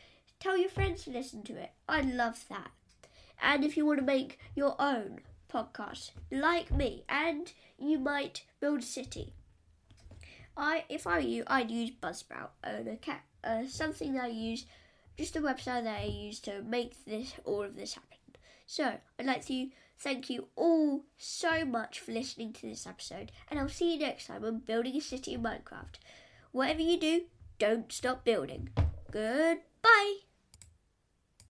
tell 0.40 0.56
your 0.56 0.70
friends 0.70 1.04
to 1.04 1.10
listen 1.10 1.42
to 1.44 1.56
it. 1.56 1.72
I 1.88 2.00
love 2.00 2.44
that. 2.48 2.70
And 3.42 3.64
if 3.64 3.76
you 3.76 3.84
want 3.84 3.98
to 3.98 4.04
make 4.04 4.38
your 4.54 4.80
own 4.80 5.20
podcast 5.52 6.12
like 6.30 6.70
me 6.70 7.04
and 7.08 7.52
you 7.78 7.98
might 7.98 8.44
build 8.60 8.80
a 8.80 8.82
city. 8.82 9.34
I 10.56 10.84
if 10.88 11.06
I 11.06 11.16
were 11.16 11.20
you, 11.20 11.44
I'd 11.46 11.70
use 11.70 11.90
Buzzsprout 11.90 12.50
and 12.64 12.88
a 12.88 12.96
cat 12.96 13.22
uh, 13.44 13.66
something 13.66 14.14
that 14.14 14.24
I 14.24 14.28
use 14.28 14.64
just 15.18 15.36
a 15.36 15.40
website 15.40 15.84
that 15.84 16.00
I 16.00 16.04
use 16.04 16.40
to 16.40 16.62
make 16.62 17.04
this 17.04 17.34
all 17.44 17.62
of 17.62 17.76
this 17.76 17.94
happen. 17.94 18.11
So, 18.66 18.98
I'd 19.18 19.26
like 19.26 19.46
to 19.46 19.68
thank 19.98 20.30
you 20.30 20.48
all 20.56 21.04
so 21.16 21.64
much 21.64 22.00
for 22.00 22.12
listening 22.12 22.52
to 22.54 22.68
this 22.68 22.86
episode, 22.86 23.32
and 23.50 23.60
I'll 23.60 23.68
see 23.68 23.94
you 23.94 24.00
next 24.00 24.26
time 24.26 24.44
on 24.44 24.58
Building 24.58 24.96
a 24.96 25.00
City 25.00 25.34
in 25.34 25.42
Minecraft. 25.42 25.98
Whatever 26.50 26.82
you 26.82 26.98
do, 26.98 27.22
don't 27.58 27.92
stop 27.92 28.24
building. 28.24 28.70
Goodbye! 29.10 30.31